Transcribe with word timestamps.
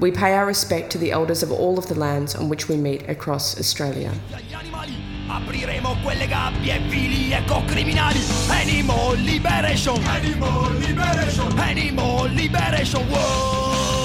We 0.00 0.10
pay 0.10 0.32
our 0.32 0.46
respect 0.46 0.90
to 0.92 0.98
the 0.98 1.10
elders 1.12 1.42
of 1.42 1.52
all 1.52 1.78
of 1.78 1.86
the 1.88 1.94
lands 1.94 2.34
on 2.34 2.48
which 2.48 2.68
we 2.68 2.76
meet 2.78 3.06
across 3.06 3.58
Australia. 3.60 4.10
Apriremo 5.28 5.94
quelle 6.02 6.26
gabbie 6.26 6.78
vili 6.88 7.32
e 7.34 7.44
criminali 7.66 8.18
Animal 8.50 9.14
Liberation. 9.16 10.02
Animal 10.04 10.72
Liberation. 10.78 11.58
Animal 11.58 12.28
Liberation. 12.34 13.06
World 13.10 13.99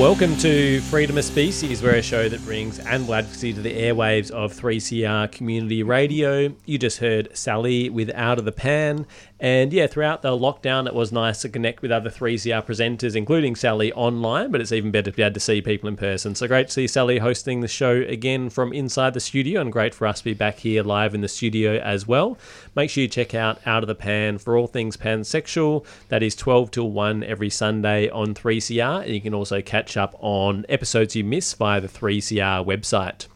Welcome 0.00 0.34
to 0.38 0.80
Freedom 0.80 1.18
of 1.18 1.26
Species, 1.26 1.82
we're 1.82 1.96
a 1.96 2.02
show 2.02 2.26
that 2.26 2.42
brings 2.46 2.78
animal 2.78 3.16
advocacy 3.16 3.52
to 3.52 3.60
the 3.60 3.74
airwaves 3.74 4.30
of 4.30 4.50
3CR 4.50 5.30
Community 5.30 5.82
Radio. 5.82 6.54
You 6.64 6.78
just 6.78 7.00
heard 7.00 7.28
Sally 7.36 7.90
with 7.90 8.10
Out 8.14 8.38
of 8.38 8.46
the 8.46 8.50
Pan. 8.50 9.04
And 9.38 9.72
yeah, 9.72 9.86
throughout 9.86 10.22
the 10.22 10.30
lockdown, 10.30 10.86
it 10.86 10.94
was 10.94 11.12
nice 11.12 11.42
to 11.42 11.50
connect 11.50 11.82
with 11.82 11.90
other 11.90 12.08
3CR 12.10 12.64
presenters, 12.64 13.14
including 13.14 13.56
Sally 13.56 13.92
online, 13.92 14.50
but 14.50 14.60
it's 14.62 14.72
even 14.72 14.90
better 14.90 15.10
to 15.10 15.16
be 15.16 15.22
able 15.22 15.34
to 15.34 15.40
see 15.40 15.60
people 15.60 15.88
in 15.88 15.96
person. 15.96 16.34
So 16.34 16.46
great 16.46 16.68
to 16.68 16.72
see 16.72 16.86
Sally 16.86 17.18
hosting 17.18 17.60
the 17.60 17.68
show 17.68 17.92
again 17.92 18.48
from 18.48 18.72
inside 18.72 19.12
the 19.12 19.20
studio, 19.20 19.60
and 19.60 19.70
great 19.70 19.94
for 19.94 20.06
us 20.06 20.18
to 20.18 20.24
be 20.24 20.34
back 20.34 20.58
here 20.58 20.82
live 20.82 21.14
in 21.14 21.20
the 21.20 21.28
studio 21.28 21.78
as 21.78 22.06
well. 22.06 22.38
Make 22.74 22.90
sure 22.90 23.02
you 23.02 23.08
check 23.08 23.34
out 23.34 23.60
Out 23.66 23.82
of 23.82 23.88
the 23.88 23.94
Pan 23.94 24.38
for 24.38 24.56
all 24.56 24.66
things 24.66 24.96
pansexual. 24.96 25.86
That 26.08 26.22
is 26.22 26.34
12 26.36 26.70
till 26.70 26.90
1 26.90 27.22
every 27.24 27.50
Sunday 27.50 28.08
on 28.10 28.34
3CR. 28.34 29.04
And 29.04 29.14
you 29.14 29.20
can 29.20 29.34
also 29.34 29.62
catch 29.62 29.89
up 29.96 30.16
on 30.20 30.64
episodes 30.68 31.16
you 31.16 31.24
miss 31.24 31.54
via 31.54 31.80
the 31.80 31.88
3CR 31.88 32.64
website. 32.64 33.26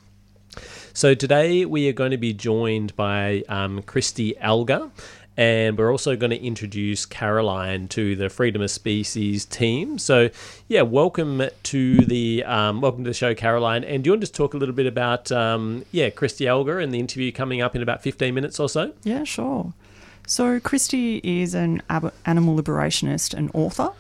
So 0.93 1.15
today 1.15 1.65
we 1.65 1.89
are 1.89 1.93
going 1.93 2.13
to 2.13 2.17
be 2.17 2.33
joined 2.33 2.95
by 2.95 3.43
um, 3.49 3.83
Christy 3.83 4.39
Alger, 4.39 4.91
and 5.37 5.77
we're 5.77 5.91
also 5.91 6.15
going 6.15 6.31
to 6.31 6.41
introduce 6.41 7.05
Caroline 7.05 7.89
to 7.89 8.15
the 8.15 8.29
Freedom 8.29 8.63
of 8.63 8.71
Species 8.71 9.45
team. 9.45 9.99
So 9.99 10.31
yeah, 10.69 10.83
welcome 10.83 11.43
to 11.65 11.97
the 11.97 12.45
um, 12.45 12.81
welcome 12.81 13.03
to 13.05 13.11
the 13.11 13.15
show, 13.15 13.35
Caroline. 13.35 13.83
And 13.83 14.05
do 14.05 14.09
you 14.09 14.13
want 14.13 14.21
to 14.21 14.27
just 14.27 14.37
talk 14.37 14.55
a 14.55 14.57
little 14.57 14.75
bit 14.75 14.87
about 14.87 15.33
um, 15.33 15.85
yeah 15.91 16.11
Christy 16.11 16.47
Alger 16.47 16.79
and 16.79 16.95
the 16.95 17.01
interview 17.01 17.33
coming 17.33 17.61
up 17.61 17.75
in 17.75 17.83
about 17.83 18.03
fifteen 18.03 18.35
minutes 18.35 18.61
or 18.61 18.69
so? 18.69 18.93
Yeah, 19.03 19.25
sure. 19.25 19.73
So, 20.27 20.59
Christy 20.59 21.21
is 21.23 21.55
an 21.55 21.83
animal 22.25 22.57
liberationist 22.57 23.35
and 23.35 23.51
author. 23.53 23.91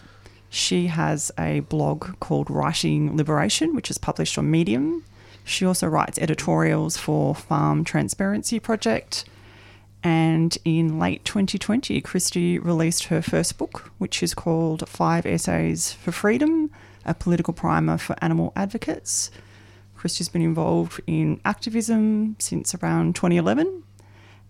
She 0.54 0.86
has 0.86 1.32
a 1.36 1.60
blog 1.60 2.20
called 2.20 2.48
Writing 2.48 3.16
Liberation, 3.16 3.74
which 3.74 3.90
is 3.90 3.98
published 3.98 4.38
on 4.38 4.52
Medium. 4.52 5.02
She 5.42 5.66
also 5.66 5.88
writes 5.88 6.16
editorials 6.16 6.96
for 6.96 7.34
Farm 7.34 7.82
Transparency 7.82 8.60
Project. 8.60 9.24
And 10.04 10.56
in 10.64 11.00
late 11.00 11.24
2020, 11.24 12.00
Christy 12.02 12.60
released 12.60 13.06
her 13.06 13.20
first 13.20 13.58
book, 13.58 13.90
which 13.98 14.22
is 14.22 14.32
called 14.32 14.88
Five 14.88 15.26
Essays 15.26 15.92
for 15.92 16.12
Freedom 16.12 16.70
A 17.04 17.14
Political 17.14 17.54
Primer 17.54 17.98
for 17.98 18.14
Animal 18.22 18.52
Advocates. 18.54 19.32
Christy's 19.96 20.28
been 20.28 20.40
involved 20.40 21.00
in 21.08 21.40
activism 21.44 22.36
since 22.38 22.76
around 22.76 23.16
2011 23.16 23.82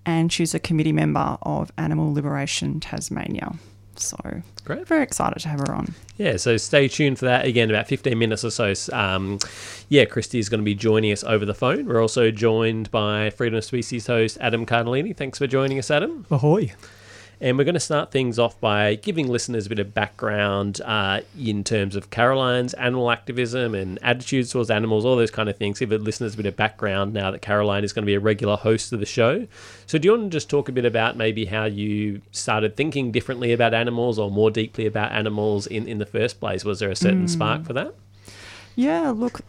and 0.04 0.30
she's 0.30 0.52
a 0.54 0.58
committee 0.58 0.92
member 0.92 1.38
of 1.40 1.72
Animal 1.78 2.12
Liberation 2.12 2.78
Tasmania. 2.78 3.54
So, 3.98 4.42
Great. 4.64 4.86
very 4.86 5.02
excited 5.02 5.40
to 5.40 5.48
have 5.48 5.60
her 5.60 5.74
on. 5.74 5.94
Yeah, 6.16 6.36
so 6.36 6.56
stay 6.56 6.88
tuned 6.88 7.18
for 7.18 7.24
that. 7.26 7.44
Again, 7.44 7.70
about 7.70 7.88
15 7.88 8.18
minutes 8.18 8.44
or 8.44 8.50
so. 8.50 8.74
Um, 8.92 9.38
yeah, 9.88 10.04
Christy 10.04 10.38
is 10.38 10.48
going 10.48 10.60
to 10.60 10.64
be 10.64 10.74
joining 10.74 11.12
us 11.12 11.24
over 11.24 11.44
the 11.44 11.54
phone. 11.54 11.86
We're 11.86 12.00
also 12.00 12.30
joined 12.30 12.90
by 12.90 13.30
Freedom 13.30 13.58
of 13.58 13.64
Species 13.64 14.06
host 14.06 14.38
Adam 14.40 14.64
Cardellini. 14.66 15.16
Thanks 15.16 15.38
for 15.38 15.46
joining 15.46 15.78
us, 15.78 15.90
Adam. 15.90 16.26
Ahoy. 16.30 16.72
And 17.44 17.58
we're 17.58 17.64
going 17.64 17.74
to 17.74 17.80
start 17.80 18.10
things 18.10 18.38
off 18.38 18.58
by 18.58 18.94
giving 18.94 19.28
listeners 19.28 19.66
a 19.66 19.68
bit 19.68 19.78
of 19.78 19.92
background 19.92 20.80
uh, 20.80 21.20
in 21.38 21.62
terms 21.62 21.94
of 21.94 22.08
Caroline's 22.08 22.72
animal 22.72 23.10
activism 23.10 23.74
and 23.74 23.98
attitudes 24.02 24.50
towards 24.50 24.70
animals, 24.70 25.04
all 25.04 25.14
those 25.14 25.30
kind 25.30 25.50
of 25.50 25.58
things. 25.58 25.78
Give 25.78 25.90
the 25.90 25.98
listeners 25.98 26.32
a 26.32 26.36
bit 26.38 26.46
of 26.46 26.56
background 26.56 27.12
now 27.12 27.30
that 27.30 27.42
Caroline 27.42 27.84
is 27.84 27.92
going 27.92 28.04
to 28.04 28.06
be 28.06 28.14
a 28.14 28.18
regular 28.18 28.56
host 28.56 28.94
of 28.94 29.00
the 29.00 29.04
show. 29.04 29.46
So, 29.84 29.98
do 29.98 30.06
you 30.06 30.12
want 30.12 30.32
to 30.32 30.34
just 30.34 30.48
talk 30.48 30.70
a 30.70 30.72
bit 30.72 30.86
about 30.86 31.18
maybe 31.18 31.44
how 31.44 31.66
you 31.66 32.22
started 32.32 32.78
thinking 32.78 33.12
differently 33.12 33.52
about 33.52 33.74
animals 33.74 34.18
or 34.18 34.30
more 34.30 34.50
deeply 34.50 34.86
about 34.86 35.12
animals 35.12 35.66
in, 35.66 35.86
in 35.86 35.98
the 35.98 36.06
first 36.06 36.40
place? 36.40 36.64
Was 36.64 36.78
there 36.78 36.90
a 36.90 36.96
certain 36.96 37.28
spark 37.28 37.66
for 37.66 37.74
that? 37.74 37.94
Yeah, 38.74 39.10
look, 39.10 39.42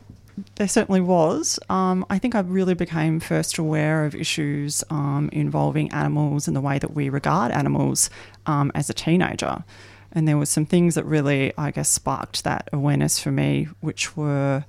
there 0.55 0.67
certainly 0.67 1.01
was. 1.01 1.59
Um, 1.69 2.05
I 2.09 2.19
think 2.19 2.35
I 2.35 2.39
really 2.39 2.73
became 2.73 3.19
first 3.19 3.57
aware 3.57 4.05
of 4.05 4.15
issues 4.15 4.83
um, 4.89 5.29
involving 5.31 5.91
animals 5.91 6.47
and 6.47 6.55
the 6.55 6.61
way 6.61 6.79
that 6.79 6.93
we 6.93 7.09
regard 7.09 7.51
animals 7.51 8.09
um, 8.45 8.71
as 8.75 8.89
a 8.89 8.93
teenager. 8.93 9.63
And 10.11 10.27
there 10.27 10.37
were 10.37 10.45
some 10.45 10.65
things 10.65 10.95
that 10.95 11.05
really, 11.05 11.53
I 11.57 11.71
guess, 11.71 11.89
sparked 11.89 12.43
that 12.43 12.69
awareness 12.71 13.19
for 13.19 13.31
me, 13.31 13.67
which 13.81 14.15
were 14.15 14.65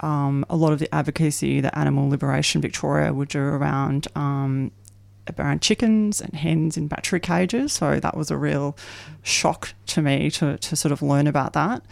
um, 0.00 0.44
a 0.48 0.56
lot 0.56 0.72
of 0.72 0.78
the 0.78 0.92
advocacy 0.94 1.60
that 1.60 1.76
Animal 1.76 2.08
Liberation 2.08 2.60
Victoria 2.60 3.12
would 3.12 3.28
do 3.28 3.40
around 3.40 4.06
um, 4.14 4.70
around 5.38 5.62
chickens 5.62 6.20
and 6.20 6.34
hens 6.34 6.76
in 6.76 6.86
battery 6.86 7.20
cages. 7.20 7.72
So 7.72 7.98
that 7.98 8.16
was 8.16 8.30
a 8.30 8.36
real 8.36 8.76
shock 9.22 9.72
to 9.86 10.02
me 10.02 10.30
to, 10.32 10.58
to 10.58 10.76
sort 10.76 10.92
of 10.92 11.02
learn 11.02 11.26
about 11.26 11.54
that. 11.54 11.82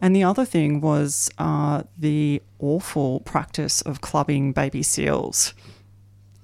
And 0.00 0.14
the 0.14 0.24
other 0.24 0.44
thing 0.44 0.80
was 0.80 1.30
uh, 1.38 1.84
the 1.96 2.42
awful 2.58 3.20
practice 3.20 3.80
of 3.82 4.00
clubbing 4.00 4.52
baby 4.52 4.82
seals. 4.82 5.54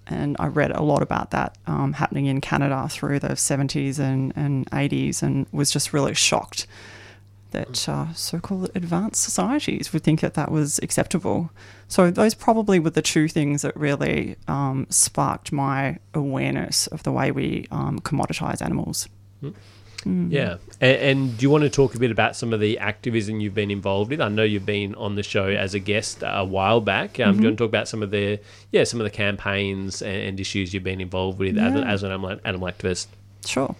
And 0.06 0.36
I 0.38 0.46
read 0.46 0.70
a 0.72 0.82
lot 0.82 1.02
about 1.02 1.30
that 1.30 1.56
um, 1.66 1.94
happening 1.94 2.26
in 2.26 2.40
Canada 2.40 2.88
through 2.90 3.20
the 3.20 3.28
70s 3.28 3.98
and, 3.98 4.32
and 4.36 4.70
80s 4.70 5.22
and 5.22 5.46
was 5.52 5.70
just 5.70 5.92
really 5.92 6.14
shocked 6.14 6.66
that 7.52 7.88
uh, 7.88 8.12
so 8.14 8.40
called 8.40 8.70
advanced 8.74 9.22
societies 9.22 9.92
would 9.92 10.02
think 10.02 10.20
that 10.20 10.34
that 10.34 10.50
was 10.50 10.78
acceptable. 10.82 11.50
So, 11.86 12.10
those 12.10 12.34
probably 12.34 12.78
were 12.80 12.90
the 12.90 13.02
two 13.02 13.28
things 13.28 13.62
that 13.62 13.76
really 13.76 14.36
um, 14.48 14.86
sparked 14.90 15.52
my 15.52 15.98
awareness 16.14 16.86
of 16.88 17.02
the 17.04 17.12
way 17.12 17.30
we 17.30 17.66
um, 17.70 18.00
commoditize 18.00 18.60
animals. 18.60 19.08
Yeah. 20.06 20.56
And, 20.80 20.96
and 20.96 21.38
do 21.38 21.42
you 21.42 21.50
want 21.50 21.64
to 21.64 21.70
talk 21.70 21.94
a 21.94 21.98
bit 21.98 22.10
about 22.10 22.36
some 22.36 22.52
of 22.52 22.60
the 22.60 22.78
activism 22.78 23.40
you've 23.40 23.54
been 23.54 23.70
involved 23.70 24.12
in? 24.12 24.20
I 24.20 24.28
know 24.28 24.42
you've 24.42 24.66
been 24.66 24.94
on 24.96 25.14
the 25.14 25.22
show 25.22 25.46
as 25.46 25.74
a 25.74 25.78
guest 25.78 26.22
a 26.22 26.44
while 26.44 26.80
back. 26.80 27.20
Um, 27.20 27.36
Do 27.36 27.42
you 27.42 27.48
want 27.48 27.58
to 27.58 27.64
talk 27.64 27.68
about 27.68 27.88
some 27.88 28.02
of 28.02 28.10
the 28.10 28.38
yeah 28.70 28.84
some 28.84 29.00
of 29.00 29.04
the 29.04 29.10
campaigns 29.10 30.02
and, 30.02 30.16
and 30.16 30.40
issues 30.40 30.74
you've 30.74 30.84
been 30.84 31.00
involved 31.00 31.38
with 31.38 31.58
as, 31.58 31.74
an, 31.74 31.84
as 31.84 32.02
an 32.02 32.10
animal, 32.10 32.38
animal 32.44 32.68
activist? 32.68 33.06
Sure. 33.46 33.74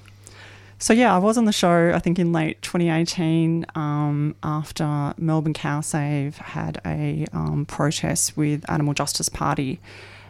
So 0.83 0.93
yeah, 0.93 1.15
I 1.15 1.19
was 1.19 1.39
on 1.39 1.45
the 1.45 1.53
show. 1.53 1.93
I 1.95 2.01
think 2.01 2.19
in 2.19 2.33
late 2.33 2.61
2018, 2.63 3.67
um, 3.77 4.35
after 4.43 5.15
Melbourne 5.17 5.55
Cow 5.55 5.81
Save 5.81 6.39
had 6.39 6.81
a 6.85 7.25
um, 7.33 7.67
protest 7.67 8.37
with 8.37 8.69
Animal 8.69 8.93
Justice 8.93 9.29
Party, 9.29 9.79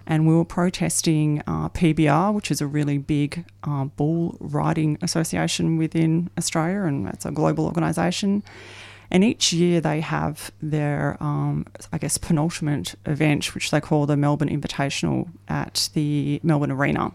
and 0.06 0.26
we 0.26 0.34
were 0.34 0.44
protesting 0.44 1.42
uh, 1.46 1.68
PBR, 1.68 2.34
which 2.34 2.50
is 2.50 2.60
a 2.60 2.66
really 2.66 2.98
big 2.98 3.44
uh, 3.64 3.84
bull 3.84 4.36
riding 4.40 4.98
association 5.02 5.76
within 5.76 6.30
Australia, 6.36 6.82
and 6.82 7.08
it's 7.08 7.24
a 7.24 7.30
global 7.30 7.66
organisation. 7.66 8.42
And 9.10 9.22
each 9.22 9.52
year 9.52 9.80
they 9.80 10.00
have 10.00 10.50
their, 10.62 11.18
um, 11.20 11.66
I 11.92 11.98
guess, 11.98 12.16
penultimate 12.16 12.94
event, 13.04 13.54
which 13.54 13.70
they 13.70 13.80
call 13.80 14.06
the 14.06 14.16
Melbourne 14.16 14.48
Invitational 14.48 15.28
at 15.48 15.90
the 15.92 16.40
Melbourne 16.42 16.70
Arena. 16.70 17.12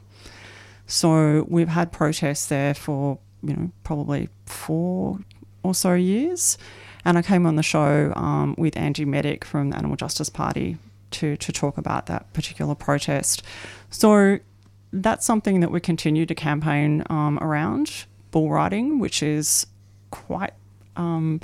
So 0.86 1.46
we've 1.50 1.68
had 1.68 1.92
protests 1.92 2.46
there 2.46 2.76
for, 2.76 3.18
you 3.42 3.56
know, 3.56 3.72
probably 3.84 4.30
four 4.46 5.20
or 5.64 5.74
so 5.74 5.96
years. 5.96 6.60
And 7.04 7.18
I 7.18 7.24
came 7.24 7.46
on 7.48 7.56
the 7.56 7.64
show 7.64 8.14
um, 8.16 8.54
with 8.60 8.78
Angie 8.78 9.06
Medic 9.06 9.44
from 9.44 9.72
the 9.72 9.78
Animal 9.78 9.96
Justice 9.98 10.30
Party 10.30 10.78
to, 11.12 11.38
to 11.38 11.52
talk 11.52 11.78
about 11.78 12.06
that 12.08 12.32
particular 12.34 12.76
protest. 12.76 13.44
So 13.90 14.40
that's 14.92 15.26
something 15.26 15.60
that 15.60 15.72
we 15.72 15.80
continue 15.80 16.26
to 16.26 16.36
campaign 16.36 17.04
um, 17.10 17.40
around 17.40 18.06
bull 18.32 18.50
riding, 18.50 19.00
which 19.00 19.22
is 19.22 19.68
quite 20.12 20.54
um, 20.96 21.42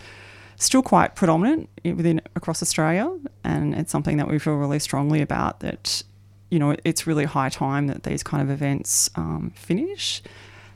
still 0.56 0.82
quite 0.82 1.16
predominant 1.16 1.70
within 1.84 2.22
across 2.36 2.62
Australia, 2.62 3.18
and 3.44 3.76
it's 3.76 3.92
something 3.92 4.18
that 4.18 4.28
we 4.28 4.40
feel 4.40 4.56
really 4.56 4.80
strongly 4.80 5.22
about. 5.22 5.60
That 5.60 6.04
you 6.50 6.60
know, 6.60 6.76
it's 6.84 7.08
really 7.08 7.26
high 7.26 7.50
time 7.50 7.88
that 7.88 8.04
these 8.04 8.24
kind 8.24 8.42
of 8.42 8.50
events 8.50 9.10
um, 9.16 9.52
finish. 9.56 10.22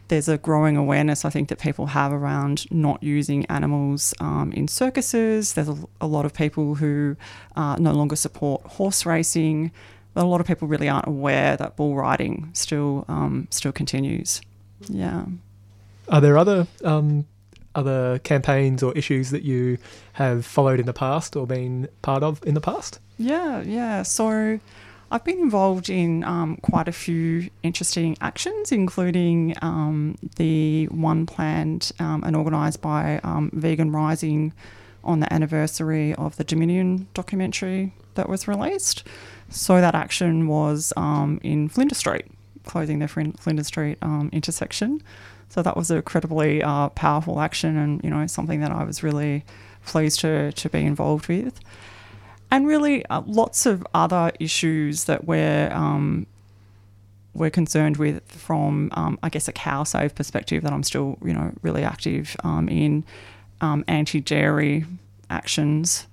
There's 0.08 0.30
a 0.30 0.38
growing 0.38 0.78
awareness, 0.78 1.26
I 1.26 1.30
think, 1.30 1.50
that 1.50 1.60
people 1.60 1.88
have 1.88 2.14
around 2.14 2.70
not 2.72 3.04
using 3.04 3.46
animals 3.48 4.14
um, 4.20 4.54
in 4.54 4.68
circuses. 4.68 5.54
There's 5.54 5.70
a, 5.70 5.78
a, 6.00 6.08
lot 6.08 6.26
of 6.26 6.34
people 6.34 6.76
who 6.76 7.18
uh, 7.56 7.76
no 7.78 7.92
longer 7.92 8.16
support 8.16 8.62
horse 8.64 9.06
racing. 9.06 9.72
But 10.14 10.24
a 10.24 10.28
lot 10.28 10.42
of 10.42 10.48
people 10.48 10.68
really 10.68 10.90
aren't 10.90 11.08
aware 11.08 11.58
that 11.58 11.76
bull 11.76 11.96
riding 11.96 12.50
still 12.54 13.06
um, 13.08 13.48
still 13.52 13.72
continues. 13.72 14.42
Yeah. 14.88 15.26
Are 16.10 16.22
there 16.22 16.38
other 16.38 16.68
um, 16.84 17.26
other 17.76 18.20
campaigns 18.20 18.82
or 18.82 18.98
issues 18.98 19.30
that 19.30 19.44
you 19.44 19.78
have 20.14 20.46
followed 20.46 20.80
in 20.80 20.86
the 20.88 20.94
past 20.94 21.36
or 21.36 21.46
been 21.46 21.88
part 22.02 22.24
of 22.24 22.44
in 22.46 22.56
the 22.56 22.62
past? 22.62 23.00
Yeah, 23.18 23.62
yeah. 23.62 24.04
So 24.04 24.60
I've 25.10 25.24
been 25.24 25.40
involved 25.40 25.90
in 25.90 26.24
um, 26.26 26.58
quite 26.58 26.90
a 26.90 26.92
few 26.92 27.50
interesting 27.64 28.18
actions, 28.20 28.74
including 28.74 29.56
um, 29.62 30.18
the 30.36 30.88
one 30.88 31.26
planned 31.26 31.92
um, 32.00 32.24
and 32.26 32.36
organised 32.36 32.82
by 32.82 33.22
um, 33.24 33.50
Vegan 33.54 33.92
Rising 33.92 34.54
on 35.06 35.22
the 35.22 35.32
anniversary 35.34 36.14
of 36.16 36.36
the 36.36 36.44
Dominion 36.44 37.08
documentary 37.14 37.94
that 38.16 38.28
was 38.28 38.50
released. 38.50 39.08
So 39.50 39.80
that 39.80 39.96
action 39.96 40.48
was 40.48 40.92
um, 40.98 41.40
in 41.42 41.70
Flinders 41.70 42.00
Street, 42.00 42.26
closing 42.66 43.00
the 43.00 43.08
Flinders 43.08 43.68
Street 43.68 43.98
um, 44.02 44.30
intersection. 44.34 45.02
So 45.48 45.62
that 45.62 45.78
was 45.78 45.90
a 45.90 45.96
incredibly 45.96 46.62
uh, 46.62 46.90
powerful 46.90 47.40
action, 47.40 47.78
and 47.78 48.04
you 48.04 48.10
know 48.10 48.28
something 48.28 48.60
that 48.60 48.72
I 48.72 48.84
was 48.84 49.02
really 49.04 49.46
pleased 49.86 50.20
to 50.20 50.52
to 50.52 50.70
be 50.70 50.84
involved 50.84 51.30
with 51.30 51.62
and 52.52 52.68
really 52.68 53.06
uh, 53.08 53.22
lots 53.26 53.66
of 53.66 53.86
other 53.94 54.32
issues 54.40 55.06
that 55.06 55.26
we're 55.26 55.72
um, 55.74 56.28
we're 57.34 57.50
concerned 57.50 57.98
with 57.98 58.24
from 58.32 58.90
um, 58.94 59.20
I 59.22 59.30
guess 59.30 59.48
a 59.48 59.52
cow 59.52 59.84
save 59.84 60.16
perspective 60.16 60.64
that 60.64 60.74
I'm 60.74 60.84
still 60.84 61.18
you 61.24 61.34
know 61.34 61.54
really 61.62 61.84
active 61.84 62.36
um, 62.44 62.68
in 62.70 63.04
um, 63.62 63.84
anti 63.88 64.22
dairy 64.22 64.86
actions. 65.30 66.08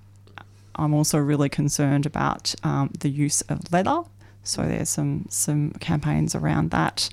I'm 0.77 0.93
also 0.93 1.19
really 1.19 1.49
concerned 1.49 2.05
about 2.05 2.55
um, 2.65 2.91
the 2.99 3.09
use 3.09 3.43
of 3.43 3.73
leather. 3.73 4.03
So 4.43 4.63
there's 4.63 4.91
some 4.91 5.27
some 5.31 5.71
campaigns 5.73 6.35
around 6.35 6.71
that, 6.71 7.09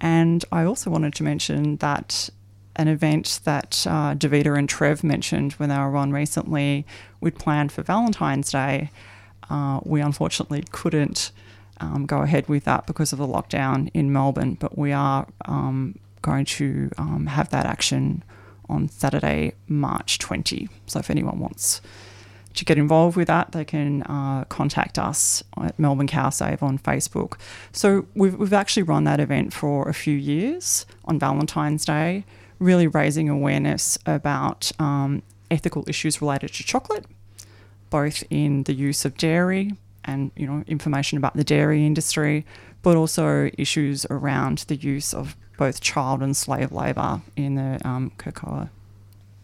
and 0.00 0.44
I 0.52 0.64
also 0.64 0.90
wanted 0.90 1.14
to 1.14 1.24
mention 1.24 1.76
that 1.76 2.30
an 2.78 2.88
event 2.88 3.40
that 3.44 3.84
uh, 3.88 4.14
Davida 4.14 4.56
and 4.56 4.68
Trev 4.68 5.02
mentioned 5.02 5.54
when 5.54 5.68
they 5.68 5.76
were 5.76 5.96
on 5.96 6.12
recently. 6.12 6.86
We'd 7.20 7.38
planned 7.38 7.72
for 7.72 7.82
Valentine's 7.82 8.52
Day. 8.52 8.90
Uh, 9.50 9.80
we 9.84 10.00
unfortunately 10.00 10.64
couldn't 10.70 11.32
um, 11.80 12.06
go 12.06 12.22
ahead 12.22 12.48
with 12.48 12.64
that 12.64 12.86
because 12.86 13.12
of 13.12 13.18
the 13.18 13.26
lockdown 13.26 13.90
in 13.94 14.12
Melbourne, 14.12 14.54
but 14.54 14.78
we 14.78 14.92
are 14.92 15.26
um, 15.44 15.98
going 16.22 16.44
to 16.44 16.90
um, 16.98 17.26
have 17.26 17.50
that 17.50 17.66
action 17.66 18.22
on 18.68 18.88
Saturday, 18.88 19.54
March 19.66 20.18
20. 20.18 20.68
So 20.86 21.00
if 21.00 21.10
anyone 21.10 21.40
wants 21.40 21.80
to 22.54 22.64
get 22.64 22.78
involved 22.78 23.16
with 23.16 23.28
that, 23.28 23.52
they 23.52 23.64
can 23.64 24.02
uh, 24.04 24.44
contact 24.48 24.98
us 24.98 25.42
at 25.56 25.78
Melbourne 25.78 26.06
Cow 26.06 26.30
Save 26.30 26.62
on 26.62 26.78
Facebook. 26.78 27.34
So 27.72 28.06
we've, 28.14 28.34
we've 28.34 28.52
actually 28.52 28.82
run 28.82 29.04
that 29.04 29.20
event 29.20 29.52
for 29.52 29.88
a 29.88 29.94
few 29.94 30.16
years 30.16 30.86
on 31.04 31.18
Valentine's 31.18 31.84
Day 31.84 32.24
really 32.58 32.86
raising 32.86 33.28
awareness 33.28 33.98
about 34.06 34.72
um, 34.78 35.22
ethical 35.50 35.84
issues 35.86 36.20
related 36.20 36.52
to 36.54 36.64
chocolate, 36.64 37.04
both 37.90 38.24
in 38.30 38.64
the 38.64 38.74
use 38.74 39.04
of 39.04 39.16
dairy 39.16 39.72
and 40.04 40.30
you 40.36 40.46
know 40.46 40.64
information 40.66 41.18
about 41.18 41.34
the 41.34 41.44
dairy 41.44 41.86
industry, 41.86 42.44
but 42.82 42.96
also 42.96 43.50
issues 43.58 44.06
around 44.10 44.58
the 44.68 44.76
use 44.76 45.12
of 45.12 45.36
both 45.56 45.80
child 45.80 46.22
and 46.22 46.36
slave 46.36 46.72
labour 46.72 47.20
in 47.36 47.56
the 47.56 47.80
um, 47.84 48.10
cocoa 48.16 48.70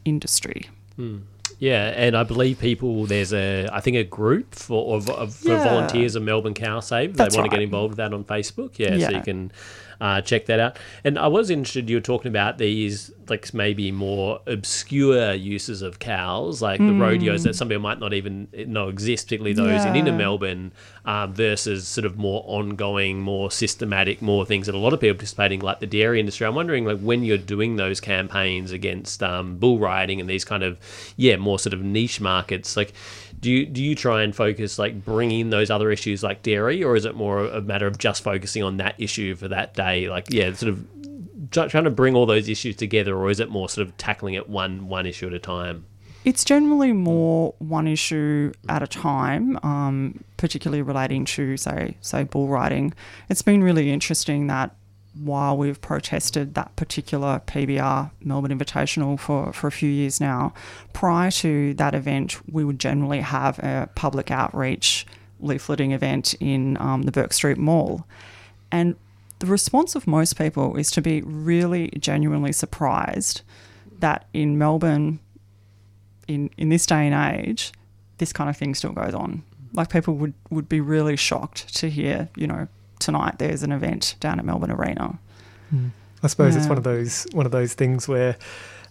industry. 0.05 0.69
Hmm. 0.97 1.19
Yeah, 1.59 1.93
and 1.97 2.17
I 2.17 2.25
believe 2.25 2.59
people 2.59 3.07
there's 3.07 3.33
a 3.33 3.69
I 3.73 3.81
think 3.81 3.97
a 3.97 4.05
group 4.05 4.55
for 4.55 4.97
of, 4.97 5.09
of 5.09 5.35
for 5.35 5.57
volunteers 5.57 6.17
of 6.17 6.23
Melbourne 6.23 6.55
Cow 6.55 6.81
Save. 6.81 7.17
They 7.17 7.23
want 7.23 7.37
right. 7.37 7.45
to 7.45 7.49
get 7.49 7.63
involved 7.63 7.91
with 7.91 7.99
that 7.99 8.13
on 8.13 8.25
Facebook. 8.25 8.79
Yeah, 8.79 8.95
yeah, 8.95 9.09
so 9.09 9.17
you 9.17 9.23
can 9.23 9.53
uh, 10.00 10.20
check 10.20 10.46
that 10.46 10.61
out. 10.61 10.79
And 11.05 11.19
I 11.19 11.26
was 11.26 11.50
interested, 11.50 11.88
you 11.88 11.96
were 11.96 12.00
talking 12.00 12.29
about 12.29 12.58
these, 12.58 13.11
like 13.29 13.52
maybe 13.55 13.91
more 13.91 14.41
obscure 14.46 15.32
uses 15.32 15.82
of 15.82 15.99
cows, 15.99 16.61
like 16.61 16.81
mm. 16.81 16.88
the 16.88 17.05
rodeos 17.05 17.44
that 17.44 17.55
some 17.55 17.69
people 17.69 17.82
might 17.82 18.00
not 18.00 18.12
even 18.12 18.49
know 18.67 18.88
exist, 18.88 19.26
particularly 19.26 19.55
those 19.55 19.85
yeah. 19.85 19.91
in 19.91 19.96
inner 19.96 20.12
Melbourne, 20.12 20.73
uh, 21.05 21.26
versus 21.26 21.87
sort 21.87 22.05
of 22.05 22.19
more 22.19 22.43
ongoing, 22.46 23.20
more 23.20 23.50
systematic, 23.50 24.20
more 24.20 24.44
things 24.44 24.67
that 24.67 24.75
a 24.75 24.79
lot 24.79 24.93
of 24.93 25.00
people 25.00 25.14
participating, 25.17 25.61
in, 25.61 25.64
like 25.64 25.81
the 25.81 25.87
dairy 25.87 26.20
industry. 26.20 26.46
I'm 26.46 26.55
wondering, 26.55 26.85
like, 26.85 27.00
when 27.00 27.25
you're 27.25 27.38
doing 27.38 27.76
those 27.76 28.00
campaigns 28.00 28.73
against 28.73 29.23
um, 29.23 29.56
bull 29.56 29.79
riding 29.79 30.20
and 30.20 30.29
these 30.29 30.44
kind 30.44 30.62
of, 30.62 30.79
yeah, 31.17 31.37
more 31.37 31.58
sort 31.58 31.75
of 31.75 31.82
niche 31.82 32.20
markets, 32.20 32.76
like, 32.76 32.93
do 33.41 33.50
you 33.50 33.67
do 33.67 33.82
you 33.82 33.94
try 33.94 34.23
and 34.23 34.35
focus 34.35 34.79
like 34.79 35.05
bringing 35.05 35.50
those 35.50 35.69
other 35.70 35.91
issues 35.91 36.23
like 36.23 36.43
dairy, 36.43 36.82
or 36.82 36.96
is 36.96 37.05
it 37.05 37.14
more 37.14 37.44
a 37.44 37.61
matter 37.61 37.87
of 37.87 37.99
just 37.99 38.25
focusing 38.25 38.62
on 38.62 38.79
that 38.79 38.94
issue 38.96 39.35
for 39.35 39.49
that 39.49 39.75
day? 39.75 39.84
Like, 39.85 40.27
yeah, 40.31 40.53
sort 40.53 40.73
of 40.73 40.87
trying 41.51 41.85
to 41.85 41.91
bring 41.91 42.15
all 42.15 42.27
those 42.27 42.49
issues 42.49 42.77
together, 42.77 43.17
or 43.17 43.31
is 43.31 43.41
it 43.41 43.51
more 43.51 43.69
sort 43.69 43.87
of 43.87 43.97
tackling 43.97 44.35
it 44.35 44.49
one 44.49 44.89
one 44.89 45.07
issue 45.07 45.27
at 45.27 45.35
a 45.35 45.39
time? 45.39 45.87
It's 46.25 46.45
generally 46.45 46.93
more 46.93 47.55
one 47.59 47.87
issue 47.87 48.53
at 48.69 48.83
a 48.83 48.87
time, 48.87 49.59
um, 49.63 50.25
particularly 50.39 50.83
relating 50.83 51.25
to 51.27 51.57
say 51.57 51.97
say 52.01 52.25
bull 52.25 52.49
riding. 52.49 52.95
It's 53.29 53.43
been 53.43 53.63
really 53.63 53.91
interesting 53.91 54.47
that 54.47 54.75
while 55.15 55.57
we've 55.57 55.81
protested 55.81 56.55
that 56.55 56.75
particular 56.77 57.41
PBR 57.47 58.11
Melbourne 58.21 58.57
Invitational 58.57 59.19
for, 59.19 59.53
for 59.53 59.69
a 59.69 59.73
few 59.73 59.89
years 59.89 60.21
now, 60.21 60.53
prior 60.93 61.31
to 61.31 61.75
that 61.75 61.95
event, 61.95 62.41
we 62.53 62.65
would 62.65 62.81
generally 62.81 63.21
have 63.21 63.59
a 63.61 63.89
public 63.95 64.31
outreach 64.31 65.07
leafleting 65.43 65.93
event 65.93 66.35
in 66.41 66.77
um, 66.81 67.03
the 67.03 67.13
Bourke 67.13 67.33
Street 67.33 67.59
Mall. 67.59 68.07
And 68.73 68.97
the 69.39 69.47
response 69.47 69.95
of 69.95 70.07
most 70.07 70.37
people 70.37 70.77
is 70.77 70.91
to 70.93 71.03
be 71.03 71.23
really 71.23 71.91
genuinely 71.99 72.53
surprised 72.53 73.43
that 73.99 74.27
in 74.33 74.59
Melbourne, 74.59 75.19
in, 76.29 76.51
in 76.57 76.69
this 76.69 76.87
day 76.87 77.07
and 77.07 77.37
age, 77.37 77.73
this 78.19 78.33
kind 78.33 78.49
of 78.49 78.57
thing 78.57 78.75
still 78.75 78.93
goes 78.93 79.15
on. 79.15 79.43
Like 79.73 79.91
people 79.91 80.15
would, 80.15 80.35
would 80.51 80.69
be 80.69 80.81
really 80.81 81.17
shocked 81.17 81.75
to 81.77 81.91
hear, 81.91 82.29
you 82.37 82.47
know, 82.47 82.69
tonight 82.99 83.39
there's 83.39 83.63
an 83.63 83.73
event 83.73 84.15
down 84.20 84.39
at 84.39 84.44
Melbourne 84.44 84.70
Arena. 84.70 85.19
Mm. 85.75 85.91
I 86.23 86.27
suppose 86.27 86.55
yeah. 86.55 86.61
it's 86.61 86.69
one 86.69 86.79
of 86.79 86.85
those 86.85 87.27
one 87.32 87.44
of 87.44 87.53
those 87.53 87.75
things 87.75 88.08
where 88.08 88.37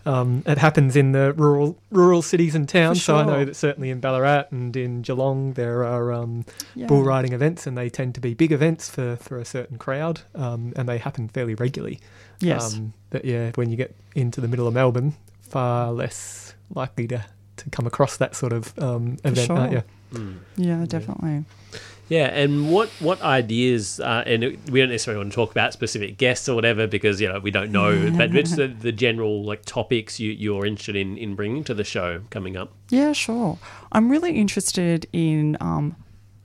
um, 0.06 0.44
it 0.46 0.58
happens 0.58 0.96
in 0.96 1.12
the 1.12 1.34
rural 1.34 1.78
rural 1.92 2.22
cities 2.22 2.56
and 2.56 2.68
towns. 2.68 3.02
Sure. 3.02 3.16
So 3.16 3.22
I 3.22 3.26
know 3.26 3.46
that 3.46 3.56
certainly 3.56 3.90
in 3.90 4.00
Ballarat 4.00 4.46
and 4.52 4.76
in 4.76 5.02
Geelong 5.02 5.54
there 5.54 5.84
are 5.84 6.12
um, 6.12 6.46
yeah. 6.76 6.88
bull 6.88 7.04
riding 7.04 7.34
events, 7.34 7.66
and 7.68 7.78
they 7.78 7.90
tend 7.90 8.16
to 8.16 8.22
be 8.22 8.34
big 8.34 8.52
events 8.52 8.90
for, 8.90 9.16
for 9.18 9.38
a 9.38 9.46
certain 9.46 9.78
crowd, 9.78 10.22
um, 10.36 10.74
and 10.76 10.88
they 10.90 10.98
happen 10.98 11.28
fairly 11.30 11.56
regularly. 11.56 12.00
Yes. 12.40 12.76
Um, 12.76 12.94
but 13.10 13.26
yeah, 13.26 13.52
when 13.56 13.70
you 13.70 13.78
get 13.78 13.96
into 14.16 14.42
the 14.42 14.48
middle 14.48 14.68
of 14.68 14.74
Melbourne, 14.74 15.14
far 15.42 15.92
less 15.92 16.56
likely 16.74 17.08
to, 17.08 17.26
to 17.58 17.70
come 17.70 17.88
across 17.88 18.18
that 18.18 18.36
sort 18.36 18.54
of 18.54 18.78
um, 18.80 19.18
event, 19.24 19.48
sure. 19.48 19.58
aren't 19.58 19.74
you? 19.74 19.84
Mm. 20.14 20.38
Yeah, 20.58 20.86
definitely. 20.88 21.46
Yeah, 21.72 21.80
and 22.10 22.72
what 22.72 22.90
what 23.00 23.22
ideas? 23.22 24.00
Uh, 24.00 24.24
and 24.26 24.44
we 24.70 24.80
don't 24.80 24.90
necessarily 24.90 25.20
want 25.20 25.32
to 25.32 25.36
talk 25.36 25.52
about 25.52 25.74
specific 25.74 26.18
guests 26.18 26.50
or 26.50 26.56
whatever 26.56 26.86
because 26.86 27.22
you 27.22 27.28
know 27.28 27.40
we 27.40 27.52
don't 27.52 27.72
know. 27.72 28.12
but 28.18 28.32
just 28.32 28.58
the, 28.58 28.68
the 28.68 28.92
general 28.92 29.44
like 29.44 29.64
topics 29.66 30.20
you 30.20 30.32
you're 30.32 30.66
interested 30.66 30.96
in 30.96 31.18
in 31.18 31.36
bringing 31.36 31.64
to 31.64 31.74
the 31.74 31.84
show 31.84 32.22
coming 32.30 32.58
up. 32.58 32.72
Yeah, 32.90 33.14
sure. 33.14 33.58
I'm 33.92 34.10
really 34.10 34.34
interested 34.34 35.08
in. 35.14 35.58
Um, 35.62 35.96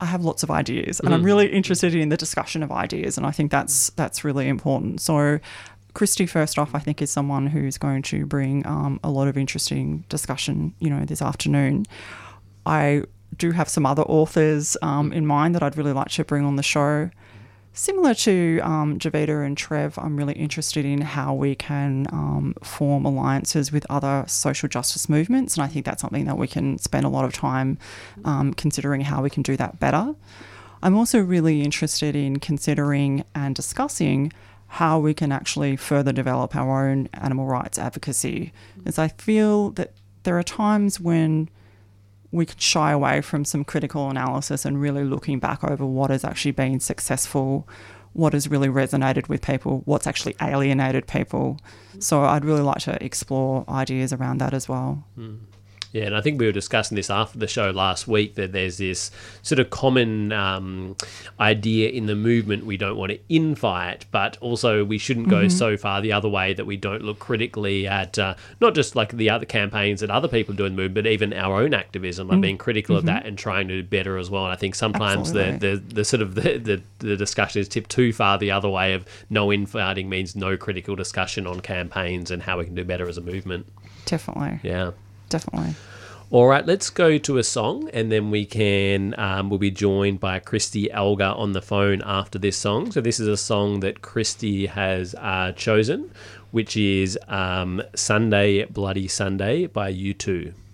I 0.00 0.06
have 0.06 0.24
lots 0.24 0.44
of 0.44 0.50
ideas, 0.50 1.00
and 1.00 1.08
mm. 1.08 1.14
I'm 1.14 1.24
really 1.24 1.48
interested 1.48 1.92
in 1.92 2.08
the 2.08 2.16
discussion 2.16 2.62
of 2.62 2.70
ideas, 2.70 3.16
and 3.16 3.26
I 3.26 3.32
think 3.32 3.50
that's 3.50 3.90
that's 3.90 4.22
really 4.22 4.48
important. 4.48 5.00
So, 5.00 5.40
Christy, 5.94 6.24
first 6.24 6.56
off, 6.56 6.72
I 6.72 6.78
think 6.78 7.02
is 7.02 7.10
someone 7.10 7.48
who's 7.48 7.78
going 7.78 8.02
to 8.02 8.24
bring 8.24 8.64
um, 8.64 9.00
a 9.02 9.10
lot 9.10 9.26
of 9.26 9.36
interesting 9.36 10.04
discussion. 10.08 10.74
You 10.78 10.90
know, 10.90 11.04
this 11.04 11.20
afternoon. 11.20 11.86
I 12.64 13.04
do 13.36 13.52
have 13.52 13.68
some 13.68 13.86
other 13.86 14.02
authors 14.02 14.76
um, 14.82 15.12
in 15.12 15.26
mind 15.26 15.54
that 15.54 15.62
I'd 15.62 15.76
really 15.76 15.92
like 15.92 16.08
to 16.10 16.24
bring 16.24 16.44
on 16.44 16.56
the 16.56 16.62
show. 16.62 17.10
Similar 17.72 18.14
to 18.14 18.58
um, 18.64 18.98
Javita 18.98 19.40
and 19.42 19.56
Trev, 19.56 19.98
I'm 19.98 20.16
really 20.16 20.32
interested 20.32 20.84
in 20.84 21.00
how 21.02 21.32
we 21.32 21.54
can 21.54 22.06
um, 22.10 22.54
form 22.60 23.04
alliances 23.04 23.70
with 23.70 23.86
other 23.88 24.24
social 24.26 24.68
justice 24.68 25.08
movements, 25.08 25.54
and 25.54 25.62
I 25.62 25.68
think 25.68 25.84
that's 25.86 26.02
something 26.02 26.24
that 26.24 26.36
we 26.36 26.48
can 26.48 26.78
spend 26.78 27.06
a 27.06 27.08
lot 27.08 27.24
of 27.24 27.32
time 27.32 27.78
um, 28.24 28.52
considering 28.52 29.02
how 29.02 29.22
we 29.22 29.30
can 29.30 29.44
do 29.44 29.56
that 29.58 29.78
better. 29.78 30.16
I'm 30.82 30.96
also 30.96 31.20
really 31.20 31.62
interested 31.62 32.16
in 32.16 32.40
considering 32.40 33.24
and 33.34 33.54
discussing 33.54 34.32
how 34.66 34.98
we 34.98 35.14
can 35.14 35.30
actually 35.30 35.76
further 35.76 36.12
develop 36.12 36.56
our 36.56 36.88
own 36.88 37.08
animal 37.14 37.46
rights 37.46 37.78
advocacy, 37.78 38.52
as 38.86 38.98
I 38.98 39.08
feel 39.08 39.70
that 39.70 39.92
there 40.24 40.36
are 40.36 40.42
times 40.42 40.98
when 40.98 41.48
we 42.30 42.44
could 42.46 42.60
shy 42.60 42.92
away 42.92 43.20
from 43.20 43.44
some 43.44 43.64
critical 43.64 44.10
analysis 44.10 44.64
and 44.64 44.80
really 44.80 45.04
looking 45.04 45.38
back 45.38 45.64
over 45.64 45.84
what 45.84 46.10
has 46.10 46.24
actually 46.24 46.50
been 46.52 46.80
successful, 46.80 47.66
what 48.12 48.32
has 48.32 48.48
really 48.48 48.68
resonated 48.68 49.28
with 49.28 49.42
people, 49.42 49.82
what's 49.86 50.06
actually 50.06 50.36
alienated 50.42 51.06
people. 51.06 51.58
So 51.98 52.24
I'd 52.24 52.44
really 52.44 52.62
like 52.62 52.82
to 52.82 53.02
explore 53.02 53.64
ideas 53.68 54.12
around 54.12 54.38
that 54.38 54.52
as 54.52 54.68
well. 54.68 55.04
Mm. 55.18 55.38
Yeah, 55.92 56.04
and 56.04 56.16
I 56.16 56.20
think 56.20 56.38
we 56.38 56.46
were 56.46 56.52
discussing 56.52 56.96
this 56.96 57.08
after 57.08 57.38
the 57.38 57.46
show 57.46 57.70
last 57.70 58.06
week 58.06 58.34
that 58.34 58.52
there's 58.52 58.76
this 58.76 59.10
sort 59.42 59.58
of 59.58 59.70
common 59.70 60.32
um, 60.32 60.96
idea 61.40 61.88
in 61.88 62.06
the 62.06 62.14
movement 62.14 62.66
we 62.66 62.76
don't 62.76 62.96
want 62.96 63.12
to 63.12 63.18
infight, 63.30 64.02
but 64.10 64.36
also 64.40 64.84
we 64.84 64.98
shouldn't 64.98 65.28
go 65.28 65.42
mm-hmm. 65.42 65.48
so 65.48 65.76
far 65.78 66.02
the 66.02 66.12
other 66.12 66.28
way 66.28 66.52
that 66.52 66.66
we 66.66 66.76
don't 66.76 67.02
look 67.02 67.18
critically 67.18 67.86
at 67.86 68.18
uh, 68.18 68.34
not 68.60 68.74
just 68.74 68.96
like 68.96 69.12
the 69.12 69.30
other 69.30 69.46
campaigns 69.46 70.00
that 70.00 70.10
other 70.10 70.28
people 70.28 70.54
do 70.54 70.66
in 70.66 70.76
the 70.76 70.82
movement, 70.82 71.06
but 71.06 71.10
even 71.10 71.32
our 71.32 71.62
own 71.62 71.72
activism, 71.72 72.28
like 72.28 72.34
mm-hmm. 72.34 72.42
being 72.42 72.58
critical 72.58 72.96
mm-hmm. 72.96 73.08
of 73.08 73.14
that 73.14 73.24
and 73.24 73.38
trying 73.38 73.66
to 73.68 73.82
do 73.82 73.88
better 73.88 74.18
as 74.18 74.28
well. 74.28 74.44
And 74.44 74.52
I 74.52 74.56
think 74.56 74.74
sometimes 74.74 75.32
the, 75.32 75.56
the, 75.58 75.82
the 75.94 76.04
sort 76.04 76.20
of 76.20 76.34
the, 76.34 76.58
the, 76.58 76.82
the 76.98 77.16
discussion 77.16 77.62
is 77.62 77.68
tipped 77.68 77.90
too 77.90 78.12
far 78.12 78.36
the 78.36 78.50
other 78.50 78.68
way 78.68 78.92
of 78.92 79.06
no 79.30 79.50
infighting 79.50 80.10
means 80.10 80.36
no 80.36 80.58
critical 80.58 80.96
discussion 80.96 81.46
on 81.46 81.60
campaigns 81.60 82.30
and 82.30 82.42
how 82.42 82.58
we 82.58 82.66
can 82.66 82.74
do 82.74 82.84
better 82.84 83.08
as 83.08 83.16
a 83.16 83.22
movement. 83.22 83.66
Definitely. 84.04 84.60
Yeah 84.62 84.92
definitely. 85.28 85.74
All 86.30 86.46
right, 86.46 86.66
let's 86.66 86.90
go 86.90 87.16
to 87.16 87.38
a 87.38 87.42
song, 87.42 87.88
and 87.94 88.12
then 88.12 88.30
we 88.30 88.44
can 88.44 89.14
um, 89.18 89.48
we'll 89.48 89.58
be 89.58 89.70
joined 89.70 90.20
by 90.20 90.38
Christy 90.40 90.90
Alger 90.90 91.24
on 91.24 91.52
the 91.52 91.62
phone 91.62 92.02
after 92.04 92.38
this 92.38 92.56
song. 92.56 92.92
So 92.92 93.00
this 93.00 93.18
is 93.18 93.28
a 93.28 93.36
song 93.36 93.80
that 93.80 94.02
Christy 94.02 94.66
has 94.66 95.14
uh, 95.14 95.52
chosen, 95.56 96.10
which 96.50 96.76
is 96.76 97.18
um, 97.28 97.82
"Sunday 97.94 98.66
Bloody 98.66 99.08
Sunday" 99.08 99.66
by 99.66 99.90
U2. 99.90 100.52
Hi, 100.52 100.67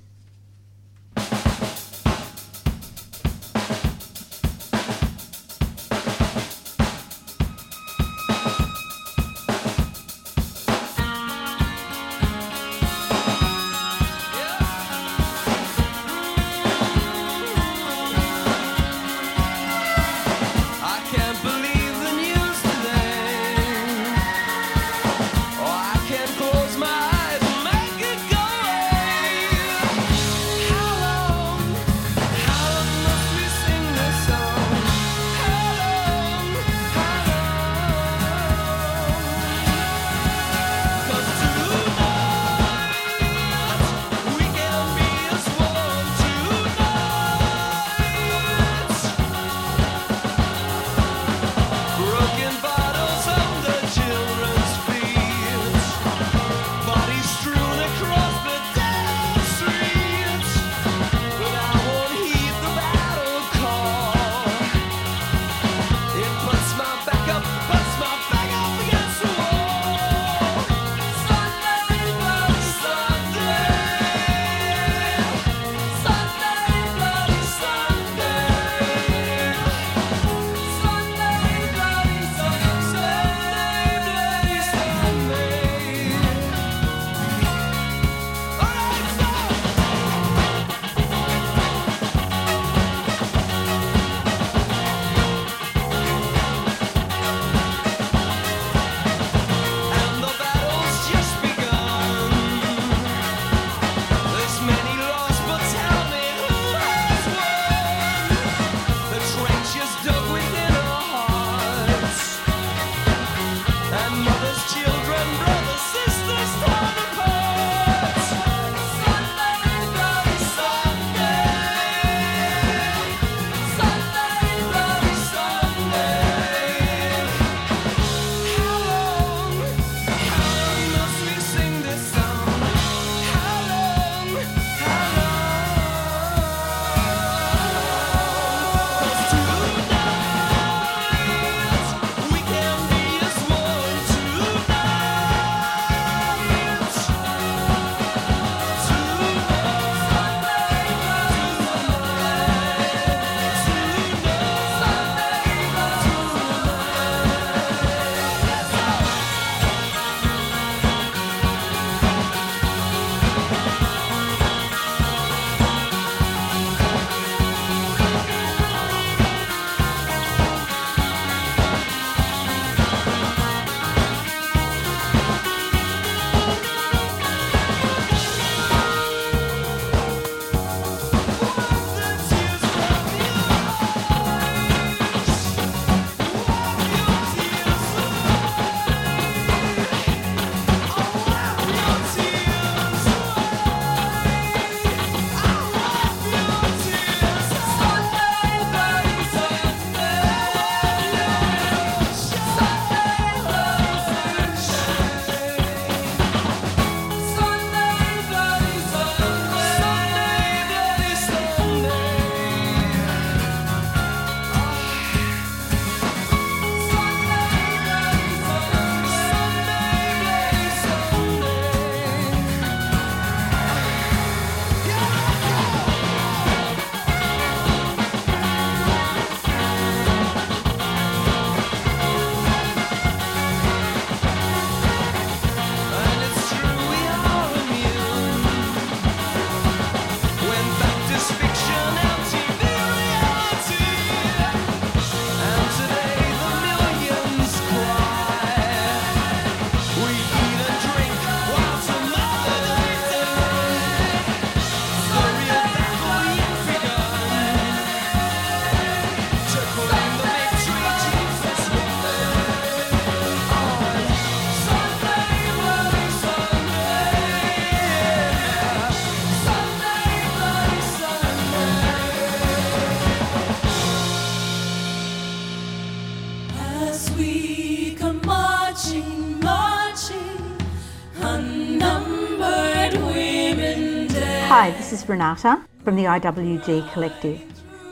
Renata 285.09 285.65
from 285.85 285.97
the 285.97 286.05
IWD 286.05 286.93
Collective. 286.93 287.43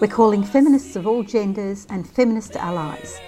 We're 0.00 0.08
calling 0.08 0.42
feminists 0.42 0.96
of 0.96 1.06
all 1.06 1.22
genders 1.22 1.86
and 1.90 2.08
feminist 2.08 2.56
allies. 2.56 3.20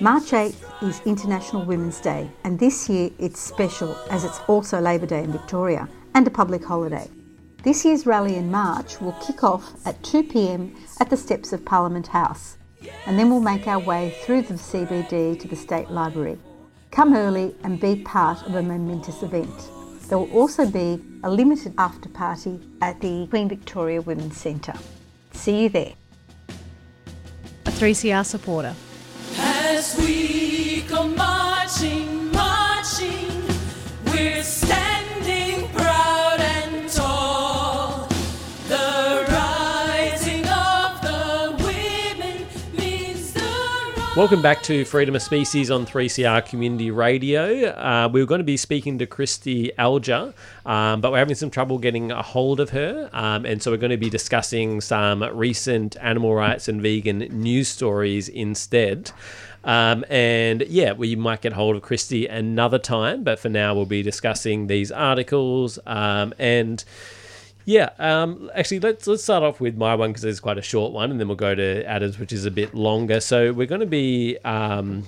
March 0.00 0.30
8th 0.30 0.82
is 0.82 1.00
International 1.04 1.64
Women's 1.64 2.00
Day, 2.00 2.30
and 2.44 2.58
this 2.58 2.88
year 2.88 3.10
it's 3.18 3.40
special 3.40 3.96
as 4.10 4.24
it's 4.24 4.40
also 4.48 4.80
Labor 4.80 5.06
Day 5.06 5.24
in 5.24 5.32
Victoria 5.32 5.88
and 6.14 6.26
a 6.26 6.30
public 6.30 6.64
holiday. 6.64 7.08
This 7.62 7.84
year's 7.84 8.06
rally 8.06 8.36
in 8.36 8.50
march 8.50 9.00
will 9.00 9.16
kick 9.26 9.44
off 9.44 9.74
at 9.86 10.02
2 10.02 10.22
pm 10.22 10.74
at 11.00 11.10
the 11.10 11.16
steps 11.16 11.52
of 11.52 11.64
Parliament 11.64 12.06
House, 12.06 12.56
and 13.06 13.18
then 13.18 13.28
we'll 13.28 13.40
make 13.40 13.66
our 13.66 13.78
way 13.78 14.16
through 14.22 14.42
the 14.42 14.54
CBD 14.54 15.38
to 15.38 15.48
the 15.48 15.56
State 15.56 15.90
Library. 15.90 16.38
Come 16.90 17.14
early 17.14 17.54
and 17.62 17.78
be 17.78 17.96
part 17.96 18.42
of 18.46 18.54
a 18.54 18.62
momentous 18.62 19.22
event. 19.22 19.70
There 20.10 20.18
will 20.18 20.32
also 20.32 20.66
be 20.66 21.00
a 21.22 21.30
limited 21.30 21.72
after 21.78 22.08
party 22.08 22.58
at 22.82 23.00
the 23.00 23.28
Queen 23.28 23.48
Victoria 23.48 24.02
Women's 24.02 24.36
Centre. 24.36 24.74
See 25.30 25.62
you 25.62 25.68
there. 25.68 25.92
A 27.66 27.70
3CR 27.70 28.26
supporter. 28.26 28.74
As 29.38 29.96
we 29.98 30.82
go 30.88 31.06
marching, 31.06 32.32
marching, 32.32 33.40
we're 34.06 34.42
standing 34.42 34.99
Welcome 44.20 44.42
back 44.42 44.62
to 44.64 44.84
Freedom 44.84 45.16
of 45.16 45.22
Species 45.22 45.70
on 45.70 45.86
3CR 45.86 46.44
Community 46.44 46.90
Radio. 46.90 47.70
Uh, 47.70 48.06
we 48.12 48.20
were 48.20 48.26
going 48.26 48.40
to 48.40 48.44
be 48.44 48.58
speaking 48.58 48.98
to 48.98 49.06
Christy 49.06 49.72
Alger, 49.78 50.34
um, 50.66 51.00
but 51.00 51.10
we're 51.10 51.16
having 51.16 51.34
some 51.34 51.48
trouble 51.48 51.78
getting 51.78 52.12
a 52.12 52.20
hold 52.20 52.60
of 52.60 52.68
her. 52.68 53.08
Um, 53.14 53.46
and 53.46 53.62
so 53.62 53.70
we're 53.70 53.78
going 53.78 53.92
to 53.92 53.96
be 53.96 54.10
discussing 54.10 54.82
some 54.82 55.22
recent 55.22 55.96
animal 56.02 56.34
rights 56.34 56.68
and 56.68 56.82
vegan 56.82 57.20
news 57.20 57.68
stories 57.68 58.28
instead. 58.28 59.10
Um, 59.64 60.04
and 60.10 60.66
yeah, 60.68 60.92
we 60.92 61.16
might 61.16 61.40
get 61.40 61.54
hold 61.54 61.76
of 61.76 61.80
Christy 61.80 62.26
another 62.26 62.78
time, 62.78 63.24
but 63.24 63.38
for 63.38 63.48
now, 63.48 63.74
we'll 63.74 63.86
be 63.86 64.02
discussing 64.02 64.66
these 64.66 64.92
articles 64.92 65.78
um, 65.86 66.34
and. 66.38 66.84
Yeah, 67.64 67.90
um, 67.98 68.50
actually, 68.54 68.80
let's 68.80 69.06
let's 69.06 69.22
start 69.22 69.42
off 69.42 69.60
with 69.60 69.76
my 69.76 69.94
one 69.94 70.10
because 70.10 70.24
it's 70.24 70.40
quite 70.40 70.58
a 70.58 70.62
short 70.62 70.92
one, 70.92 71.10
and 71.10 71.20
then 71.20 71.28
we'll 71.28 71.36
go 71.36 71.54
to 71.54 71.84
Adam's, 71.84 72.18
which 72.18 72.32
is 72.32 72.44
a 72.44 72.50
bit 72.50 72.74
longer. 72.74 73.20
So 73.20 73.52
we're 73.52 73.66
going 73.66 73.80
to 73.80 73.86
be 73.86 74.38
um, 74.44 75.04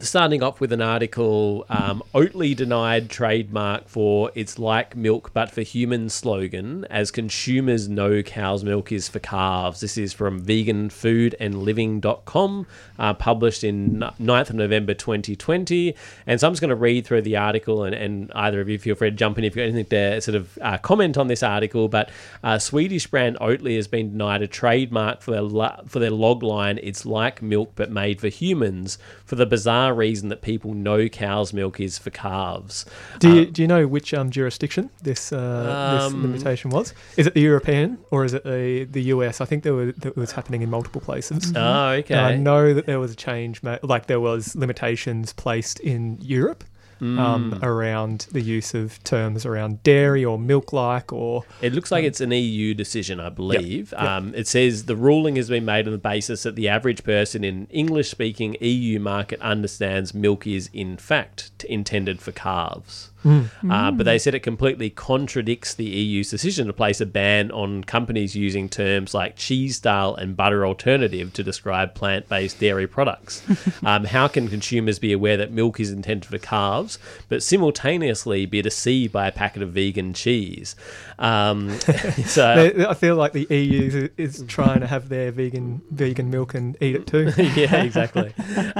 starting 0.00 0.42
off 0.42 0.60
with 0.60 0.72
an 0.72 0.82
article: 0.82 1.64
um, 1.68 2.02
Oatly 2.14 2.56
denied 2.56 3.10
trademark 3.10 3.88
for 3.88 4.30
its 4.34 4.58
"like 4.58 4.96
milk 4.96 5.30
but 5.32 5.50
for 5.50 5.62
humans" 5.62 6.12
slogan 6.14 6.84
as 6.90 7.10
consumers 7.10 7.88
know 7.88 8.22
cow's 8.22 8.62
milk 8.64 8.92
is 8.92 9.08
for 9.08 9.18
calves. 9.18 9.80
This 9.80 9.98
is 9.98 10.12
from 10.12 10.40
VeganFoodAndLiving.com, 10.42 12.66
uh, 12.98 13.14
published 13.14 13.64
in 13.64 14.04
9th 14.20 14.50
of 14.50 14.56
November 14.56 14.92
2020. 14.94 15.94
And 16.26 16.38
so 16.40 16.46
I'm 16.46 16.52
just 16.52 16.60
going 16.60 16.68
to 16.70 16.76
read 16.76 17.06
through 17.06 17.22
the 17.22 17.36
article, 17.36 17.84
and, 17.84 17.94
and 17.94 18.30
either 18.34 18.60
of 18.60 18.68
you 18.68 18.78
feel 18.78 18.94
free 18.94 19.08
to 19.10 19.16
jump 19.16 19.38
in 19.38 19.44
if 19.44 19.56
you've 19.56 19.64
got 19.64 19.72
anything 19.72 19.86
to 19.86 20.20
sort 20.20 20.34
of 20.34 20.58
uh, 20.60 20.76
comment 20.78 21.16
on 21.16 21.28
this 21.28 21.42
article. 21.42 21.88
But 21.88 22.10
uh, 22.42 22.58
Swedish 22.58 23.06
brand 23.06 23.38
Oatly 23.40 23.76
has 23.76 23.88
been 23.88 24.10
denied 24.10 24.42
a 24.42 24.46
trademark 24.46 25.22
for 25.22 25.30
their 25.30 25.44
for 25.86 25.98
their 25.98 26.10
log 26.10 26.42
line. 26.42 26.78
It's 26.82 27.06
like 27.06 27.40
milk 27.42 27.72
but 27.74 27.90
made 27.90 28.20
for 28.20 28.28
humans 28.28 28.98
for 29.28 29.36
the 29.36 29.44
bizarre 29.44 29.92
reason 29.92 30.30
that 30.30 30.40
people 30.40 30.72
know 30.72 31.06
cow's 31.06 31.52
milk 31.52 31.78
is 31.78 31.98
for 31.98 32.08
calves. 32.08 32.86
Do 33.18 33.34
you, 33.34 33.44
do 33.44 33.60
you 33.60 33.68
know 33.68 33.86
which 33.86 34.14
um, 34.14 34.30
jurisdiction 34.30 34.88
this 35.02 35.32
uh, 35.34 35.96
this 35.98 36.14
Um, 36.14 36.22
limitation 36.22 36.70
was? 36.70 36.94
Is 37.18 37.26
it 37.26 37.34
the 37.34 37.42
European 37.42 37.98
or 38.10 38.24
is 38.24 38.32
it 38.32 38.42
the 38.44 38.84
the 38.84 39.02
US? 39.14 39.42
I 39.42 39.44
think 39.44 39.64
there 39.64 39.74
were 39.74 39.92
that 39.92 40.16
was 40.16 40.32
happening 40.32 40.62
in 40.62 40.70
multiple 40.70 41.02
places. 41.02 41.52
Oh, 41.54 41.88
okay. 41.90 42.14
And 42.14 42.26
I 42.26 42.36
know 42.36 42.72
that 42.72 42.86
there 42.86 43.00
was 43.00 43.12
a 43.12 43.16
change, 43.16 43.60
like 43.82 44.06
there 44.06 44.20
was 44.20 44.56
limitations 44.56 45.34
placed 45.34 45.78
in 45.80 46.16
Europe 46.22 46.64
um, 47.00 47.52
Mm. 47.52 47.62
around 47.62 48.26
the 48.32 48.40
use 48.40 48.74
of 48.74 49.02
terms 49.04 49.46
around 49.46 49.82
dairy 49.82 50.24
or 50.24 50.38
milk-like 50.38 51.12
or 51.12 51.44
It 51.62 51.72
looks 51.72 51.90
like 51.92 52.04
it's 52.04 52.20
an 52.20 52.32
EU 52.32 52.74
decision, 52.74 53.20
I 53.20 53.28
believe. 53.28 53.92
yep. 53.92 54.00
Um, 54.00 54.34
it 54.34 54.46
says 54.48 54.84
the 54.86 54.96
ruling 54.96 55.36
has 55.36 55.48
been 55.48 55.64
made 55.64 55.86
on 55.86 55.92
the 55.92 55.98
basis 55.98 56.42
that 56.42 56.56
the 56.56 56.68
average 56.68 57.04
person 57.04 57.44
in 57.44 57.66
English 57.70 58.10
speaking 58.10 58.56
EU 58.60 58.98
market 58.98 59.40
understands 59.40 60.12
milk 60.14 60.46
is, 60.46 60.68
in 60.72 60.96
fact, 60.96 61.50
t- 61.58 61.68
intended 61.68 62.20
for 62.20 62.32
calves. 62.32 63.10
Uh, 63.24 63.90
but 63.90 64.04
they 64.04 64.18
said 64.18 64.34
it 64.34 64.40
completely 64.40 64.90
contradicts 64.90 65.74
the 65.74 65.84
EU's 65.84 66.30
decision 66.30 66.66
to 66.66 66.72
place 66.72 67.00
a 67.00 67.06
ban 67.06 67.50
on 67.50 67.82
companies 67.84 68.36
using 68.36 68.68
terms 68.68 69.12
like 69.12 69.36
cheese 69.36 69.76
style 69.76 70.14
and 70.14 70.36
butter 70.36 70.64
alternative 70.64 71.32
to 71.32 71.42
describe 71.42 71.94
plant 71.94 72.28
based 72.28 72.60
dairy 72.60 72.86
products. 72.86 73.42
um, 73.84 74.04
how 74.04 74.28
can 74.28 74.48
consumers 74.48 74.98
be 74.98 75.12
aware 75.12 75.36
that 75.36 75.50
milk 75.50 75.80
is 75.80 75.90
intended 75.90 76.26
for 76.26 76.38
calves, 76.38 76.98
but 77.28 77.42
simultaneously 77.42 78.46
be 78.46 78.62
deceived 78.62 79.12
by 79.12 79.26
a 79.26 79.32
packet 79.32 79.62
of 79.62 79.70
vegan 79.70 80.12
cheese? 80.14 80.76
Um, 81.18 81.70
so. 82.26 82.86
I 82.88 82.94
feel 82.94 83.16
like 83.16 83.32
the 83.32 83.46
EU 83.50 84.10
is, 84.16 84.36
is 84.38 84.44
trying 84.46 84.80
to 84.80 84.86
have 84.86 85.08
their 85.08 85.32
vegan 85.32 85.82
vegan 85.90 86.30
milk 86.30 86.54
and 86.54 86.76
eat 86.80 86.94
it 86.94 87.06
too. 87.06 87.32
yeah, 87.36 87.82
exactly. 87.82 88.32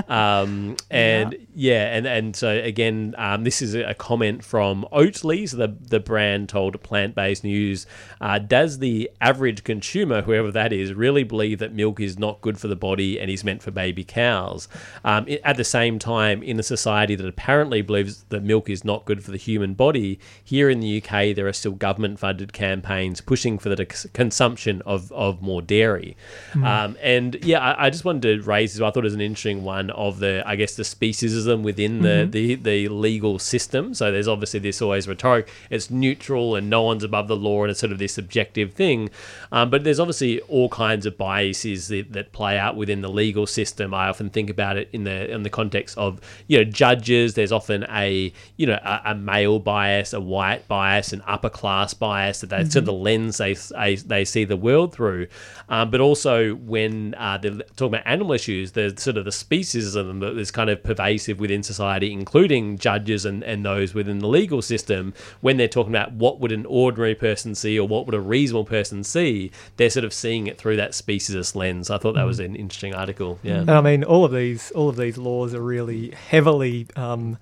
Um, 0.08 0.76
and 0.90 1.36
yeah. 1.54 1.96
and 1.96 2.06
and 2.06 2.36
so 2.36 2.50
again, 2.50 3.14
um, 3.18 3.44
this 3.44 3.60
is 3.62 3.74
a 3.74 3.94
comment 3.94 4.27
from 4.36 4.86
Oatly, 4.92 5.48
so 5.48 5.56
the 5.56 5.68
the 5.80 6.00
brand 6.00 6.48
told 6.48 6.80
Plant 6.82 7.14
Based 7.14 7.44
News. 7.44 7.86
Uh, 8.20 8.38
does 8.38 8.78
the 8.78 9.10
average 9.20 9.64
consumer, 9.64 10.22
whoever 10.22 10.50
that 10.52 10.72
is, 10.72 10.92
really 10.94 11.24
believe 11.24 11.58
that 11.58 11.72
milk 11.72 12.00
is 12.00 12.18
not 12.18 12.40
good 12.40 12.58
for 12.58 12.68
the 12.68 12.76
body 12.76 13.18
and 13.18 13.30
is 13.30 13.44
meant 13.44 13.62
for 13.62 13.70
baby 13.70 14.04
cows? 14.04 14.68
Um, 15.04 15.26
at 15.44 15.56
the 15.56 15.64
same 15.64 15.98
time, 15.98 16.42
in 16.42 16.58
a 16.58 16.62
society 16.62 17.14
that 17.14 17.26
apparently 17.26 17.82
believes 17.82 18.24
that 18.28 18.42
milk 18.42 18.68
is 18.68 18.84
not 18.84 19.04
good 19.04 19.24
for 19.24 19.30
the 19.30 19.36
human 19.36 19.74
body, 19.74 20.18
here 20.44 20.68
in 20.70 20.80
the 20.80 21.02
UK 21.02 21.34
there 21.34 21.46
are 21.46 21.52
still 21.52 21.72
government-funded 21.72 22.52
campaigns 22.52 23.20
pushing 23.20 23.58
for 23.58 23.68
the 23.68 23.86
cons- 23.86 24.06
consumption 24.12 24.82
of 24.86 25.10
of 25.12 25.40
more 25.42 25.62
dairy. 25.62 26.16
Um, 26.64 26.96
and 27.00 27.36
yeah, 27.44 27.60
I, 27.60 27.86
I 27.86 27.90
just 27.90 28.04
wanted 28.04 28.22
to 28.22 28.42
raise 28.48 28.72
this. 28.74 28.82
I 28.82 28.90
thought 28.90 29.00
it 29.00 29.04
was 29.04 29.14
an 29.14 29.20
interesting 29.20 29.64
one 29.64 29.90
of 29.90 30.18
the, 30.18 30.42
I 30.46 30.56
guess, 30.56 30.76
the 30.76 30.82
speciesism 30.82 31.62
within 31.62 32.02
the, 32.02 32.28
the, 32.30 32.54
the 32.56 32.88
legal 32.88 33.38
system. 33.38 33.94
So 33.94 34.12
there's 34.18 34.26
obviously 34.26 34.58
this 34.58 34.82
always 34.82 35.06
rhetoric. 35.06 35.48
It's 35.70 35.90
neutral 35.90 36.56
and 36.56 36.68
no 36.68 36.82
one's 36.82 37.04
above 37.04 37.28
the 37.28 37.36
law, 37.36 37.62
and 37.62 37.70
it's 37.70 37.78
sort 37.78 37.92
of 37.92 37.98
this 37.98 38.18
objective 38.18 38.74
thing. 38.74 39.10
Um, 39.52 39.70
but 39.70 39.84
there's 39.84 40.00
obviously 40.00 40.40
all 40.42 40.68
kinds 40.68 41.06
of 41.06 41.16
biases 41.16 41.86
that, 41.86 42.12
that 42.12 42.32
play 42.32 42.58
out 42.58 42.76
within 42.76 43.00
the 43.00 43.08
legal 43.08 43.46
system. 43.46 43.94
I 43.94 44.08
often 44.08 44.28
think 44.28 44.50
about 44.50 44.76
it 44.76 44.88
in 44.92 45.04
the 45.04 45.30
in 45.30 45.44
the 45.44 45.50
context 45.50 45.96
of 45.96 46.20
you 46.48 46.58
know 46.58 46.64
judges. 46.64 47.34
There's 47.34 47.52
often 47.52 47.86
a 47.88 48.32
you 48.56 48.66
know 48.66 48.80
a, 48.82 49.02
a 49.06 49.14
male 49.14 49.60
bias, 49.60 50.12
a 50.12 50.20
white 50.20 50.66
bias, 50.66 51.12
an 51.12 51.22
upper 51.26 51.50
class 51.50 51.94
bias 51.94 52.40
that 52.40 52.50
that's 52.50 52.72
sort 52.72 52.82
of 52.82 52.86
the 52.86 52.92
lens 52.92 53.38
they 53.38 53.54
they, 53.54 53.94
they 53.94 54.24
see 54.24 54.44
the 54.44 54.56
world 54.56 54.92
through. 54.92 55.28
Um, 55.68 55.90
but 55.90 56.00
also 56.00 56.54
when 56.54 57.14
uh, 57.14 57.38
they're 57.38 57.52
talking 57.76 57.94
about 57.94 58.06
animal 58.06 58.32
issues, 58.32 58.72
there's 58.72 59.00
sort 59.00 59.16
of 59.16 59.24
the 59.24 59.30
speciesism 59.30 60.20
that 60.20 60.36
is 60.36 60.50
kind 60.50 60.70
of 60.70 60.82
pervasive 60.82 61.38
within 61.38 61.62
society, 61.62 62.12
including 62.12 62.78
judges 62.78 63.24
and, 63.24 63.44
and 63.44 63.64
those 63.64 63.94
within 64.08 64.20
the 64.20 64.28
legal 64.28 64.62
system. 64.62 65.14
When 65.40 65.56
they're 65.56 65.68
talking 65.68 65.94
about 65.94 66.12
what 66.12 66.40
would 66.40 66.52
an 66.52 66.66
ordinary 66.66 67.14
person 67.14 67.54
see 67.54 67.78
or 67.78 67.86
what 67.86 68.06
would 68.06 68.14
a 68.14 68.20
reasonable 68.20 68.64
person 68.64 69.04
see, 69.04 69.50
they're 69.76 69.90
sort 69.90 70.04
of 70.04 70.12
seeing 70.12 70.46
it 70.46 70.58
through 70.58 70.76
that 70.76 70.92
speciesist 70.92 71.54
lens. 71.54 71.90
I 71.90 71.98
thought 71.98 72.14
that 72.14 72.24
was 72.24 72.40
an 72.40 72.56
interesting 72.56 72.94
article. 72.94 73.38
Yeah. 73.42 73.60
And 73.60 73.70
I 73.70 73.80
mean, 73.80 74.04
all 74.04 74.24
of 74.24 74.32
these 74.32 74.70
all 74.72 74.88
of 74.88 74.96
these 74.96 75.18
laws 75.18 75.54
are 75.54 75.62
really 75.62 76.10
heavily 76.10 76.86
um, 76.96 77.38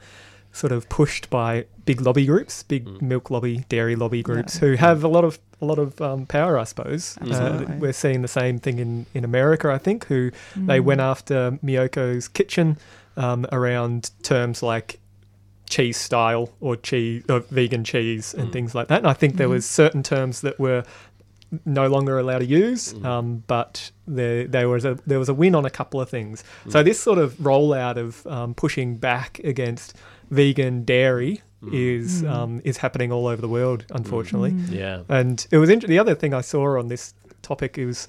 sort 0.53 0.73
of 0.73 0.89
pushed 0.89 1.31
by 1.31 1.67
big 1.85 2.01
lobby 2.01 2.27
groups, 2.27 2.63
big 2.63 3.01
milk 3.01 3.31
lobby, 3.31 3.65
dairy 3.69 3.95
lobby 3.95 4.23
groups, 4.23 4.59
who 4.59 4.75
have 4.75 5.05
a 5.05 5.09
lot 5.09 5.25
of 5.25 5.39
a 5.61 5.65
lot 5.65 5.79
of 5.79 6.01
um, 6.01 6.27
power, 6.27 6.59
I 6.59 6.65
suppose. 6.65 7.17
Uh, 7.19 7.65
we're 7.79 7.93
seeing 7.93 8.23
the 8.23 8.29
same 8.29 8.59
thing 8.59 8.79
in, 8.79 9.07
in 9.15 9.25
America, 9.25 9.71
I 9.71 9.79
think, 9.79 10.05
who 10.07 10.31
they 10.55 10.81
went 10.81 11.01
after 11.01 11.53
Miyoko's 11.65 12.29
kitchen 12.29 12.77
um, 13.17 13.47
around 13.53 14.11
terms 14.23 14.63
like 14.63 15.01
cheese 15.69 15.97
style 15.97 16.51
or 16.61 16.77
cheese 16.77 17.25
or 17.29 17.41
vegan 17.41 17.85
cheese 17.85 18.35
and 18.35 18.53
things 18.53 18.75
like 18.75 18.89
that. 18.89 18.99
And 18.99 19.07
I 19.07 19.13
think 19.13 19.37
there 19.37 19.49
was 19.49 19.67
certain 19.67 20.03
terms 20.03 20.41
that 20.43 20.59
were 20.59 20.85
no 21.65 21.87
longer 21.87 22.19
allowed 22.19 22.41
to 22.41 22.47
use, 22.47 22.95
um, 23.05 23.45
but 23.47 23.91
there 24.07 24.47
there 24.47 24.69
was 24.69 24.85
a 24.85 24.99
there 25.07 25.19
was 25.19 25.29
a 25.29 25.35
win 25.35 25.55
on 25.55 25.65
a 25.65 25.71
couple 25.71 26.01
of 26.01 26.09
things. 26.09 26.45
So 26.69 26.83
this 26.83 27.01
sort 27.01 27.19
of 27.19 27.35
rollout 27.35 27.97
of 27.97 28.27
um, 28.27 28.55
pushing 28.55 28.97
back 28.97 29.41
against 29.45 29.95
vegan 30.31 30.85
dairy 30.85 31.43
is 31.73 32.25
um, 32.25 32.61
is 32.65 32.77
happening 32.79 33.11
all 33.13 33.27
over 33.27 33.41
the 33.41 33.49
world, 33.49 33.85
unfortunately. 33.91 34.53
Yeah. 34.69 35.03
And 35.09 35.45
it 35.51 35.59
was 35.59 35.71
int- 35.71 35.87
the 35.87 35.99
other 35.99 36.15
thing 36.15 36.35
I 36.35 36.41
saw 36.41 36.79
on 36.79 36.89
this 36.89 37.15
topic 37.43 37.79
is 37.79 38.07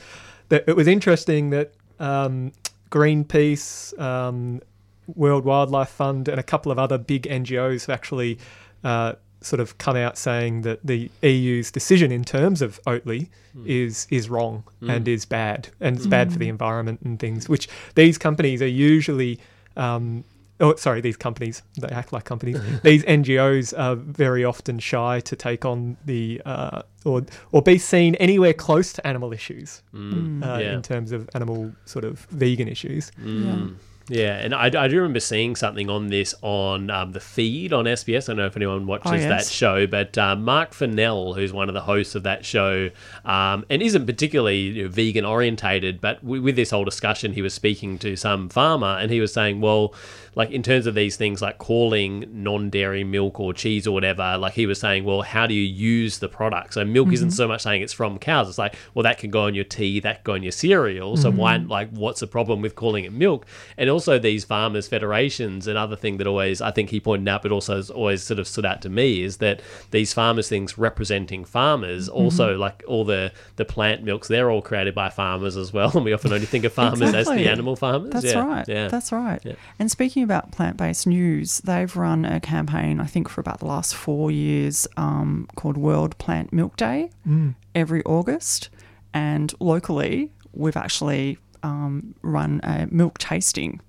that 0.49 0.63
it 0.67 0.75
was 0.75 0.87
interesting 0.87 1.49
that 1.51 1.73
um, 1.99 2.51
Greenpeace, 2.91 3.97
um, 3.99 4.61
World 5.07 5.45
Wildlife 5.45 5.89
Fund, 5.89 6.27
and 6.27 6.39
a 6.39 6.43
couple 6.43 6.71
of 6.71 6.77
other 6.79 6.97
big 6.97 7.23
NGOs 7.23 7.87
have 7.87 7.93
actually 7.93 8.37
uh, 8.83 9.13
sort 9.41 9.59
of 9.59 9.77
come 9.77 9.95
out 9.95 10.17
saying 10.17 10.61
that 10.63 10.79
the 10.85 11.09
EU's 11.21 11.71
decision 11.71 12.11
in 12.11 12.23
terms 12.23 12.61
of 12.61 12.79
Oatly 12.85 13.29
is 13.65 14.07
is 14.11 14.29
wrong 14.29 14.63
and 14.81 15.07
is 15.07 15.25
bad 15.25 15.69
and 15.79 15.95
it's 15.97 16.05
bad 16.07 16.31
for 16.31 16.37
the 16.39 16.49
environment 16.49 16.99
and 17.03 17.19
things. 17.19 17.47
Which 17.49 17.67
these 17.95 18.17
companies 18.17 18.61
are 18.61 18.67
usually. 18.67 19.39
Um, 19.75 20.23
Oh, 20.59 20.73
sorry, 20.75 21.01
these 21.01 21.17
companies, 21.17 21.61
they 21.79 21.87
act 21.89 22.11
like 22.11 22.23
companies. 22.25 22.59
these 22.81 23.03
NGOs 23.03 23.77
are 23.77 23.93
very 23.95 24.43
often 24.43 24.79
shy 24.79 25.19
to 25.19 25.35
take 25.35 25.65
on 25.65 25.97
the, 26.05 26.41
uh, 26.47 26.81
or, 27.05 27.21
or 27.51 27.61
be 27.61 27.77
seen 27.77 28.15
anywhere 28.15 28.53
close 28.53 28.91
to 28.93 29.05
animal 29.05 29.33
issues 29.33 29.83
Mm. 29.93 30.43
uh, 30.43 30.57
yeah. 30.57 30.73
in 30.73 30.81
terms 30.81 31.11
of 31.11 31.29
animal 31.35 31.73
sort 31.85 32.05
of 32.05 32.21
vegan 32.31 32.67
issues. 32.67 33.11
Mm. 33.23 33.75
Yeah, 34.09 34.37
and 34.37 34.55
I, 34.55 34.67
I 34.67 34.87
do 34.87 34.95
remember 34.97 35.19
seeing 35.19 35.57
something 35.57 35.89
on 35.89 36.07
this 36.07 36.33
on 36.41 36.89
um, 36.89 37.11
the 37.11 37.19
feed 37.19 37.73
on 37.73 37.83
SBS. 37.83 38.23
I 38.23 38.27
don't 38.27 38.37
know 38.37 38.45
if 38.45 38.55
anyone 38.55 38.87
watches 38.87 39.11
Oh, 39.11 39.15
yes. 39.15 39.27
that 39.27 39.51
show, 39.53 39.85
but 39.85 40.17
uh, 40.17 40.33
Mark 40.37 40.73
Fennell, 40.73 41.33
who's 41.33 41.51
one 41.51 41.67
of 41.67 41.73
the 41.73 41.81
hosts 41.81 42.15
of 42.15 42.23
that 42.23 42.45
show, 42.45 42.89
um, 43.25 43.65
and 43.69 43.81
isn't 43.81 44.05
particularly 44.05 44.59
you 44.59 44.83
know, 44.83 44.89
vegan 44.89 45.25
orientated, 45.25 45.99
but 45.99 46.21
w- 46.21 46.41
with 46.41 46.55
this 46.55 46.69
whole 46.71 46.85
discussion, 46.85 47.33
he 47.33 47.41
was 47.41 47.53
speaking 47.53 47.97
to 47.99 48.15
some 48.15 48.47
farmer 48.47 48.97
and 48.97 49.11
he 49.11 49.19
was 49.19 49.33
saying, 49.33 49.59
well, 49.59 49.93
like 50.35 50.51
in 50.51 50.61
terms 50.63 50.85
of 50.85 50.93
these 50.95 51.17
things 51.17 51.41
like 51.41 51.57
calling 51.57 52.23
non-dairy 52.31 53.03
milk 53.03 53.39
or 53.41 53.53
cheese 53.53 53.87
or 53.87 53.91
whatever, 53.91 54.37
like 54.37 54.53
he 54.53 54.67
was 54.67 54.79
saying, 54.79 55.03
well, 55.03 55.23
how 55.23 55.47
do 55.47 55.53
you 55.53 55.63
use 55.63 56.19
the 56.19 56.29
product? 56.29 56.75
So 56.75 56.85
milk 56.85 57.11
isn't 57.11 57.31
so 57.31 57.47
much 57.47 57.63
saying 57.63 57.81
it's 57.81 57.91
from 57.91 58.19
cows. 58.19 58.47
It's 58.47 58.57
like, 58.59 58.75
well, 58.93 59.03
that 59.03 59.17
can 59.17 59.31
go 59.31 59.41
on 59.45 59.55
your 59.55 59.63
tea, 59.65 59.99
that 60.01 60.17
can 60.17 60.23
go 60.23 60.33
on 60.33 60.43
your 60.43 60.51
cereal. 60.51 61.17
So 61.17 61.31
why, 61.31 61.57
like, 61.57 61.89
what's 61.89 62.19
the 62.19 62.27
problem 62.27 62.61
with 62.61 62.75
calling 62.75 63.03
it 63.03 63.11
milk? 63.11 63.47
And 63.77 63.89
also 63.97 64.19
these 64.19 64.45
farmers 64.45 64.87
federations, 64.87 65.65
another 65.65 65.95
thing 65.95 66.17
that 66.17 66.27
always 66.27 66.61
I 66.61 66.69
think 66.69 66.91
he 66.91 66.99
pointed 66.99 67.27
out, 67.27 67.41
but 67.41 67.51
also 67.51 67.77
has 67.77 67.89
always 67.89 68.21
sort 68.21 68.39
of 68.39 68.47
stood 68.47 68.63
out 68.63 68.83
to 68.83 68.89
me 68.89 69.23
is 69.23 69.37
that 69.37 69.59
these 69.89 70.13
farmers 70.13 70.47
things 70.47 70.77
representing 70.77 71.43
farmers, 71.43 72.07
also 72.07 72.55
like 72.55 72.83
all 72.87 73.05
the 73.05 73.31
the 73.55 73.65
plant 73.65 74.03
milks, 74.03 74.27
they're 74.27 74.51
all 74.51 74.61
created 74.61 74.93
by 74.93 75.09
farmers 75.09 75.57
as 75.57 75.73
well. 75.73 75.91
And 75.97 76.05
we 76.05 76.13
often 76.13 76.31
only 76.31 76.45
think 76.45 76.63
of 76.63 76.73
farmers 76.73 77.11
as 77.11 77.25
the 77.27 77.49
animal 77.49 77.75
farmers. 77.75 78.11
That's 78.11 78.25
yeah. 78.25 78.45
right. 78.45 78.67
Yeah. 78.67 78.87
That's 78.87 79.11
right. 79.11 79.41
Yeah. 79.43 79.55
And 79.79 79.89
speaking 79.89 80.21
about 80.21 80.51
plant 80.51 80.77
based 80.77 81.07
news, 81.07 81.57
they've 81.61 81.95
run 81.95 82.23
a 82.23 82.39
campaign, 82.39 82.99
I 82.99 83.07
think, 83.07 83.27
for 83.27 83.41
about 83.41 83.57
the 83.57 83.65
last 83.65 83.95
four 83.95 84.29
years 84.29 84.87
um, 84.95 85.47
called 85.55 85.75
World 85.75 86.15
Plant 86.19 86.53
Milk 86.53 86.77
Day 86.77 87.09
every 87.73 88.03
August. 88.03 88.69
And 89.11 89.51
locally, 89.59 90.29
we've 90.53 90.77
actually 90.77 91.39
um, 91.63 92.15
run 92.21 92.59
a 92.63 92.87
milk 92.91 93.17
tasting 93.17 93.81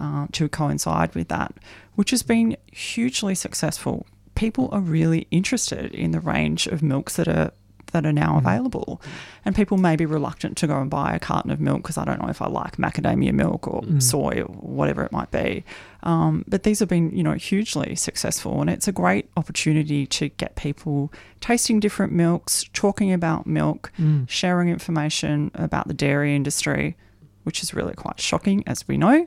uh, 0.00 0.26
to 0.32 0.48
coincide 0.48 1.14
with 1.14 1.28
that, 1.28 1.54
which 1.94 2.10
has 2.10 2.22
been 2.22 2.56
hugely 2.72 3.34
successful. 3.34 4.06
People 4.34 4.68
are 4.72 4.80
really 4.80 5.26
interested 5.30 5.94
in 5.94 6.12
the 6.12 6.20
range 6.20 6.66
of 6.66 6.82
milks 6.82 7.16
that 7.16 7.28
are 7.28 7.52
that 7.92 8.06
are 8.06 8.12
now 8.12 8.38
available, 8.38 9.02
and 9.44 9.56
people 9.56 9.76
may 9.76 9.96
be 9.96 10.06
reluctant 10.06 10.56
to 10.56 10.68
go 10.68 10.80
and 10.80 10.88
buy 10.88 11.12
a 11.12 11.18
carton 11.18 11.50
of 11.50 11.58
milk 11.58 11.82
because 11.82 11.98
I 11.98 12.04
don't 12.04 12.22
know 12.22 12.28
if 12.28 12.40
I 12.40 12.46
like 12.46 12.76
macadamia 12.76 13.32
milk 13.32 13.66
or 13.66 13.82
soy 14.00 14.42
or 14.42 14.44
whatever 14.44 15.04
it 15.04 15.10
might 15.10 15.32
be. 15.32 15.64
Um, 16.04 16.44
but 16.46 16.62
these 16.62 16.78
have 16.78 16.88
been, 16.88 17.10
you 17.10 17.24
know, 17.24 17.32
hugely 17.32 17.96
successful, 17.96 18.60
and 18.60 18.70
it's 18.70 18.86
a 18.86 18.92
great 18.92 19.28
opportunity 19.36 20.06
to 20.06 20.28
get 20.28 20.54
people 20.54 21.12
tasting 21.40 21.80
different 21.80 22.12
milks, 22.12 22.64
talking 22.72 23.12
about 23.12 23.46
milk, 23.46 23.90
sharing 24.28 24.68
information 24.68 25.50
about 25.54 25.88
the 25.88 25.94
dairy 25.94 26.36
industry, 26.36 26.96
which 27.42 27.60
is 27.62 27.74
really 27.74 27.94
quite 27.94 28.20
shocking, 28.20 28.62
as 28.68 28.86
we 28.86 28.96
know. 28.96 29.26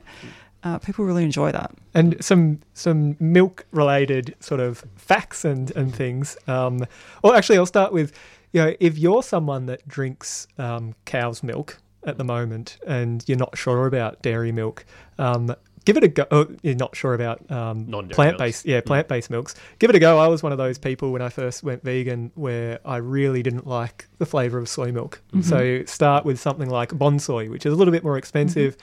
Uh, 0.64 0.78
people 0.78 1.04
really 1.04 1.24
enjoy 1.24 1.52
that. 1.52 1.70
and 1.92 2.16
some 2.24 2.58
some 2.72 3.16
milk 3.20 3.66
related 3.70 4.34
sort 4.40 4.60
of 4.60 4.82
facts 4.96 5.44
and 5.44 5.70
and 5.76 5.94
things. 5.94 6.36
Um, 6.48 6.84
well, 7.22 7.34
actually, 7.34 7.58
I'll 7.58 7.66
start 7.66 7.92
with 7.92 8.12
you 8.52 8.62
know 8.62 8.74
if 8.80 8.98
you're 8.98 9.22
someone 9.22 9.66
that 9.66 9.86
drinks 9.86 10.46
um, 10.58 10.94
cow's 11.04 11.42
milk 11.42 11.78
at 12.06 12.18
the 12.18 12.24
moment 12.24 12.76
and 12.86 13.24
you're 13.26 13.38
not 13.38 13.56
sure 13.56 13.86
about 13.86 14.22
dairy 14.22 14.52
milk. 14.52 14.84
Um, 15.18 15.54
Give 15.84 15.96
it 15.96 16.04
a 16.04 16.08
go. 16.08 16.26
Oh, 16.30 16.46
you're 16.62 16.74
not 16.74 16.96
sure 16.96 17.12
about 17.12 17.50
um, 17.50 17.86
plant-based, 18.10 18.64
yeah, 18.64 18.80
plant-based 18.80 19.28
milks. 19.30 19.54
Give 19.78 19.90
it 19.90 19.96
a 19.96 19.98
go. 19.98 20.18
I 20.18 20.28
was 20.28 20.42
one 20.42 20.52
of 20.52 20.58
those 20.58 20.78
people 20.78 21.12
when 21.12 21.20
I 21.20 21.28
first 21.28 21.62
went 21.62 21.82
vegan 21.82 22.30
where 22.34 22.80
I 22.84 22.96
really 22.96 23.42
didn't 23.42 23.66
like 23.66 24.08
the 24.18 24.26
flavour 24.26 24.58
of 24.58 24.68
soy 24.68 24.92
milk. 24.92 25.20
Mm-hmm. 25.28 25.42
So 25.42 25.84
start 25.84 26.24
with 26.24 26.40
something 26.40 26.70
like 26.70 26.90
Bonsoy, 26.90 27.50
which 27.50 27.66
is 27.66 27.72
a 27.72 27.76
little 27.76 27.92
bit 27.92 28.02
more 28.02 28.16
expensive, 28.16 28.76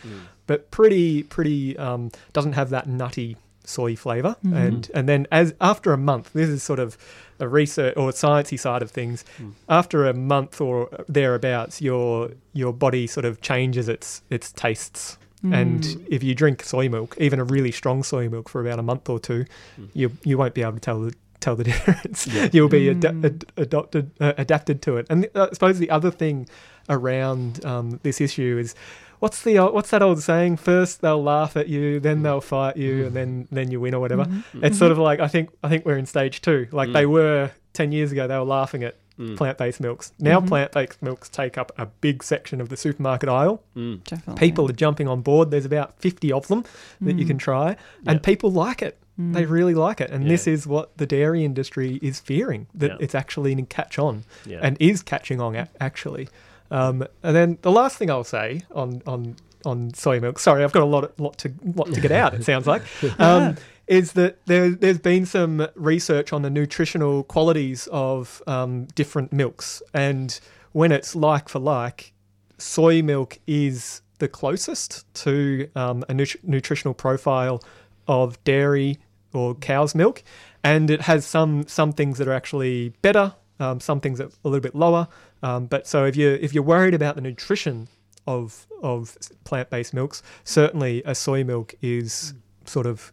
but 0.45 0.69
pretty 0.69 1.23
pretty 1.23 1.77
um, 1.77 2.11
doesn't 2.33 2.53
have 2.53 2.69
that 2.69 2.87
nutty 2.87 3.37
soy 3.63 3.95
flavor. 3.95 4.35
Mm-hmm. 4.43 4.53
And 4.53 4.91
and 4.93 5.09
then 5.09 5.27
as 5.31 5.53
after 5.59 5.93
a 5.93 5.97
month 5.97 6.33
this 6.33 6.49
is 6.49 6.61
sort 6.61 6.79
of 6.79 6.97
a 7.39 7.47
research 7.47 7.97
or 7.97 8.11
sciencey 8.11 8.59
side 8.59 8.83
of 8.83 8.91
things. 8.91 9.25
After 9.69 10.07
a 10.07 10.13
month 10.13 10.61
or 10.61 10.89
thereabouts 11.07 11.81
your 11.81 12.31
your 12.53 12.73
body 12.73 13.07
sort 13.07 13.25
of 13.25 13.41
changes 13.41 13.89
its 13.89 14.21
its 14.29 14.51
tastes 14.51 15.17
and 15.43 15.85
hmm. 15.85 16.03
if 16.09 16.23
you 16.23 16.35
drink 16.35 16.63
soy 16.63 16.87
milk 16.87 17.15
even 17.19 17.39
a 17.39 17.43
really 17.43 17.71
strong 17.71 18.03
soy 18.03 18.29
milk 18.29 18.47
for 18.47 18.61
about 18.61 18.77
a 18.77 18.83
month 18.83 19.09
or 19.09 19.19
two 19.19 19.45
hmm. 19.75 19.85
you 19.93 20.11
you 20.23 20.37
won't 20.37 20.53
be 20.53 20.61
able 20.61 20.73
to 20.73 20.79
tell 20.79 20.99
the 20.99 21.13
tell 21.41 21.55
the 21.55 21.63
difference. 21.71 22.27
You'll 22.53 22.69
be 22.69 22.89
ad- 22.89 23.03
hmm. 23.03 23.25
ad- 23.25 23.45
adopted 23.57 24.11
uh, 24.21 24.33
adapted 24.37 24.81
to 24.83 24.97
it. 24.97 25.07
And 25.09 25.27
uh, 25.35 25.47
i 25.51 25.53
suppose 25.53 25.79
the 25.79 25.89
other 25.89 26.11
thing 26.11 26.47
around 26.87 27.65
um, 27.65 27.99
this 28.03 28.21
issue 28.21 28.57
is 28.59 28.75
what's 29.19 29.41
the 29.43 29.59
o- 29.59 29.71
what's 29.71 29.89
that 29.89 30.01
old 30.01 30.21
saying? 30.21 30.57
First 30.57 31.01
they'll 31.01 31.21
laugh 31.21 31.57
at 31.57 31.67
you, 31.67 31.99
then 31.99 32.21
they'll 32.21 32.41
fight 32.41 32.77
you, 32.77 33.07
and 33.07 33.15
then 33.15 33.47
then 33.51 33.71
you 33.71 33.81
win 33.81 33.93
or 33.93 33.99
whatever. 33.99 34.27
It's 34.53 34.77
sort 34.77 34.91
of 34.91 34.97
like 34.97 35.19
I 35.19 35.27
think 35.27 35.49
I 35.63 35.69
think 35.69 35.85
we're 35.85 35.97
in 35.97 36.05
stage 36.05 36.41
two. 36.41 36.67
Like 36.71 36.93
they 36.93 37.05
were 37.05 37.51
ten 37.73 37.91
years 37.91 38.11
ago, 38.11 38.27
they 38.27 38.37
were 38.37 38.43
laughing 38.43 38.83
at 38.83 38.95
Mm. 39.21 39.37
plant-based 39.37 39.79
milks. 39.79 40.13
Now 40.19 40.39
mm-hmm. 40.39 40.47
plant-based 40.47 41.01
milks 41.01 41.29
take 41.29 41.57
up 41.57 41.71
a 41.77 41.85
big 41.85 42.23
section 42.23 42.59
of 42.59 42.69
the 42.69 42.77
supermarket 42.77 43.29
aisle. 43.29 43.61
Mm. 43.75 44.03
Definitely. 44.03 44.39
People 44.39 44.69
are 44.69 44.73
jumping 44.73 45.07
on 45.07 45.21
board. 45.21 45.51
There's 45.51 45.65
about 45.65 45.99
fifty 45.99 46.31
of 46.31 46.47
them 46.47 46.65
that 47.01 47.19
you 47.19 47.25
can 47.25 47.37
mm. 47.37 47.41
try, 47.41 47.75
and 48.07 48.23
people 48.23 48.51
like 48.51 48.81
it. 48.81 48.97
They 49.17 49.45
really 49.45 49.75
like 49.75 50.01
it, 50.01 50.09
and 50.09 50.27
this 50.27 50.47
is 50.47 50.65
what 50.65 50.97
the 50.97 51.05
dairy 51.05 51.45
industry 51.45 51.99
is 52.01 52.19
fearing 52.19 52.65
that 52.73 52.91
Yeah. 52.91 52.97
it's 52.99 53.13
actually 53.13 53.53
going 53.53 53.67
to 53.67 53.75
catch 53.75 53.99
on, 53.99 54.23
Yeah. 54.47 54.61
and 54.63 54.77
is 54.79 55.03
catching 55.03 55.39
on 55.39 55.67
actually. 55.79 56.27
Um, 56.71 57.05
and 57.21 57.35
then 57.35 57.57
the 57.61 57.71
last 57.71 57.97
thing 57.97 58.09
I'll 58.09 58.23
say 58.23 58.61
on 58.73 59.03
on 59.05 59.35
on 59.65 59.93
soy 59.93 60.19
milk. 60.19 60.39
Sorry, 60.39 60.63
I've 60.63 60.71
got 60.71 60.81
a 60.81 60.85
lot 60.85 61.19
lot 61.19 61.37
to 61.39 61.53
lot 61.75 61.93
to 61.93 62.01
get 62.01 62.11
out. 62.11 62.33
It 62.33 62.43
sounds 62.43 62.65
like. 62.65 62.81
Um, 63.19 63.57
is 63.91 64.13
that 64.13 64.45
there, 64.45 64.69
there's 64.69 64.99
been 64.99 65.25
some 65.25 65.67
research 65.75 66.31
on 66.31 66.43
the 66.43 66.49
nutritional 66.49 67.23
qualities 67.25 67.89
of 67.91 68.41
um, 68.47 68.85
different 68.95 69.33
milks, 69.33 69.83
and 69.93 70.39
when 70.71 70.93
it's 70.93 71.13
like 71.13 71.49
for 71.49 71.59
like, 71.59 72.13
soy 72.57 73.01
milk 73.01 73.37
is 73.47 74.01
the 74.19 74.29
closest 74.29 75.13
to 75.13 75.69
um, 75.75 76.05
a 76.07 76.13
nut- 76.13 76.37
nutritional 76.41 76.93
profile 76.93 77.61
of 78.07 78.41
dairy 78.45 78.97
or 79.33 79.55
cow's 79.55 79.93
milk, 79.93 80.23
and 80.63 80.89
it 80.89 81.01
has 81.01 81.25
some 81.25 81.67
some 81.67 81.91
things 81.91 82.17
that 82.17 82.29
are 82.29 82.33
actually 82.33 82.93
better, 83.01 83.33
um, 83.59 83.81
some 83.81 83.99
things 83.99 84.19
that 84.19 84.27
a 84.45 84.47
little 84.47 84.61
bit 84.61 84.73
lower. 84.73 85.09
Um, 85.43 85.65
but 85.65 85.85
so 85.85 86.05
if 86.05 86.15
you 86.15 86.39
if 86.39 86.53
you're 86.53 86.63
worried 86.63 86.93
about 86.93 87.15
the 87.15 87.21
nutrition 87.21 87.89
of 88.25 88.67
of 88.81 89.17
plant 89.43 89.69
based 89.69 89.93
milks, 89.93 90.23
certainly 90.45 91.03
a 91.05 91.13
soy 91.13 91.43
milk 91.43 91.75
is 91.81 92.33
sort 92.63 92.85
of 92.85 93.11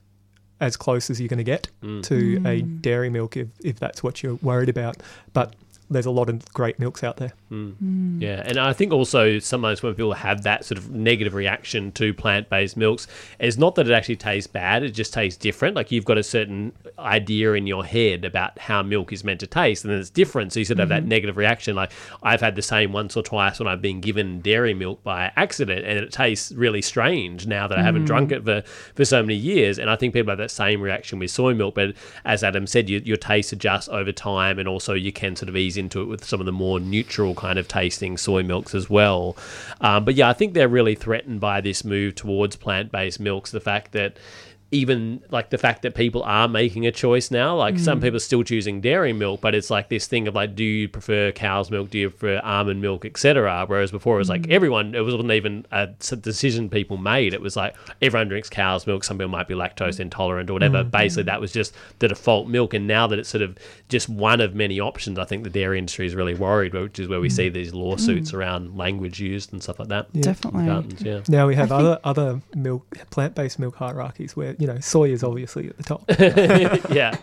as 0.60 0.76
close 0.76 1.10
as 1.10 1.20
you're 1.20 1.28
going 1.28 1.38
to 1.38 1.44
get 1.44 1.68
mm. 1.82 2.02
to 2.02 2.36
a 2.38 2.62
mm. 2.62 2.82
dairy 2.82 3.10
milk 3.10 3.36
if, 3.36 3.48
if 3.62 3.78
that's 3.78 4.02
what 4.02 4.22
you're 4.22 4.34
worried 4.36 4.68
about. 4.68 4.96
But 5.32 5.54
there's 5.90 6.06
a 6.06 6.10
lot 6.10 6.28
of 6.28 6.44
great 6.52 6.78
milks 6.78 7.02
out 7.02 7.16
there. 7.16 7.32
Hmm. 7.48 7.70
Hmm. 7.70 8.20
Yeah, 8.20 8.42
and 8.44 8.58
I 8.58 8.72
think 8.72 8.92
also 8.92 9.38
sometimes 9.38 9.82
when 9.82 9.94
people 9.94 10.12
have 10.12 10.42
that 10.42 10.64
sort 10.64 10.78
of 10.78 10.90
negative 10.90 11.34
reaction 11.34 11.92
to 11.92 12.12
plant 12.12 12.50
based 12.50 12.76
milks, 12.76 13.06
it's 13.38 13.56
not 13.56 13.74
that 13.76 13.88
it 13.88 13.92
actually 13.92 14.16
tastes 14.16 14.46
bad, 14.46 14.82
it 14.82 14.90
just 14.90 15.14
tastes 15.14 15.38
different. 15.38 15.74
Like 15.74 15.90
you've 15.90 16.04
got 16.04 16.18
a 16.18 16.22
certain 16.22 16.72
idea 16.98 17.52
in 17.54 17.66
your 17.66 17.84
head 17.84 18.24
about 18.24 18.58
how 18.58 18.82
milk 18.82 19.12
is 19.12 19.24
meant 19.24 19.40
to 19.40 19.46
taste, 19.46 19.84
and 19.84 19.92
then 19.92 20.00
it's 20.00 20.10
different. 20.10 20.52
So 20.52 20.60
you 20.60 20.66
sort 20.66 20.78
of 20.78 20.80
have 20.80 20.88
that 20.90 21.02
mm-hmm. 21.02 21.08
negative 21.08 21.36
reaction. 21.36 21.74
Like 21.74 21.92
I've 22.22 22.40
had 22.40 22.54
the 22.54 22.62
same 22.62 22.92
once 22.92 23.16
or 23.16 23.22
twice 23.22 23.58
when 23.58 23.68
I've 23.68 23.82
been 23.82 24.00
given 24.00 24.40
dairy 24.40 24.74
milk 24.74 25.02
by 25.02 25.32
accident, 25.36 25.86
and 25.86 25.98
it 25.98 26.12
tastes 26.12 26.52
really 26.52 26.82
strange 26.82 27.46
now 27.46 27.66
that 27.66 27.78
I 27.78 27.82
haven't 27.82 28.04
mm. 28.04 28.06
drunk 28.06 28.32
it 28.32 28.44
for, 28.44 28.62
for 28.94 29.04
so 29.04 29.22
many 29.22 29.36
years. 29.36 29.78
And 29.78 29.88
I 29.88 29.96
think 29.96 30.12
people 30.12 30.30
have 30.30 30.38
that 30.38 30.50
same 30.50 30.82
reaction 30.82 31.18
with 31.18 31.30
soy 31.30 31.54
milk. 31.54 31.74
But 31.74 31.94
as 32.24 32.44
Adam 32.44 32.66
said, 32.66 32.90
you, 32.90 33.00
your 33.04 33.16
taste 33.16 33.52
adjusts 33.52 33.88
over 33.88 34.12
time, 34.12 34.58
and 34.58 34.68
also 34.68 34.92
you 34.92 35.12
can 35.12 35.34
sort 35.34 35.48
of 35.48 35.56
ease 35.56 35.77
into 35.78 36.02
it 36.02 36.06
with 36.06 36.24
some 36.24 36.40
of 36.40 36.46
the 36.46 36.52
more 36.52 36.80
neutral 36.80 37.34
kind 37.34 37.58
of 37.58 37.68
tasting 37.68 38.16
soy 38.16 38.42
milks 38.42 38.74
as 38.74 38.90
well. 38.90 39.36
Um, 39.80 40.04
but 40.04 40.14
yeah, 40.14 40.28
I 40.28 40.32
think 40.32 40.54
they're 40.54 40.68
really 40.68 40.94
threatened 40.94 41.40
by 41.40 41.60
this 41.60 41.84
move 41.84 42.14
towards 42.14 42.56
plant 42.56 42.92
based 42.92 43.20
milks. 43.20 43.50
The 43.50 43.60
fact 43.60 43.92
that 43.92 44.16
even 44.70 45.22
like 45.30 45.48
the 45.48 45.56
fact 45.56 45.80
that 45.82 45.94
people 45.94 46.22
are 46.24 46.46
making 46.46 46.86
a 46.86 46.92
choice 46.92 47.30
now. 47.30 47.56
Like 47.56 47.76
Mm. 47.76 47.80
some 47.80 48.00
people 48.02 48.16
are 48.16 48.20
still 48.20 48.42
choosing 48.42 48.82
dairy 48.82 49.14
milk, 49.14 49.40
but 49.40 49.54
it's 49.54 49.70
like 49.70 49.88
this 49.88 50.06
thing 50.06 50.28
of 50.28 50.34
like, 50.34 50.54
do 50.54 50.62
you 50.64 50.88
prefer 50.88 51.32
cow's 51.32 51.70
milk? 51.70 51.88
Do 51.88 51.98
you 51.98 52.10
prefer 52.10 52.38
almond 52.44 52.82
milk, 52.82 53.06
etc. 53.06 53.64
Whereas 53.66 53.90
before 53.90 54.16
it 54.16 54.18
was 54.18 54.28
Mm. 54.28 54.30
like 54.32 54.48
everyone, 54.50 54.94
it 54.94 55.00
wasn't 55.02 55.30
even 55.30 55.64
a 55.72 55.86
decision 56.20 56.68
people 56.68 56.98
made. 56.98 57.32
It 57.32 57.40
was 57.40 57.56
like 57.56 57.74
everyone 58.02 58.28
drinks 58.28 58.50
cow's 58.50 58.86
milk. 58.86 59.04
Some 59.04 59.16
people 59.16 59.30
might 59.30 59.48
be 59.48 59.54
lactose 59.54 60.00
intolerant 60.00 60.50
or 60.50 60.52
whatever. 60.52 60.84
Mm. 60.84 60.90
Basically, 60.90 61.22
that 61.24 61.40
was 61.40 61.50
just 61.52 61.74
the 62.00 62.08
default 62.08 62.46
milk. 62.48 62.74
And 62.74 62.86
now 62.86 63.06
that 63.06 63.18
it's 63.18 63.28
sort 63.30 63.42
of 63.42 63.56
just 63.88 64.08
one 64.10 64.40
of 64.42 64.54
many 64.54 64.80
options, 64.80 65.18
I 65.18 65.24
think 65.24 65.44
the 65.44 65.50
dairy 65.50 65.78
industry 65.78 66.06
is 66.06 66.14
really 66.14 66.34
worried, 66.34 66.74
which 66.74 66.98
is 66.98 67.08
where 67.08 67.20
we 67.20 67.30
see 67.30 67.48
these 67.48 67.72
lawsuits 67.72 68.34
around 68.34 68.76
language 68.76 69.18
used 69.18 69.52
and 69.52 69.62
stuff 69.62 69.78
like 69.78 69.88
that. 69.88 70.12
Mm. 70.12 70.20
Definitely. 70.22 70.66
Cartons, 70.66 71.02
yeah. 71.02 71.20
Now 71.28 71.46
we 71.46 71.54
have 71.54 71.72
I 71.72 71.78
think- 71.78 71.86
other 71.88 72.00
other 72.04 72.40
milk 72.54 72.86
plant 73.10 73.34
based 73.34 73.58
milk 73.58 73.76
hierarchies 73.76 74.36
where 74.36 74.54
you 74.58 74.66
know 74.66 74.78
soy 74.80 75.10
is 75.10 75.22
obviously 75.22 75.68
at 75.68 75.76
the 75.76 75.82
top. 75.84 76.04
yeah. 76.92 77.16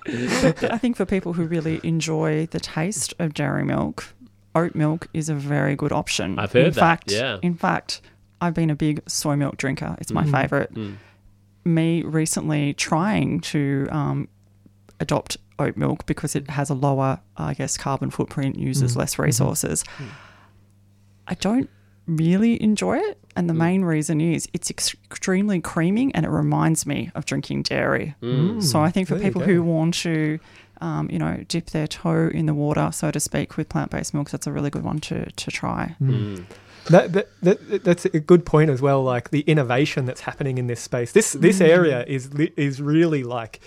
I 0.71 0.78
think 0.78 0.95
for 0.98 1.06
people 1.06 1.34
who 1.34 1.45
really 1.45 1.80
enjoy 1.84 2.45
the 2.48 2.60
taste 2.60 3.13
of 3.19 3.34
dairy 3.34 3.63
milk, 3.65 4.13
oat 4.56 4.74
milk 4.76 5.08
is 5.13 5.28
a 5.30 5.36
very 5.36 5.76
good 5.76 5.91
option. 5.91 6.39
I've 6.39 6.54
heard 6.54 6.67
in 6.67 6.74
that, 6.74 6.80
Fact, 6.80 7.12
yeah. 7.12 7.38
In 7.41 7.56
fact, 7.56 8.02
I've 8.41 8.54
been 8.54 8.69
a 8.69 8.76
big 8.76 9.02
soy 9.08 9.36
milk 9.36 9.58
drinker. 9.58 9.95
It's 10.00 10.12
my 10.12 10.24
Mm. 10.24 10.32
favorite. 10.32 10.74
Mm. 10.74 10.95
Me 11.65 12.04
recently 12.04 12.74
trying 12.74 13.41
to 13.41 13.88
um, 13.91 14.28
adopt 15.00 15.38
oat 15.60 15.76
milk 15.78 16.06
because 16.06 16.36
it 16.36 16.50
has 16.52 16.69
a 16.69 16.74
lower, 16.74 17.19
I 17.38 17.54
guess, 17.54 17.76
carbon 17.78 18.12
footprint, 18.12 18.58
uses 18.58 18.93
Mm. 18.93 18.98
less 18.98 19.17
resources. 19.19 19.84
I 21.28 21.34
don't 21.36 21.69
really 22.08 22.62
enjoy 22.62 22.98
it. 23.00 23.17
And 23.36 23.50
the 23.50 23.54
main 23.54 23.84
reason 23.84 24.21
is 24.21 24.48
it's 24.54 24.71
extremely 24.71 25.60
creaming 25.60 26.15
and 26.15 26.26
it 26.26 26.30
reminds 26.30 26.86
me 26.86 27.12
of 27.15 27.26
drinking 27.26 27.63
dairy. 27.63 28.15
Mm. 28.21 28.63
So 28.63 28.80
I 28.80 28.91
think 28.91 29.08
for 29.08 29.15
There 29.15 29.24
people 29.24 29.41
who 29.41 29.62
want 29.62 29.93
to, 29.95 30.39
um, 30.80 31.10
you 31.12 31.19
know, 31.19 31.43
dip 31.48 31.71
their 31.71 31.88
toe 31.88 32.30
in 32.34 32.45
the 32.45 32.54
water, 32.54 32.91
so 32.93 33.12
to 33.12 33.19
speak, 33.19 33.58
with 33.58 33.67
plant-based 33.67 34.13
milks, 34.13 34.32
that's 34.32 34.48
a 34.48 34.54
really 34.54 34.69
good 34.69 34.84
one 34.84 35.00
to, 35.00 35.30
to 35.30 35.52
try. 35.52 35.95
Mm. 36.02 36.45
That, 36.89 37.13
that, 37.13 37.30
that 37.41 37.84
that's 37.84 38.06
a 38.06 38.19
good 38.19 38.45
point 38.45 38.69
as 38.69 38.80
well. 38.82 39.04
Like 39.04 39.32
the 39.32 39.41
innovation 39.41 40.06
that's 40.06 40.21
happening 40.21 40.58
in 40.58 40.67
this 40.67 40.80
space. 40.80 41.12
This 41.13 41.34
this 41.34 41.60
area 41.60 42.06
is 42.08 42.30
is 42.56 42.80
really 42.80 43.24
like. 43.24 43.60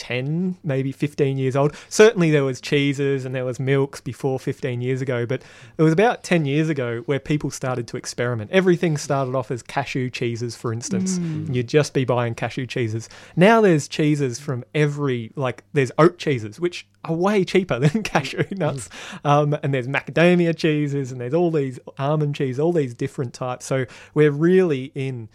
10 0.00 0.56
maybe 0.64 0.92
15 0.92 1.36
years 1.36 1.54
old. 1.54 1.76
Certainly 1.90 2.30
there 2.30 2.42
was 2.42 2.58
cheeses 2.58 3.26
and 3.26 3.34
there 3.34 3.44
was 3.44 3.60
milks 3.60 4.00
before 4.00 4.40
15 4.40 4.80
years 4.80 5.02
ago 5.02 5.26
but 5.26 5.42
it 5.76 5.82
was 5.82 5.92
about 5.92 6.24
10 6.24 6.46
years 6.46 6.70
ago 6.70 7.02
where 7.04 7.20
people 7.20 7.50
started 7.50 7.86
to 7.88 7.98
experiment. 7.98 8.50
Everything 8.50 8.96
started 8.96 9.34
off 9.34 9.50
as 9.50 9.62
cashew 9.62 10.08
cheeses 10.08 10.56
for 10.56 10.72
instance. 10.72 11.18
You'd 11.52 11.68
just 11.68 11.92
be 11.92 12.06
buying 12.06 12.34
cashew 12.34 12.66
cheeses. 12.66 13.10
Now 13.36 13.60
there's 13.60 13.88
cheeses 13.88 14.40
from 14.40 14.64
every 14.74 15.32
like 15.36 15.64
there's 15.74 15.92
oat 15.98 16.16
cheeses 16.16 16.58
which 16.58 16.86
are 17.04 17.14
way 17.14 17.44
cheaper 17.44 17.78
than 17.86 18.02
cashew 18.02 18.44
nuts. 18.52 18.88
Um, 19.22 19.54
and 19.62 19.74
there's 19.74 19.86
macadamia 19.86 20.56
cheeses 20.56 21.12
and 21.12 21.20
there's 21.20 21.34
all 21.34 21.50
these 21.50 21.78
almond 21.98 22.36
cheese 22.36 22.58
all 22.58 22.72
these 22.72 22.94
different 22.94 23.34
types. 23.34 23.66
So 23.66 23.84
we're 24.14 24.30
really 24.30 24.92
in 24.94 25.28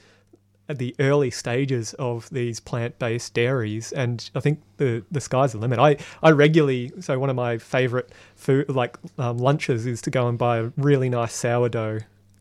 the 0.67 0.95
early 0.99 1.29
stages 1.29 1.93
of 1.95 2.29
these 2.31 2.59
plant-based 2.59 3.33
dairies 3.33 3.91
and 3.91 4.29
i 4.35 4.39
think 4.39 4.61
the 4.77 5.03
the 5.11 5.21
sky's 5.21 5.51
the 5.51 5.57
limit. 5.57 5.77
I 5.79 5.97
i 6.23 6.31
regularly 6.31 6.91
so 6.99 7.19
one 7.19 7.29
of 7.29 7.35
my 7.35 7.57
favorite 7.57 8.11
food 8.35 8.69
like 8.69 8.97
um, 9.17 9.37
lunches 9.37 9.85
is 9.85 10.01
to 10.01 10.09
go 10.09 10.27
and 10.27 10.37
buy 10.37 10.57
a 10.57 10.71
really 10.77 11.09
nice 11.09 11.33
sourdough 11.33 11.99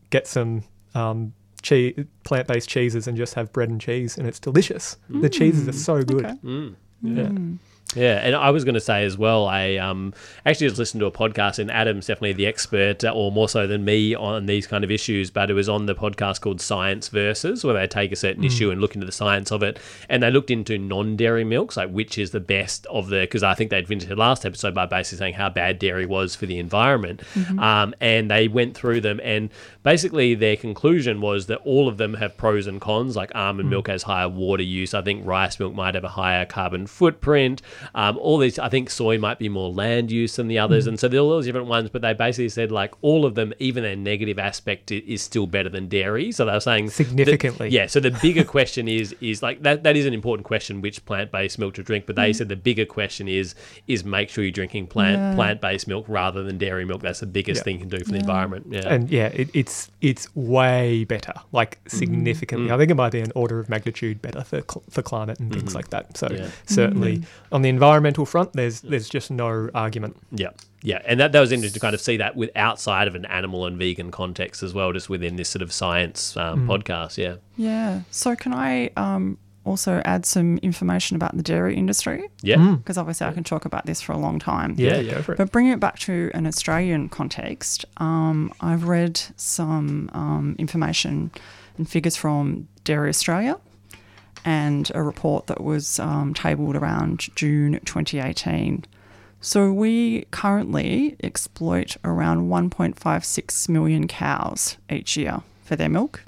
get 0.09 0.27
some 0.27 0.63
um 0.95 1.33
cheese 1.61 2.05
plant-based 2.23 2.69
cheeses 2.69 3.07
and 3.07 3.17
just 3.17 3.33
have 3.33 3.51
bread 3.51 3.69
and 3.69 3.81
cheese 3.81 4.17
and 4.17 4.27
it's 4.27 4.39
delicious. 4.39 4.97
The 5.09 5.29
cheeses 5.29 5.67
are 5.67 5.73
so 5.73 6.03
good. 6.03 6.25
Okay. 6.25 6.35
Mm. 6.43 6.75
yeah 7.03 7.57
Yeah, 7.95 8.15
and 8.15 8.35
I 8.35 8.49
was 8.49 8.63
going 8.63 8.75
to 8.75 8.81
say 8.81 9.05
as 9.05 9.17
well, 9.17 9.47
I 9.47 9.75
um, 9.77 10.13
actually 10.45 10.67
just 10.67 10.79
listened 10.79 10.99
to 11.01 11.05
a 11.05 11.11
podcast, 11.11 11.59
and 11.59 11.71
Adam's 11.71 12.07
definitely 12.07 12.33
the 12.33 12.45
expert, 12.45 13.03
uh, 13.03 13.11
or 13.11 13.31
more 13.31 13.49
so 13.49 13.67
than 13.67 13.85
me, 13.85 14.13
on 14.13 14.45
these 14.45 14.67
kind 14.67 14.83
of 14.83 14.91
issues. 14.91 15.31
But 15.31 15.49
it 15.49 15.53
was 15.53 15.69
on 15.69 15.85
the 15.85 15.95
podcast 15.95 16.41
called 16.41 16.61
Science 16.61 17.07
Versus, 17.09 17.63
where 17.63 17.73
they 17.73 17.87
take 17.87 18.11
a 18.11 18.15
certain 18.15 18.43
issue 18.43 18.69
and 18.71 18.81
look 18.81 18.95
into 18.95 19.05
the 19.05 19.11
science 19.11 19.51
of 19.51 19.63
it. 19.63 19.79
And 20.09 20.21
they 20.21 20.31
looked 20.31 20.51
into 20.51 20.77
non 20.77 21.15
dairy 21.15 21.43
milks, 21.43 21.77
like 21.77 21.89
which 21.89 22.17
is 22.17 22.31
the 22.31 22.39
best 22.39 22.85
of 22.87 23.07
the, 23.07 23.21
because 23.21 23.43
I 23.43 23.53
think 23.53 23.69
they'd 23.71 23.87
finished 23.87 24.09
the 24.09 24.15
last 24.15 24.45
episode 24.45 24.73
by 24.75 24.85
basically 24.85 25.19
saying 25.19 25.33
how 25.35 25.49
bad 25.49 25.79
dairy 25.79 26.05
was 26.05 26.35
for 26.35 26.45
the 26.45 26.59
environment. 26.59 27.21
Um, 27.59 27.95
and 28.01 28.29
they 28.29 28.47
went 28.47 28.75
through 28.75 29.01
them, 29.01 29.19
and 29.23 29.49
basically 29.83 30.35
their 30.35 30.55
conclusion 30.57 31.21
was 31.21 31.45
that 31.47 31.59
all 31.59 31.87
of 31.87 31.97
them 31.97 32.15
have 32.15 32.35
pros 32.37 32.67
and 32.67 32.81
cons, 32.81 33.15
like 33.15 33.33
almond 33.35 33.69
milk 33.69 33.87
has 33.87 34.03
higher 34.03 34.27
water 34.29 34.63
use. 34.63 34.93
I 34.93 35.01
think 35.01 35.25
rice 35.25 35.59
milk 35.59 35.73
might 35.73 35.95
have 35.95 36.03
a 36.03 36.09
higher 36.09 36.45
carbon 36.45 36.87
footprint. 36.87 37.61
Um, 37.93 38.17
all 38.17 38.37
these, 38.37 38.57
I 38.59 38.69
think 38.69 38.89
soy 38.89 39.17
might 39.17 39.39
be 39.39 39.49
more 39.49 39.71
land 39.71 40.11
use 40.11 40.35
than 40.35 40.47
the 40.47 40.59
others, 40.59 40.85
mm. 40.85 40.89
and 40.89 40.99
so 40.99 41.07
there 41.07 41.19
are 41.19 41.23
all 41.23 41.29
those 41.29 41.45
different 41.45 41.67
ones. 41.67 41.89
But 41.89 42.01
they 42.01 42.13
basically 42.13 42.49
said 42.49 42.71
like 42.71 42.93
all 43.01 43.25
of 43.25 43.35
them, 43.35 43.53
even 43.59 43.83
their 43.83 43.95
negative 43.95 44.39
aspect 44.39 44.91
is 44.91 45.21
still 45.21 45.47
better 45.47 45.69
than 45.69 45.87
dairy. 45.87 46.31
So 46.31 46.45
they 46.45 46.53
were 46.53 46.59
saying 46.59 46.85
that- 46.85 46.91
Significantly. 46.91 47.69
yeah. 47.69 47.87
So 47.87 47.99
the 47.99 48.11
bigger 48.21 48.43
question 48.43 48.87
is 48.87 49.15
is 49.21 49.41
like 49.43 49.61
that. 49.63 49.83
That 49.83 49.95
is 49.95 50.05
an 50.05 50.13
important 50.13 50.45
question, 50.45 50.81
which 50.81 51.05
plant 51.05 51.31
based 51.31 51.59
milk 51.59 51.75
to 51.75 51.83
drink. 51.83 52.05
But 52.05 52.15
they 52.15 52.31
mm. 52.31 52.35
said 52.35 52.49
the 52.49 52.55
bigger 52.55 52.85
question 52.85 53.27
is 53.27 53.55
is 53.87 54.03
make 54.03 54.29
sure 54.29 54.43
you're 54.43 54.51
drinking 54.51 54.87
plant 54.87 55.17
Yeah. 55.17 55.35
plant 55.35 55.61
based 55.61 55.87
milk 55.87 56.05
rather 56.07 56.43
than 56.43 56.57
dairy 56.57 56.85
milk. 56.85 57.01
That's 57.01 57.19
the 57.19 57.25
biggest 57.25 57.59
Yeah. 57.59 57.63
thing 57.63 57.75
you 57.75 57.79
can 57.81 57.89
do 57.89 58.03
for 58.03 58.11
the 58.11 58.17
environment. 58.17 58.65
Yeah. 58.69 58.81
and 58.93 59.09
yeah 59.09 59.27
it, 59.27 59.49
it's 59.53 59.89
it's 60.01 60.33
way 60.35 61.03
better 61.05 61.33
like 61.51 61.83
mm. 61.83 61.91
significantly 61.91 62.71
i 62.71 62.77
think 62.77 62.91
it 62.91 62.95
might 62.95 63.11
be 63.11 63.21
an 63.21 63.31
order 63.35 63.59
of 63.59 63.69
magnitude 63.69 64.21
better 64.21 64.43
for 64.43 64.61
for 64.89 65.01
climate 65.01 65.39
and 65.39 65.51
things 65.51 65.69
mm-hmm. 65.69 65.75
like 65.75 65.89
that 65.89 66.17
so 66.17 66.27
Yeah. 66.31 66.49
certainly 66.65 67.17
mm-hmm. 67.17 67.55
on 67.55 67.61
the 67.61 67.64
environmental 67.69 68.25
front 68.25 68.53
there's 68.53 68.81
there's 68.81 69.09
just 69.09 69.31
no 69.31 69.69
argument. 69.73 70.17
Yeah, 70.31 70.49
yeah, 70.81 71.01
and 71.05 71.19
that, 71.19 71.31
that 71.31 71.39
was 71.39 71.51
interesting 71.51 71.73
to 71.73 71.79
kind 71.79 71.93
of 71.95 72.01
see 72.01 72.17
that 72.17 72.35
with 72.35 72.51
outside 72.55 73.07
of 73.07 73.15
an 73.15 73.25
animal 73.25 73.65
and 73.65 73.77
vegan 73.77 74.11
context 74.11 74.61
as 74.63 74.73
well, 74.73 74.91
just 74.93 75.09
within 75.09 75.35
this 75.35 75.49
sort 75.49 75.61
of 75.61 75.71
science 75.71 76.37
um, 76.37 76.67
podcast. 76.67 77.17
Yeah, 77.17 77.35
Yeah. 77.57 78.01
So 78.11 78.35
can 78.35 78.53
I 78.53 78.91
um, 78.95 79.37
also 79.63 80.01
add 80.05 80.25
some 80.25 80.57
information 80.59 81.15
about 81.15 81.35
the 81.35 81.43
dairy 81.43 81.75
industry? 81.75 82.29
yeah, 82.41 82.75
Because 82.77 82.97
obviously 82.97 83.25
I 83.27 83.31
can 83.33 83.43
talk 83.43 83.65
about 83.65 83.85
this 83.87 83.99
for 84.01 84.11
a 84.13 84.17
long 84.17 84.37
time. 84.37 84.75
yeah, 84.77 84.99
Yeah, 84.99 85.21
for 85.21 85.33
it. 85.33 85.37
But 85.37 85.51
bringing 85.51 85.71
it 85.73 85.79
back 85.79 85.97
to 85.99 86.29
an 86.33 86.45
Australian 86.45 87.09
context, 87.09 87.85
um, 87.97 88.53
I've 88.61 88.83
read 88.83 89.19
some 89.37 90.09
um, 90.13 90.55
information 90.59 91.31
and 91.77 91.89
figures 91.89 92.15
from 92.15 92.67
Dairy 92.83 93.09
Australia 93.09 93.59
and 94.45 94.91
a 94.93 95.01
report 95.01 95.47
that 95.47 95.61
was 95.61 95.99
um, 95.99 96.33
tabled 96.35 96.75
around 96.75 97.35
June 97.35 97.79
2018. 97.83 98.85
So 99.41 99.73
we 99.73 100.25
currently 100.31 101.15
exploit 101.23 101.97
around 102.03 102.47
1.56 102.47 103.69
million 103.69 104.07
cows 104.07 104.77
each 104.89 105.17
year 105.17 105.41
for 105.63 105.75
their 105.75 105.89
milk. 105.89 106.23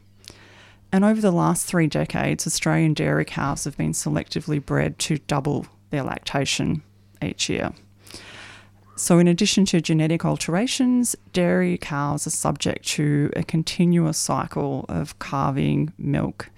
And 0.91 1.06
over 1.06 1.21
the 1.21 1.32
last 1.32 1.65
three 1.65 1.88
decades, 1.88 2.47
Australian 2.47 2.93
dairy 2.93 3.25
cows 3.25 3.65
have 3.65 3.77
been 3.77 3.91
selectively 3.91 4.63
bred 4.63 4.97
to 4.99 5.19
double 5.19 5.67
their 5.89 6.03
lactation 6.03 6.82
each 7.21 7.49
year. 7.49 7.73
So, 8.95 9.19
in 9.19 9.27
addition 9.27 9.65
to 9.65 9.82
genetic 9.82 10.25
alterations, 10.25 11.15
dairy 11.34 11.77
cows 11.77 12.25
are 12.25 12.32
subject 12.32 12.88
to 12.89 13.30
a 13.36 13.43
continuous 13.43 14.17
cycle 14.17 14.86
of 14.89 15.19
calving, 15.19 15.93
milk, 15.99 16.49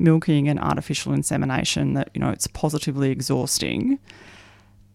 milking, 0.00 0.48
and 0.48 0.58
artificial 0.58 1.12
insemination 1.12 1.94
that, 1.94 2.10
you 2.14 2.20
know, 2.20 2.30
it's 2.30 2.46
positively 2.46 3.10
exhausting. 3.10 3.98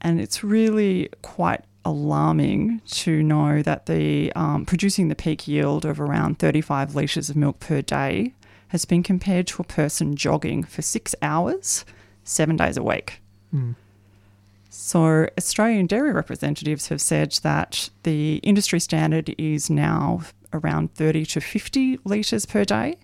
And 0.02 0.20
it's 0.20 0.44
really 0.44 1.10
quite 1.22 1.63
alarming 1.86 2.82
to 2.88 3.22
know 3.22 3.62
that 3.62 3.86
the 3.86 4.34
um, 4.34 4.65
producing 4.65 5.08
the 5.08 5.15
peak 5.15 5.48
yield 5.48 5.86
of 5.86 6.02
around 6.02 6.39
35 6.39 6.96
litres 6.96 7.30
of 7.30 7.36
milk 7.36 7.60
per 7.60 7.82
day 7.82 8.34
has 8.70 8.86
been 8.86 9.04
compared 9.04 9.48
to 9.48 9.62
a 9.62 9.65
person 9.65 10.15
jogging 10.15 10.63
for 10.63 10.82
six 10.82 11.15
hours, 11.22 11.86
seven 12.24 12.58
days 12.58 12.76
a 12.76 12.84
week. 12.84 13.22
So, 14.70 15.30
Australian 15.38 15.86
dairy 15.86 16.12
representatives 16.12 16.89
have 16.89 17.00
said 17.00 17.32
that 17.44 17.89
the 18.04 18.38
industry 18.38 18.80
standard 18.80 19.34
is 19.38 19.70
now 19.70 20.22
around 20.52 20.94
30 20.96 21.26
to 21.28 21.41
50 21.41 22.00
litres 22.04 22.46
per 22.46 22.65
day, 22.65 22.98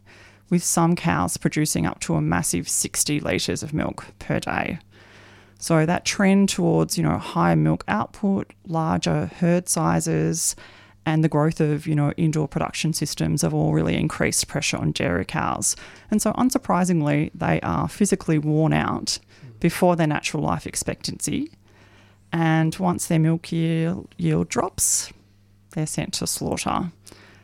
with 0.51 0.63
some 0.63 0.95
cows 0.95 1.37
producing 1.37 1.87
up 1.87 1.99
to 2.01 2.13
a 2.13 2.21
massive 2.21 2.69
60 2.69 3.19
litres 3.21 3.63
of 3.63 3.73
milk 3.73 4.05
per 4.19 4.39
day. 4.39 4.77
So 5.57 5.85
that 5.85 6.05
trend 6.05 6.49
towards, 6.49 6.97
you 6.97 7.03
know, 7.03 7.17
higher 7.17 7.55
milk 7.55 7.83
output, 7.87 8.51
larger 8.67 9.27
herd 9.27 9.69
sizes, 9.69 10.55
and 11.05 11.23
the 11.23 11.29
growth 11.29 11.59
of, 11.59 11.87
you 11.87 11.95
know, 11.95 12.11
indoor 12.17 12.47
production 12.47 12.93
systems 12.93 13.41
have 13.41 13.53
all 13.53 13.73
really 13.73 13.95
increased 13.95 14.47
pressure 14.47 14.77
on 14.77 14.91
dairy 14.91 15.25
cows. 15.25 15.75
And 16.11 16.21
so 16.21 16.33
unsurprisingly, 16.33 17.31
they 17.33 17.59
are 17.61 17.87
physically 17.87 18.37
worn 18.37 18.73
out 18.73 19.19
before 19.59 19.95
their 19.95 20.07
natural 20.07 20.43
life 20.43 20.67
expectancy. 20.67 21.51
And 22.31 22.75
once 22.75 23.07
their 23.07 23.19
milk 23.19 23.51
yield, 23.51 24.13
yield 24.17 24.49
drops, 24.49 25.11
they're 25.71 25.87
sent 25.87 26.13
to 26.15 26.27
slaughter. 26.27 26.91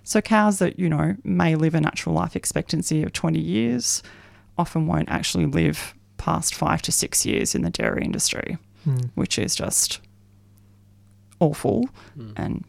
So 0.07 0.21
cows 0.21 0.59
that, 0.59 0.79
you 0.79 0.87
know, 0.87 1.17
may 1.25 1.55
live 1.55 1.75
a 1.75 1.81
natural 1.81 2.15
life 2.15 2.37
expectancy 2.37 3.03
of 3.03 3.11
20 3.11 3.39
years 3.39 4.01
often 4.57 4.87
won't 4.87 5.09
actually 5.09 5.47
live 5.47 5.93
past 6.15 6.55
five 6.55 6.81
to 6.83 6.93
six 6.93 7.25
years 7.25 7.53
in 7.53 7.61
the 7.63 7.69
dairy 7.69 8.05
industry, 8.05 8.57
hmm. 8.85 8.99
which 9.15 9.37
is 9.37 9.53
just 9.53 9.99
awful 11.41 11.89
hmm. 12.15 12.31
and 12.37 12.63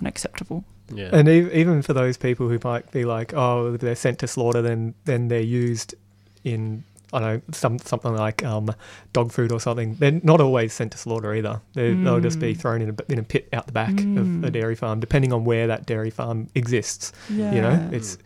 unacceptable. 0.00 0.64
Yeah. 0.90 1.10
And 1.12 1.28
e- 1.28 1.52
even 1.52 1.82
for 1.82 1.92
those 1.92 2.16
people 2.16 2.48
who 2.48 2.58
might 2.64 2.90
be 2.90 3.04
like, 3.04 3.34
oh, 3.34 3.76
they're 3.76 3.94
sent 3.94 4.18
to 4.20 4.26
slaughter, 4.26 4.62
then 4.62 4.94
then 5.04 5.28
they're 5.28 5.40
used 5.42 5.94
in 6.42 6.84
I 7.12 7.18
don't 7.18 7.34
know 7.34 7.42
some 7.52 7.78
something 7.78 8.14
like 8.14 8.44
um, 8.44 8.74
dog 9.12 9.32
food 9.32 9.52
or 9.52 9.60
something. 9.60 9.94
They're 9.96 10.20
not 10.22 10.40
always 10.40 10.72
sent 10.72 10.92
to 10.92 10.98
slaughter 10.98 11.34
either. 11.34 11.60
They're, 11.74 11.94
They'll 12.04 12.20
just 12.20 12.38
be 12.40 12.54
thrown 12.54 12.80
in 12.82 12.90
a, 12.90 13.12
in 13.12 13.18
a 13.18 13.22
pit 13.22 13.48
out 13.52 13.66
the 13.66 13.72
back 13.72 13.90
of 14.00 14.44
a 14.44 14.50
dairy 14.50 14.74
farm, 14.74 15.00
depending 15.00 15.32
on 15.32 15.44
where 15.44 15.66
that 15.66 15.86
dairy 15.86 16.10
farm 16.10 16.48
exists. 16.54 17.12
You 17.54 17.60
know, 17.60 17.88
it's 17.92 18.18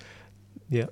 yeah. 0.69 0.87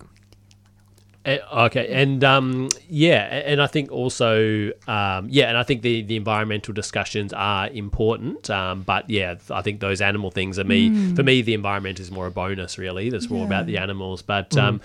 Uh, 1.26 1.38
okay, 1.66 1.88
and 1.88 2.22
um, 2.22 2.68
yeah, 2.87 3.22
and 3.22 3.62
I 3.62 3.66
think 3.66 3.90
also, 3.90 4.70
um, 4.87 5.26
yeah, 5.30 5.48
and 5.48 5.56
I 5.56 5.62
think 5.62 5.80
the, 5.80 6.02
the 6.02 6.16
environmental 6.16 6.74
discussions 6.74 7.32
are 7.32 7.68
important. 7.68 8.50
Um, 8.50 8.82
but 8.82 9.08
yeah, 9.08 9.37
I 9.50 9.62
think 9.62 9.80
those 9.80 10.02
animal 10.02 10.30
things 10.30 10.58
are 10.58 10.64
me. 10.64 11.14
For 11.14 11.22
me, 11.22 11.40
the 11.40 11.54
environment 11.54 11.98
is 11.98 12.10
more 12.10 12.26
a 12.26 12.30
bonus. 12.30 12.76
Really, 12.76 13.08
that's 13.08 13.30
more 13.30 13.46
about 13.46 13.64
the 13.66 13.78
animals. 13.78 14.20
But 14.20 14.54
um, 14.58 14.82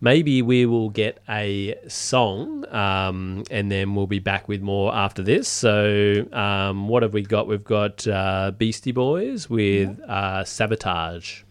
maybe 0.00 0.40
we 0.40 0.64
will 0.64 0.88
get 0.88 1.22
a 1.28 1.78
song, 1.88 2.64
um, 2.72 3.44
and 3.50 3.70
then 3.70 3.94
we'll 3.94 4.06
be 4.06 4.18
back 4.18 4.48
with 4.48 4.62
more 4.62 4.94
after 4.94 5.22
this. 5.22 5.46
So, 5.46 6.26
um, 6.32 6.88
what 6.88 7.02
have 7.02 7.12
we 7.12 7.20
got? 7.20 7.46
We've 7.46 7.62
got 7.62 8.06
uh, 8.06 8.52
Beastie 8.56 8.92
Boys 8.92 9.50
with 9.50 10.00
uh, 10.00 10.44
Sabotage. 10.44 11.42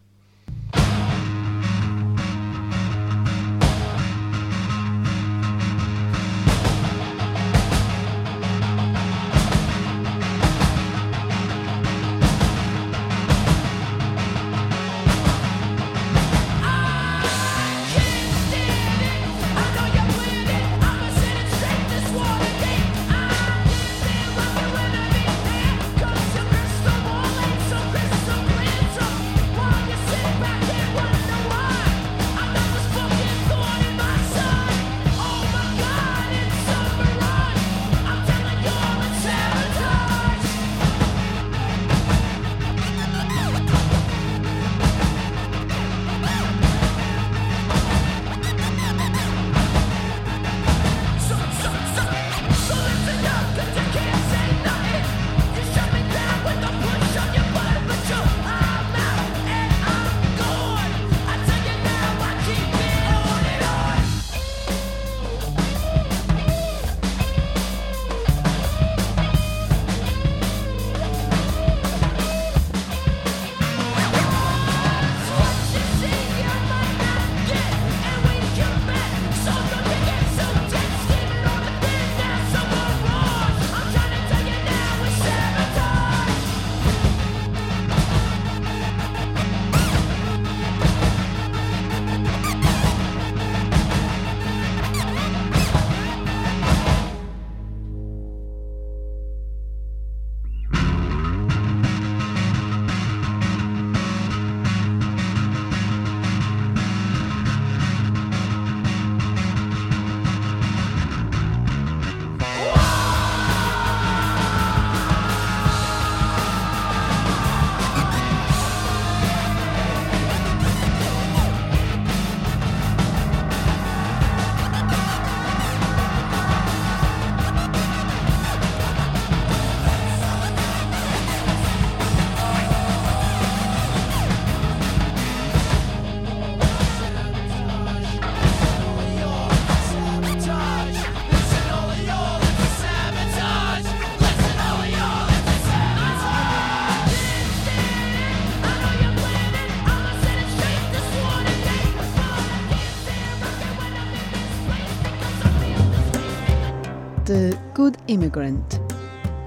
The 157.31 157.53
Good 157.75 157.95
Immigrant 158.07 158.81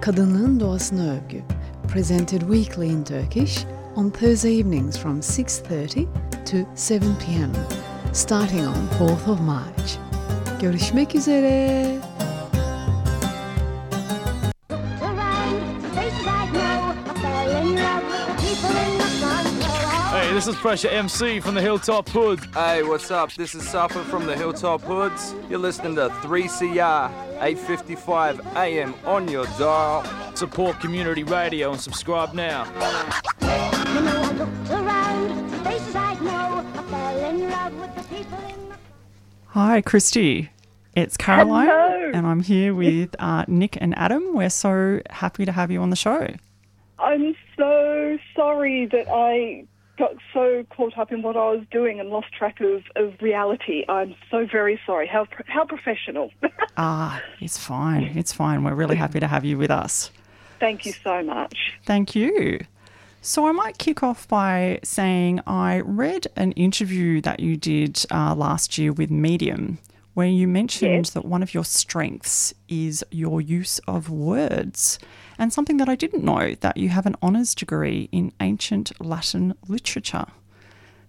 Kadınlığın 0.00 0.60
Doğasına 0.60 1.12
Övgü 1.12 1.42
Presented 1.88 2.40
weekly 2.40 2.88
in 2.88 3.04
Turkish 3.04 3.64
on 3.96 4.10
Thursday 4.10 4.60
evenings 4.60 4.98
from 4.98 5.20
6.30 5.20 6.06
to 6.44 6.56
7 6.94 7.04
p.m. 7.26 7.50
Starting 8.12 8.68
on 8.68 9.08
4th 9.08 9.30
of 9.30 9.40
March. 9.40 9.98
Görüşmek 10.60 11.14
üzere. 11.14 11.86
This 20.44 20.56
is 20.56 20.60
Pressure 20.60 20.88
MC 20.88 21.40
from 21.40 21.54
the 21.54 21.62
Hilltop 21.62 22.06
Hood. 22.10 22.38
Hey, 22.52 22.82
what's 22.82 23.10
up? 23.10 23.32
This 23.32 23.54
is 23.54 23.62
Suffa 23.62 24.04
from 24.04 24.26
the 24.26 24.36
Hilltop 24.36 24.82
Hoods. 24.82 25.34
You're 25.48 25.58
listening 25.58 25.94
to 25.94 26.10
3CR 26.20 27.10
855 27.40 28.54
AM 28.54 28.94
on 29.06 29.26
your 29.26 29.46
dial. 29.58 30.04
Support 30.36 30.80
community 30.80 31.24
radio 31.24 31.72
and 31.72 31.80
subscribe 31.80 32.34
now. 32.34 32.64
Hi, 39.46 39.80
Christy. 39.80 40.50
It's 40.94 41.16
Caroline, 41.16 41.68
Hello. 41.68 42.10
and 42.12 42.26
I'm 42.26 42.40
here 42.40 42.74
with 42.74 43.16
uh, 43.18 43.46
Nick 43.48 43.78
and 43.80 43.96
Adam. 43.96 44.34
We're 44.34 44.50
so 44.50 45.00
happy 45.08 45.46
to 45.46 45.52
have 45.52 45.70
you 45.70 45.80
on 45.80 45.88
the 45.88 45.96
show. 45.96 46.28
I'm 46.98 47.34
so 47.56 48.18
sorry 48.36 48.84
that 48.92 49.08
I 49.08 49.64
got 49.98 50.12
so 50.32 50.64
caught 50.70 50.98
up 50.98 51.12
in 51.12 51.22
what 51.22 51.36
I 51.36 51.50
was 51.50 51.62
doing 51.70 52.00
and 52.00 52.10
lost 52.10 52.32
track 52.32 52.60
of, 52.60 52.82
of 52.96 53.14
reality. 53.20 53.84
I'm 53.88 54.14
so 54.30 54.46
very 54.50 54.80
sorry. 54.86 55.06
How 55.06 55.26
how 55.46 55.64
professional. 55.64 56.30
Ah, 56.76 57.22
it's 57.40 57.56
fine. 57.56 58.16
It's 58.16 58.32
fine. 58.32 58.64
We're 58.64 58.74
really 58.74 58.96
happy 58.96 59.20
to 59.20 59.28
have 59.28 59.44
you 59.44 59.56
with 59.56 59.70
us. 59.70 60.10
Thank 60.58 60.84
you 60.84 60.92
so 60.92 61.22
much. 61.22 61.56
Thank 61.86 62.16
you. 62.16 62.58
So, 63.20 63.46
I 63.46 63.52
might 63.52 63.78
kick 63.78 64.02
off 64.02 64.26
by 64.26 64.80
saying 64.82 65.40
I 65.46 65.82
read 65.84 66.26
an 66.34 66.50
interview 66.52 67.20
that 67.20 67.38
you 67.38 67.56
did 67.56 68.04
uh, 68.10 68.34
last 68.34 68.76
year 68.76 68.92
with 68.92 69.08
Medium, 69.08 69.78
where 70.14 70.26
you 70.26 70.48
mentioned 70.48 71.06
that 71.06 71.24
one 71.24 71.44
of 71.44 71.54
your 71.54 71.64
strengths 71.64 72.52
is 72.68 73.04
your 73.12 73.40
use 73.40 73.78
of 73.86 74.10
words. 74.10 74.98
And 75.38 75.52
something 75.52 75.78
that 75.78 75.88
I 75.88 75.96
didn't 75.96 76.24
know 76.24 76.54
that 76.60 76.76
you 76.76 76.90
have 76.90 77.06
an 77.06 77.16
honours 77.22 77.54
degree 77.54 78.08
in 78.12 78.32
ancient 78.40 78.92
Latin 79.00 79.54
literature. 79.68 80.26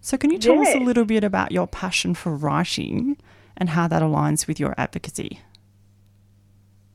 So, 0.01 0.17
can 0.17 0.30
you 0.32 0.38
tell 0.38 0.59
us 0.59 0.76
a 0.76 0.80
little 0.80 1.05
bit 1.05 1.23
about 1.23 1.51
your 1.51 1.67
passion 1.67 2.13
for 2.13 2.36
writing 2.36 3.17
and 3.57 3.69
how 3.69 3.88
that 3.88 4.01
aligns 4.01 4.47
with 4.47 4.59
your 4.59 4.76
advocacy? 4.78 5.39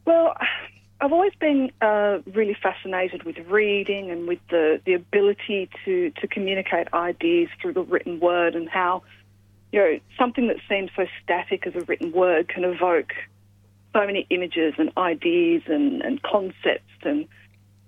Well, 0.05 0.35
I've 1.01 1.13
always 1.13 1.33
been 1.41 1.73
uh, 1.81 2.19
really 2.35 2.57
fascinated 2.63 3.23
with 3.23 3.39
reading 3.49 4.11
and 4.11 4.29
with 4.29 4.39
the, 4.51 4.81
the 4.85 4.95
ability 4.95 5.71
to, 5.85 6.11
to 6.11 6.29
communicate 6.29 6.89
ideas 6.93 7.49
through 7.61 7.73
the 7.73 7.83
written 7.83 8.21
word 8.21 8.55
and 8.55 8.69
how, 8.69 9.03
you 9.73 9.79
know, 9.79 9.99
something 10.19 10.49
that 10.49 10.59
seems 10.69 10.91
so 10.95 11.07
static 11.23 11.67
as 11.67 11.75
a 11.75 11.85
written 11.87 12.13
word 12.13 12.49
can 12.49 12.65
evoke 12.65 13.13
so 13.93 14.07
many 14.07 14.27
images 14.31 14.75
and 14.79 14.91
ideas 14.97 15.63
and, 15.67 16.03
and 16.03 16.23
concepts 16.23 16.93
and, 17.03 17.27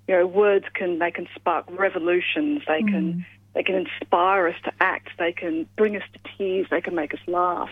you 0.09 0.17
know, 0.17 0.27
words 0.27 0.65
can, 0.75 0.99
they 0.99 1.11
can 1.11 1.29
spark 1.35 1.65
revolutions, 1.71 2.63
they 2.67 2.83
can, 2.83 3.25
they 3.55 3.63
can 3.63 3.75
inspire 3.75 4.49
us 4.49 4.57
to 4.65 4.73
act, 4.81 5.11
they 5.19 5.33
can 5.33 5.67
bring 5.77 5.97
us 5.97 6.03
to 6.13 6.37
tears, 6.37 6.67
they 6.71 6.81
can 6.81 6.95
make 6.95 7.15
us 7.15 7.21
laugh. 7.27 7.71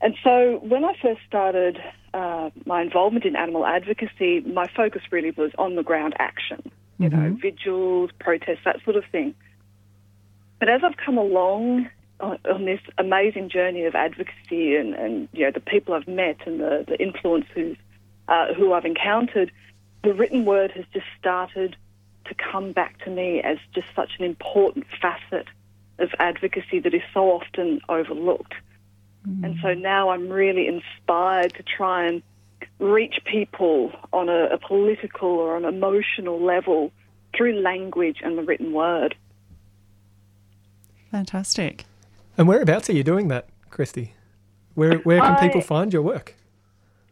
And 0.00 0.16
so 0.24 0.58
when 0.64 0.84
I 0.84 0.94
first 1.00 1.20
started 1.28 1.78
uh, 2.12 2.50
my 2.66 2.82
involvement 2.82 3.24
in 3.24 3.36
animal 3.36 3.64
advocacy, 3.64 4.40
my 4.40 4.66
focus 4.76 5.02
really 5.12 5.30
was 5.30 5.52
on 5.58 5.76
the 5.76 5.84
ground 5.84 6.14
action, 6.18 6.72
you 6.98 7.08
know, 7.08 7.36
vigils, 7.40 8.10
protests, 8.18 8.64
that 8.64 8.82
sort 8.84 8.96
of 8.96 9.04
thing. 9.12 9.34
But 10.58 10.68
as 10.68 10.82
I've 10.84 10.96
come 10.96 11.18
along 11.18 11.88
on, 12.22 12.38
on 12.50 12.64
this 12.64 12.80
amazing 12.96 13.50
journey 13.50 13.84
of 13.84 13.94
advocacy 13.94 14.76
and, 14.76 14.94
and 14.94 15.28
you 15.32 15.44
know 15.44 15.50
the 15.50 15.60
people 15.60 15.94
I've 15.94 16.08
met 16.08 16.38
and 16.46 16.60
the, 16.60 16.84
the 16.86 17.00
influences 17.00 17.76
uh, 18.28 18.54
who 18.54 18.72
I've 18.72 18.84
encountered, 18.84 19.50
the 20.04 20.14
written 20.14 20.44
word 20.44 20.70
has 20.72 20.84
just 20.92 21.06
started 21.18 21.76
to 22.26 22.34
come 22.34 22.72
back 22.72 23.04
to 23.04 23.10
me 23.10 23.40
as 23.42 23.58
just 23.74 23.88
such 23.94 24.12
an 24.18 24.24
important 24.24 24.86
facet 25.00 25.48
of 25.98 26.10
advocacy 26.18 26.78
that 26.78 26.94
is 26.94 27.02
so 27.12 27.30
often 27.32 27.80
overlooked. 27.88 28.54
And 29.44 29.58
so 29.62 29.72
now 29.72 30.08
I'm 30.10 30.28
really 30.28 30.66
inspired 30.66 31.54
to 31.54 31.62
try 31.62 32.06
and 32.06 32.22
reach 32.80 33.20
people 33.24 33.92
on 34.12 34.28
a, 34.28 34.46
a 34.46 34.58
political 34.58 35.28
or 35.28 35.56
an 35.56 35.64
emotional 35.64 36.40
level 36.40 36.90
through 37.36 37.60
language 37.60 38.18
and 38.24 38.36
the 38.36 38.42
written 38.42 38.72
word. 38.72 39.14
Fantastic. 41.12 41.84
And 42.36 42.48
whereabouts 42.48 42.88
are 42.88 42.94
you 42.94 43.04
doing 43.04 43.28
that, 43.28 43.48
Christy? 43.70 44.14
Where 44.74 44.98
where 44.98 45.20
can 45.20 45.36
people 45.38 45.60
find 45.60 45.92
your 45.92 46.02
work? 46.02 46.34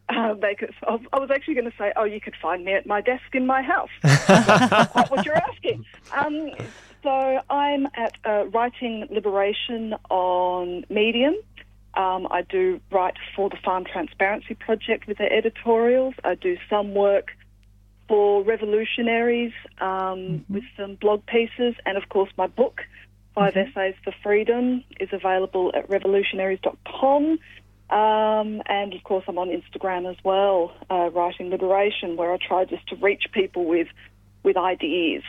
Uh, 0.08 0.34
they 0.34 0.54
could, 0.54 0.74
I 0.82 0.98
I 1.12 1.18
was 1.18 1.30
actually 1.30 1.54
going 1.54 1.70
to 1.70 1.76
say, 1.76 1.92
oh, 1.96 2.04
you 2.04 2.20
could 2.20 2.34
find 2.40 2.64
me 2.64 2.72
at 2.72 2.86
my 2.86 3.00
desk 3.00 3.34
in 3.34 3.46
my 3.46 3.62
house. 3.62 3.90
That's 4.02 5.10
what 5.10 5.24
you're 5.24 5.36
asking. 5.36 5.84
Um, 6.16 6.50
so 7.02 7.40
I'm 7.48 7.86
at 7.94 8.16
uh, 8.24 8.46
Writing 8.46 9.06
Liberation 9.10 9.94
on 10.10 10.84
Medium. 10.88 11.34
Um, 11.94 12.28
I 12.30 12.42
do 12.42 12.80
write 12.90 13.16
for 13.34 13.48
the 13.48 13.56
Farm 13.56 13.84
Transparency 13.84 14.54
Project 14.54 15.06
with 15.06 15.18
their 15.18 15.32
editorials. 15.32 16.14
I 16.24 16.34
do 16.34 16.56
some 16.68 16.94
work 16.94 17.28
for 18.08 18.42
revolutionaries 18.42 19.52
um, 19.80 20.44
with 20.48 20.64
some 20.76 20.96
blog 20.96 21.24
pieces, 21.26 21.74
and 21.86 21.96
of 21.96 22.08
course, 22.08 22.30
my 22.36 22.46
book, 22.46 22.80
5 23.35 23.57
Essays 23.57 23.95
for 24.03 24.12
Freedom, 24.22 24.85
is 24.99 25.09
available 25.12 25.72
at 25.74 25.89
revolutionaries.com. 25.89 27.39
Um, 27.91 28.62
and 28.66 28.95
of 28.95 29.03
course, 29.03 29.24
I'm 29.26 29.39
on 29.39 29.49
Instagram 29.49 30.09
as 30.09 30.16
well, 30.24 30.72
uh, 30.91 31.11
Writing 31.12 31.51
Liberation, 31.51 32.16
where 32.16 32.33
I 32.33 32.39
try 32.39 32.64
just 32.64 32.87
to 32.89 32.97
reach 32.97 33.24
people 33.33 33.64
with, 33.64 33.89
with 34.45 34.57
ideas. 34.57 35.24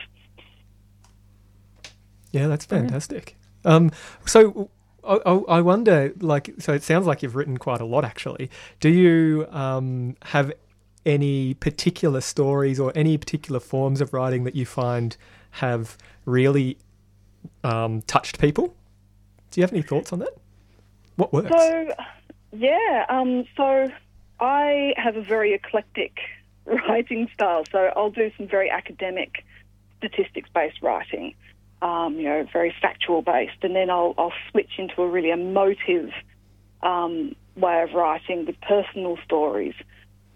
Yeah, 2.31 2.47
that's 2.47 2.65
fantastic. 2.65 3.35
Um, 3.65 3.91
so 4.25 4.69
I, 5.03 5.19
I 5.25 5.33
I 5.33 5.61
wonder, 5.61 6.13
like, 6.19 6.53
so 6.59 6.73
it 6.73 6.83
sounds 6.83 7.05
like 7.05 7.21
you've 7.23 7.35
written 7.35 7.57
quite 7.57 7.81
a 7.81 7.85
lot, 7.85 8.05
actually. 8.05 8.49
Do 8.79 8.89
you 8.89 9.47
um, 9.49 10.15
have 10.23 10.51
any 11.05 11.55
particular 11.55 12.21
stories 12.21 12.79
or 12.79 12.91
any 12.95 13.17
particular 13.17 13.59
forms 13.59 14.01
of 14.01 14.13
writing 14.13 14.43
that 14.43 14.55
you 14.55 14.65
find 14.65 15.17
have 15.55 15.97
really 16.25 16.77
um, 17.63 18.01
touched 18.03 18.39
people? 18.39 18.75
Do 19.51 19.59
you 19.59 19.63
have 19.63 19.73
any 19.73 19.81
thoughts 19.81 20.13
on 20.13 20.19
that? 20.19 20.33
What 21.15 21.33
works? 21.33 21.49
So, 21.49 21.93
yeah, 22.53 23.05
um, 23.09 23.45
so 23.55 23.91
I 24.39 24.93
have 24.97 25.15
a 25.15 25.21
very 25.21 25.53
eclectic 25.53 26.19
writing 26.65 27.29
style. 27.33 27.63
So 27.71 27.91
I'll 27.95 28.11
do 28.11 28.31
some 28.37 28.47
very 28.47 28.69
academic, 28.69 29.43
statistics-based 29.99 30.81
writing, 30.81 31.35
um, 31.81 32.15
you 32.15 32.23
know, 32.23 32.47
very 32.51 32.73
factual-based, 32.81 33.63
and 33.63 33.75
then 33.75 33.89
I'll, 33.89 34.13
I'll 34.17 34.33
switch 34.49 34.71
into 34.77 35.01
a 35.01 35.07
really 35.07 35.31
emotive 35.31 36.11
um, 36.83 37.35
way 37.55 37.81
of 37.83 37.93
writing 37.93 38.45
with 38.45 38.59
personal 38.61 39.17
stories. 39.23 39.73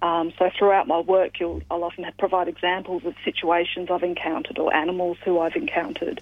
Um, 0.01 0.33
so 0.37 0.49
throughout 0.57 0.87
my 0.87 0.99
work, 0.99 1.41
I'll 1.41 1.83
often 1.83 2.05
provide 2.19 2.47
examples 2.47 3.05
of 3.05 3.15
situations 3.23 3.89
I've 3.89 4.03
encountered 4.03 4.59
or 4.59 4.73
animals 4.75 5.17
who 5.23 5.39
I've 5.39 5.55
encountered. 5.55 6.21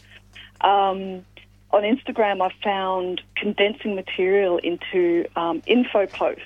Um, 0.63 1.25
on 1.71 1.81
Instagram, 1.83 2.41
I've 2.41 2.57
found 2.63 3.21
condensing 3.35 3.95
material 3.95 4.57
into 4.57 5.27
um, 5.35 5.61
info 5.65 6.05
posts, 6.05 6.43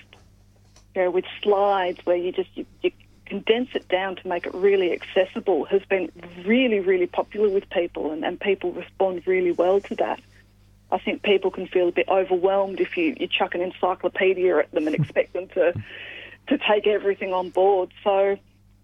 you 0.96 1.04
know, 1.04 1.12
with 1.12 1.26
slides 1.44 2.00
where 2.06 2.16
you 2.16 2.32
just 2.32 2.50
you, 2.56 2.66
you 2.82 2.92
condense 3.26 3.70
it 3.74 3.88
down 3.90 4.16
to 4.16 4.28
make 4.28 4.46
it 4.46 4.54
really 4.54 4.94
accessible 4.94 5.66
has 5.66 5.84
been 5.84 6.10
really, 6.46 6.80
really 6.80 7.08
popular 7.08 7.50
with 7.50 7.70
people, 7.70 8.12
and, 8.12 8.24
and 8.24 8.40
people 8.40 8.72
respond 8.72 9.22
really 9.28 9.52
well 9.52 9.82
to 9.82 9.96
that. 9.96 10.22
I 10.90 10.98
think 10.98 11.24
people 11.24 11.52
can 11.52 11.68
feel 11.68 11.90
a 11.90 11.92
bit 11.92 12.08
overwhelmed 12.08 12.80
if 12.80 12.96
you, 12.96 13.16
you 13.20 13.28
chuck 13.28 13.54
an 13.54 13.62
encyclopedia 13.62 14.58
at 14.58 14.72
them 14.72 14.88
and 14.88 14.96
expect 15.00 15.34
them 15.34 15.48
to 15.50 15.74
to 16.48 16.58
take 16.58 16.88
everything 16.88 17.34
on 17.34 17.50
board. 17.50 17.90
So 18.06 18.38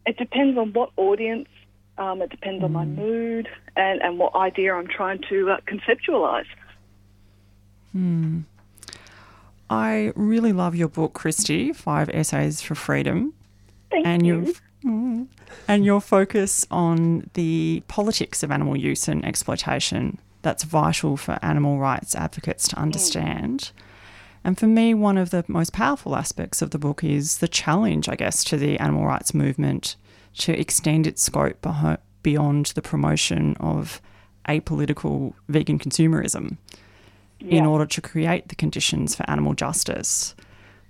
it 0.05 0.17
depends 0.17 0.57
on 0.57 0.73
what 0.73 0.91
audience, 0.97 1.47
um, 1.97 2.21
it 2.21 2.29
depends 2.29 2.63
on 2.63 2.71
my 2.71 2.85
mood, 2.85 3.47
and, 3.75 4.01
and 4.01 4.17
what 4.19 4.35
idea 4.35 4.73
I'm 4.73 4.87
trying 4.87 5.21
to 5.29 5.51
uh, 5.51 5.57
conceptualize. 5.67 6.45
Hmm. 7.91 8.41
I 9.69 10.11
really 10.15 10.53
love 10.53 10.75
your 10.75 10.87
book, 10.87 11.13
Christy, 11.13 11.73
Five 11.73 12.09
Essays 12.09 12.61
for 12.61 12.75
Freedom. 12.75 13.33
Thank 13.89 14.05
and 14.05 14.25
you. 14.25 14.43
Your, 14.43 14.53
Mm. 14.83 15.27
and 15.65 15.85
your 15.85 16.01
focus 16.01 16.67
on 16.69 17.29
the 17.35 17.83
politics 17.87 18.43
of 18.43 18.51
animal 18.51 18.75
use 18.75 19.07
and 19.07 19.23
exploitation 19.23 20.17
that's 20.41 20.63
vital 20.65 21.15
for 21.15 21.39
animal 21.41 21.79
rights 21.79 22.15
advocates 22.15 22.67
to 22.67 22.77
understand. 22.77 23.71
And 24.43 24.59
for 24.59 24.67
me, 24.67 24.93
one 24.93 25.17
of 25.17 25.29
the 25.29 25.45
most 25.47 25.71
powerful 25.71 26.17
aspects 26.17 26.61
of 26.61 26.71
the 26.71 26.77
book 26.77 27.01
is 27.01 27.37
the 27.37 27.47
challenge, 27.47 28.09
I 28.09 28.15
guess, 28.15 28.43
to 28.45 28.57
the 28.57 28.77
animal 28.77 29.05
rights 29.05 29.33
movement 29.33 29.95
to 30.39 30.57
extend 30.59 31.07
its 31.07 31.21
scope 31.21 31.65
beyond 32.21 32.67
the 32.67 32.81
promotion 32.81 33.55
of 33.59 34.01
apolitical 34.47 35.33
vegan 35.47 35.79
consumerism 35.79 36.57
in 37.39 37.65
order 37.65 37.85
to 37.85 38.01
create 38.01 38.47
the 38.47 38.55
conditions 38.55 39.15
for 39.15 39.29
animal 39.29 39.53
justice. 39.53 40.33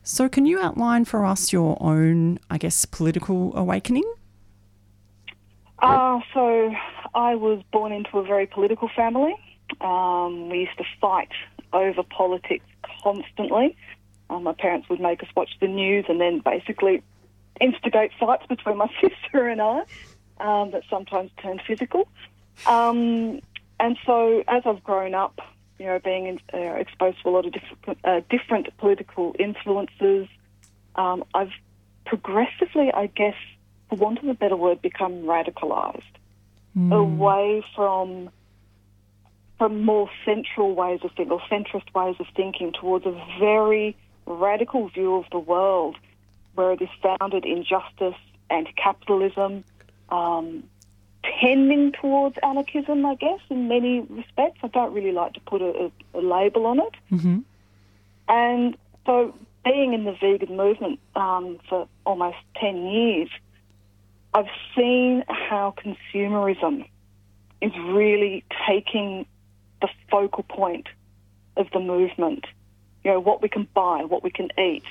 So, 0.04 0.28
can 0.28 0.46
you 0.46 0.60
outline 0.60 1.06
for 1.06 1.26
us 1.26 1.54
your 1.54 1.78
own, 1.82 2.38
I 2.50 2.58
guess, 2.58 2.86
political 2.86 3.56
awakening? 3.56 4.04
Uh, 5.80 6.20
so 6.34 6.74
I 7.16 7.36
was 7.36 7.62
born 7.72 7.91
into 7.91 8.18
a 8.20 8.24
very 8.24 8.46
political 8.46 8.89
family. 8.96 9.36
Um, 9.82 10.50
we 10.50 10.60
used 10.60 10.78
to 10.78 10.86
fight 11.02 11.32
over 11.72 12.04
politics 12.04 12.66
constantly. 13.02 13.76
Um, 14.30 14.44
my 14.44 14.54
parents 14.54 14.89
would 14.89 15.00
make 15.00 15.24
us 15.24 15.30
watch 15.36 15.50
the 15.60 15.68
news 15.68 16.06
and 16.08 16.20
then 16.22 16.39
basically 16.39 17.02
instigate 17.60 18.12
fights 18.20 18.45
between 18.47 18.78
my 18.78 18.89
sister 19.01 19.47
and 19.47 19.62
I 19.62 19.80
um, 20.39 20.72
that 20.72 20.84
sometimes 20.89 21.32
turned 21.41 21.62
physical. 21.66 22.08
Um, 22.66 23.41
and 23.80 23.97
so 24.06 24.43
as 24.47 24.64
I've 24.66 24.84
grown 24.84 25.16
up, 25.16 25.39
you 25.80 25.86
know, 25.86 25.99
being 25.99 26.28
in, 26.28 26.39
uh, 26.54 26.76
exposed 26.76 27.22
to 27.24 27.30
a 27.30 27.32
lot 27.32 27.45
of 27.45 27.54
different, 27.54 27.99
uh, 28.04 28.22
different 28.30 28.78
political 28.78 29.36
influences, 29.39 30.28
um, 30.95 31.24
I've 31.34 31.51
progressively, 32.06 32.91
I 32.93 33.08
guess, 33.08 33.36
for 33.89 33.95
want 33.95 34.20
of 34.20 34.28
a 34.28 34.34
better 34.34 34.56
word, 34.56 34.82
become 34.82 35.24
radicalized 35.24 36.04
away 36.91 37.64
from 37.76 38.30
from 39.60 39.86
more 39.86 40.10
central 40.26 40.74
ways 40.74 40.99
of 41.04 41.12
thinking 41.16 41.32
or 41.32 41.39
centrist 41.41 41.93
ways 41.93 42.16
of 42.20 42.26
thinking 42.36 42.74
towards 42.74 43.06
a 43.06 43.12
very 43.39 43.95
radical 44.26 44.89
view 44.89 45.16
of 45.16 45.26
the 45.32 45.38
world 45.38 45.95
where 46.56 46.72
it 46.72 46.82
is 46.82 46.89
founded 47.01 47.45
in 47.45 47.64
justice 47.64 48.20
and 48.49 48.68
capitalism, 48.76 49.64
um, 50.10 50.64
tending 51.41 51.91
towards 51.93 52.38
anarchism, 52.43 53.06
I 53.06 53.16
guess, 53.16 53.39
in 53.49 53.68
many 53.68 54.01
respects. 54.01 54.60
I 54.64 54.68
don't 54.68 54.93
really 54.93 55.12
like 55.12 55.34
to 55.34 55.39
put 55.41 55.62
a, 55.62 55.89
a, 56.14 56.20
a 56.20 56.22
label 56.22 56.66
on 56.66 56.80
it. 56.80 56.93
Mm-hmm. 57.12 57.39
And 58.28 58.78
so, 59.06 59.34
being 59.66 59.93
in 59.93 60.04
the 60.04 60.14
vegan 60.14 60.56
movement 60.56 60.99
um, 61.16 61.60
for 61.70 61.88
almost 62.06 62.38
10 62.60 62.86
years, 62.88 63.30
I've 64.34 64.49
seen 64.76 65.24
how 65.28 65.74
consumerism 65.78 66.88
is 67.62 67.72
really 67.78 68.43
taking 68.68 69.26
the 69.82 69.88
focal 70.10 70.43
point 70.43 70.88
of 71.56 71.68
the 71.72 71.80
movement. 71.80 72.45
You 73.04 73.12
know, 73.12 73.20
what 73.20 73.41
we 73.41 73.49
can 73.49 73.68
buy, 73.74 74.04
what 74.06 74.24
we 74.24 74.32
can 74.32 74.49
eat, 74.58 74.86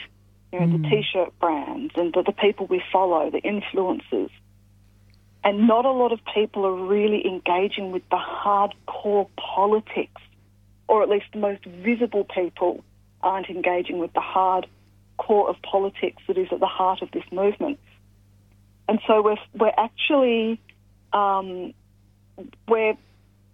you 0.52 0.60
know, 0.60 0.78
the 0.78 0.88
t-shirt 0.88 1.38
brands 1.40 1.92
and 1.96 2.12
the, 2.12 2.22
the 2.22 2.32
people 2.32 2.66
we 2.66 2.82
follow, 2.92 3.30
the 3.30 3.40
influencers. 3.40 4.30
And 5.44 5.66
not 5.66 5.84
a 5.86 5.90
lot 5.90 6.12
of 6.12 6.20
people 6.34 6.66
are 6.66 6.86
really 6.86 7.26
engaging 7.26 7.90
with 7.90 8.02
the 8.10 8.18
hardcore 8.18 9.28
politics, 9.36 10.20
or 10.88 11.02
at 11.02 11.08
least 11.08 11.26
the 11.32 11.38
most 11.38 11.64
visible 11.64 12.24
people 12.24 12.84
aren't 13.22 13.48
engaging 13.48 13.98
with 13.98 14.12
the 14.12 14.20
hard 14.20 14.66
core 15.16 15.48
of 15.48 15.56
politics 15.62 16.22
that 16.28 16.36
is 16.36 16.48
at 16.52 16.60
the 16.60 16.66
heart 16.66 17.02
of 17.02 17.10
this 17.12 17.24
movement. 17.32 17.78
And 18.88 19.00
so 19.06 19.22
we're, 19.22 19.36
we're 19.54 19.72
actually, 19.76 20.60
um, 21.12 21.72
we're 22.68 22.96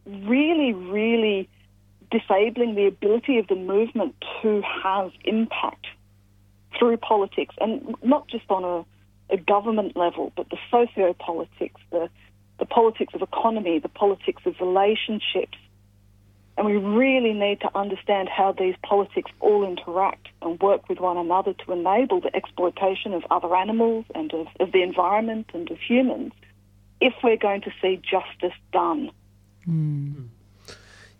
really, 0.07 0.72
really 0.72 1.49
disabling 2.11 2.74
the 2.74 2.86
ability 2.86 3.38
of 3.38 3.46
the 3.46 3.55
movement 3.55 4.14
to 4.42 4.62
have 4.82 5.12
impact 5.24 5.86
through 6.79 6.97
politics, 6.99 7.55
and 7.61 7.95
not 8.03 8.29
just 8.29 8.51
on 8.51 8.64
a, 8.64 9.35
a 9.35 9.37
government 9.37 9.97
level, 9.97 10.33
but 10.37 10.49
the 10.51 10.59
socio-politics, 10.70 11.81
the, 11.91 12.09
the 12.59 12.66
politics 12.66 13.14
of 13.14 13.22
economy, 13.22 13.79
the 13.79 13.89
politics 13.89 14.43
of 14.47 14.55
relationships. 14.61 15.59
And 16.57 16.66
we 16.66 16.76
really 16.76 17.33
need 17.33 17.61
to 17.61 17.70
understand 17.79 18.29
how 18.29 18.51
these 18.53 18.74
politics 18.83 19.31
all 19.39 19.64
interact 19.64 20.26
and 20.43 20.61
work 20.61 20.89
with 20.89 20.99
one 20.99 21.16
another 21.16 21.53
to 21.53 21.72
enable 21.72 22.20
the 22.20 22.35
exploitation 22.35 23.14
of 23.14 23.22
other 23.31 23.55
animals 23.55 24.07
and 24.14 24.33
of, 24.35 24.49
of 24.59 24.72
the 24.72 24.83
environment 24.83 25.51
and 25.55 25.70
of 25.70 25.79
humans 25.79 26.33
if 27.01 27.14
we're 27.22 27.37
going 27.37 27.61
to 27.61 27.70
see 27.81 27.97
justice 27.97 28.59
done. 28.72 29.11
Hmm. 29.64 30.12
Hmm. 30.12 30.24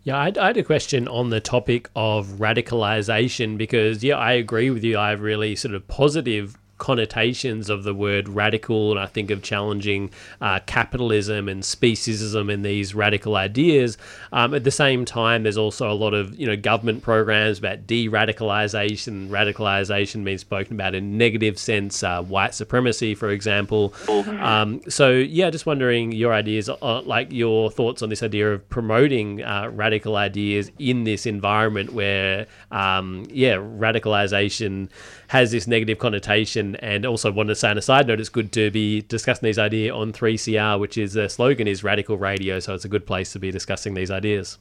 Yeah, 0.03 0.17
I, 0.17 0.25
had 0.25 0.57
a 0.57 0.63
question 0.63 1.07
on 1.07 1.29
the 1.29 1.41
topic 1.41 1.89
of 1.95 2.27
radicalization 2.37 3.57
because, 3.57 4.03
yeah, 4.03 4.15
I 4.15 4.33
agree 4.33 4.69
with 4.69 4.83
you. 4.83 4.97
I 4.97 5.09
have 5.09 5.21
really 5.21 5.55
sort 5.55 5.75
of 5.75 5.87
positive 5.87 6.57
connotations 6.79 7.69
of 7.69 7.83
the 7.83 7.93
word 7.93 8.27
radical, 8.27 8.91
and 8.91 8.99
I 8.99 9.05
think 9.05 9.29
of 9.29 9.43
challenging 9.43 10.09
uh, 10.41 10.59
capitalism 10.65 11.47
and 11.47 11.61
speciesism 11.61 12.51
and 12.51 12.65
these 12.65 12.95
radical 12.95 13.35
ideas. 13.35 13.97
Um, 14.33 14.55
at 14.55 14.63
the 14.63 14.71
same 14.71 15.05
time, 15.05 15.43
there's 15.43 15.57
also 15.57 15.91
a 15.91 15.93
lot 15.93 16.15
of 16.15 16.39
you 16.39 16.47
know 16.47 16.57
government 16.57 17.03
programs 17.03 17.59
about 17.59 17.85
de-radicalization. 17.85 19.29
Radicalization 19.29 20.23
being 20.23 20.39
spoken 20.39 20.73
about 20.73 20.95
in 20.95 21.17
negative 21.17 21.59
sense, 21.59 22.01
uh, 22.01 22.23
white 22.23 22.55
supremacy, 22.55 23.13
for 23.13 23.29
example. 23.29 23.93
Um, 24.39 24.81
so 24.89 25.11
yeah, 25.11 25.49
just 25.49 25.65
wondering 25.65 26.11
your 26.11 26.33
ideas, 26.33 26.69
uh, 26.69 27.01
like 27.01 27.31
your 27.31 27.69
thoughts 27.69 28.01
on 28.01 28.09
this 28.09 28.23
idea 28.23 28.53
of 28.53 28.67
promoting 28.69 29.43
uh, 29.43 29.69
radical 29.73 30.15
ideas 30.15 30.71
in 30.79 31.03
this 31.03 31.25
environment 31.25 31.93
where, 31.93 32.47
um, 32.71 33.25
yeah, 33.29 33.55
radicalization 33.55 34.89
has 35.29 35.51
this 35.51 35.67
negative 35.67 35.99
connotation. 35.99 36.75
And 36.77 37.05
also, 37.05 37.31
wanted 37.31 37.49
to 37.49 37.55
say 37.55 37.69
on 37.69 37.77
a 37.77 37.81
side 37.81 38.07
note, 38.07 38.19
it's 38.19 38.29
good 38.29 38.51
to 38.53 38.69
be 38.71 39.03
discussing 39.03 39.45
these 39.45 39.59
ideas 39.59 39.93
on 39.93 40.11
3CR, 40.11 40.79
which 40.79 40.97
is 40.97 41.13
the 41.13 41.29
slogan 41.29 41.67
is 41.67 41.83
radical 41.83 42.17
radio. 42.17 42.59
So 42.59 42.73
it's 42.73 42.85
a 42.85 42.89
good 42.89 43.05
place 43.05 43.31
to 43.33 43.39
be 43.39 43.51
discussing 43.51 43.93
these 43.93 44.11
ideas. 44.11 44.57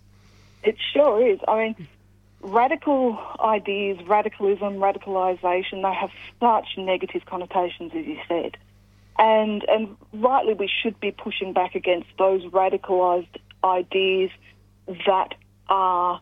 It 0.62 0.77
sure 0.93 1.27
is. 1.27 1.39
I 1.49 1.59
mean, 1.59 1.89
radical 2.43 3.19
ideas, 3.41 3.99
radicalism, 4.07 4.75
radicalisation, 4.75 5.83
they 5.83 5.95
have 5.95 6.11
such 6.39 6.77
negative 6.77 7.25
connotations, 7.25 7.93
as 7.95 8.07
you 8.07 8.19
said. 8.29 8.57
And, 9.19 9.64
and 9.69 9.97
rightly, 10.12 10.53
we 10.53 10.71
should 10.83 11.01
be 11.01 11.12
pushing 11.12 11.55
back 11.55 11.75
against 11.75 12.09
those 12.19 12.45
radicalised 12.45 13.39
ideas 13.64 14.31
that 15.07 15.35
are 15.69 16.21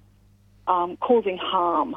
um, 0.69 0.97
causing 0.99 1.37
harm 1.37 1.97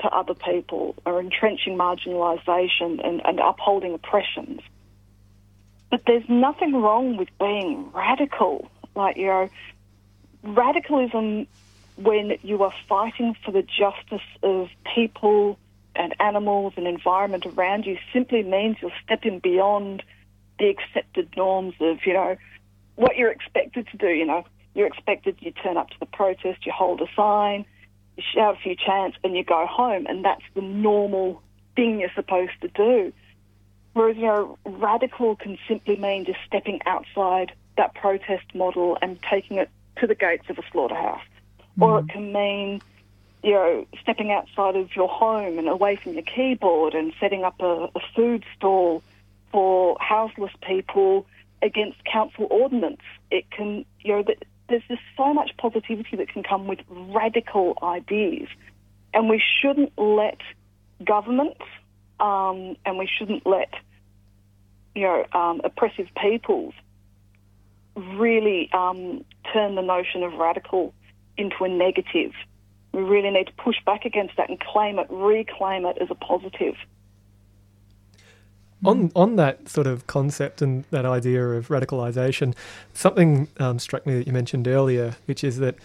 to 0.00 0.08
other 0.08 0.34
people, 0.34 0.94
are 1.06 1.20
entrenching 1.20 1.78
marginalisation 1.78 3.06
and, 3.06 3.22
and 3.24 3.40
upholding 3.40 3.94
oppressions. 3.94 4.60
But 5.90 6.02
there's 6.06 6.28
nothing 6.28 6.74
wrong 6.74 7.16
with 7.16 7.28
being 7.38 7.90
radical. 7.92 8.70
Like, 8.94 9.16
you 9.16 9.26
know, 9.26 9.48
radicalism 10.42 11.46
when 11.96 12.36
you 12.42 12.62
are 12.62 12.72
fighting 12.88 13.36
for 13.44 13.52
the 13.52 13.62
justice 13.62 14.26
of 14.42 14.68
people 14.94 15.58
and 15.94 16.14
animals 16.18 16.72
and 16.76 16.86
environment 16.86 17.46
around 17.46 17.86
you 17.86 17.96
simply 18.12 18.42
means 18.42 18.76
you're 18.80 18.90
stepping 19.04 19.38
beyond 19.38 20.02
the 20.58 20.68
accepted 20.68 21.28
norms 21.36 21.74
of, 21.80 21.98
you 22.04 22.12
know, 22.12 22.36
what 22.96 23.16
you're 23.16 23.30
expected 23.30 23.86
to 23.88 23.96
do. 23.96 24.08
You 24.08 24.26
know, 24.26 24.44
you're 24.74 24.86
expected, 24.86 25.36
you 25.38 25.52
turn 25.52 25.76
up 25.76 25.90
to 25.90 25.96
the 26.00 26.06
protest, 26.06 26.66
you 26.66 26.72
hold 26.72 27.00
a 27.00 27.06
sign, 27.14 27.64
you 28.16 28.22
shout 28.34 28.54
a 28.54 28.58
few 28.58 28.76
chants, 28.76 29.16
and 29.24 29.36
you 29.36 29.44
go 29.44 29.66
home, 29.66 30.06
and 30.06 30.24
that's 30.24 30.44
the 30.54 30.62
normal 30.62 31.42
thing 31.76 32.00
you're 32.00 32.10
supposed 32.14 32.52
to 32.60 32.68
do. 32.68 33.12
Whereas, 33.94 34.16
you 34.16 34.24
know, 34.24 34.58
radical 34.64 35.36
can 35.36 35.56
simply 35.68 35.96
mean 35.96 36.24
just 36.24 36.38
stepping 36.46 36.80
outside 36.86 37.52
that 37.76 37.94
protest 37.94 38.44
model 38.54 38.98
and 39.00 39.18
taking 39.22 39.58
it 39.58 39.70
to 40.00 40.06
the 40.06 40.14
gates 40.14 40.48
of 40.48 40.58
a 40.58 40.62
slaughterhouse. 40.72 41.22
Or 41.80 42.00
it 42.00 42.06
mm. 42.06 42.10
can 42.10 42.32
mean, 42.32 42.82
you 43.42 43.52
know, 43.52 43.86
stepping 44.00 44.32
outside 44.32 44.76
of 44.76 44.94
your 44.94 45.08
home 45.08 45.58
and 45.58 45.68
away 45.68 45.96
from 45.96 46.14
your 46.14 46.22
keyboard 46.22 46.94
and 46.94 47.12
setting 47.20 47.44
up 47.44 47.60
a, 47.60 47.88
a 47.94 48.00
food 48.14 48.44
stall 48.56 49.02
for 49.52 49.96
houseless 50.00 50.52
people 50.62 51.26
against 51.62 52.04
council 52.04 52.46
ordinance. 52.50 53.02
It 53.30 53.50
can, 53.50 53.84
you 54.00 54.12
know, 54.12 54.24
there's 54.68 54.82
just 54.88 55.02
so 55.16 55.32
much 55.34 55.50
positivity 55.58 56.16
that 56.16 56.28
can 56.28 56.42
come 56.42 56.66
with 56.66 56.80
radical 56.88 57.78
ideas. 57.82 58.48
And 59.12 59.28
we 59.28 59.42
shouldn't 59.60 59.92
let 59.98 60.38
government 61.04 61.58
um, 62.20 62.76
and 62.84 62.98
we 62.98 63.08
shouldn't 63.18 63.46
let, 63.46 63.72
you 64.94 65.02
know, 65.02 65.24
um, 65.32 65.60
oppressive 65.64 66.08
peoples 66.20 66.74
really 67.96 68.70
um, 68.72 69.24
turn 69.52 69.74
the 69.74 69.82
notion 69.82 70.22
of 70.22 70.32
radical 70.34 70.94
into 71.36 71.64
a 71.64 71.68
negative. 71.68 72.32
We 72.92 73.02
really 73.02 73.30
need 73.30 73.46
to 73.46 73.52
push 73.52 73.76
back 73.84 74.04
against 74.04 74.36
that 74.36 74.48
and 74.48 74.58
claim 74.58 74.98
it, 74.98 75.06
reclaim 75.10 75.84
it 75.84 75.98
as 76.00 76.08
a 76.10 76.14
positive. 76.14 76.74
On 78.84 79.10
on 79.16 79.36
that 79.36 79.68
sort 79.68 79.86
of 79.86 80.06
concept 80.06 80.60
and 80.60 80.84
that 80.90 81.06
idea 81.06 81.42
of 81.50 81.68
radicalization, 81.68 82.54
something 82.92 83.48
um, 83.58 83.78
struck 83.78 84.06
me 84.06 84.18
that 84.18 84.26
you 84.26 84.32
mentioned 84.32 84.68
earlier, 84.68 85.16
which 85.26 85.42
is 85.42 85.58
that 85.58 85.76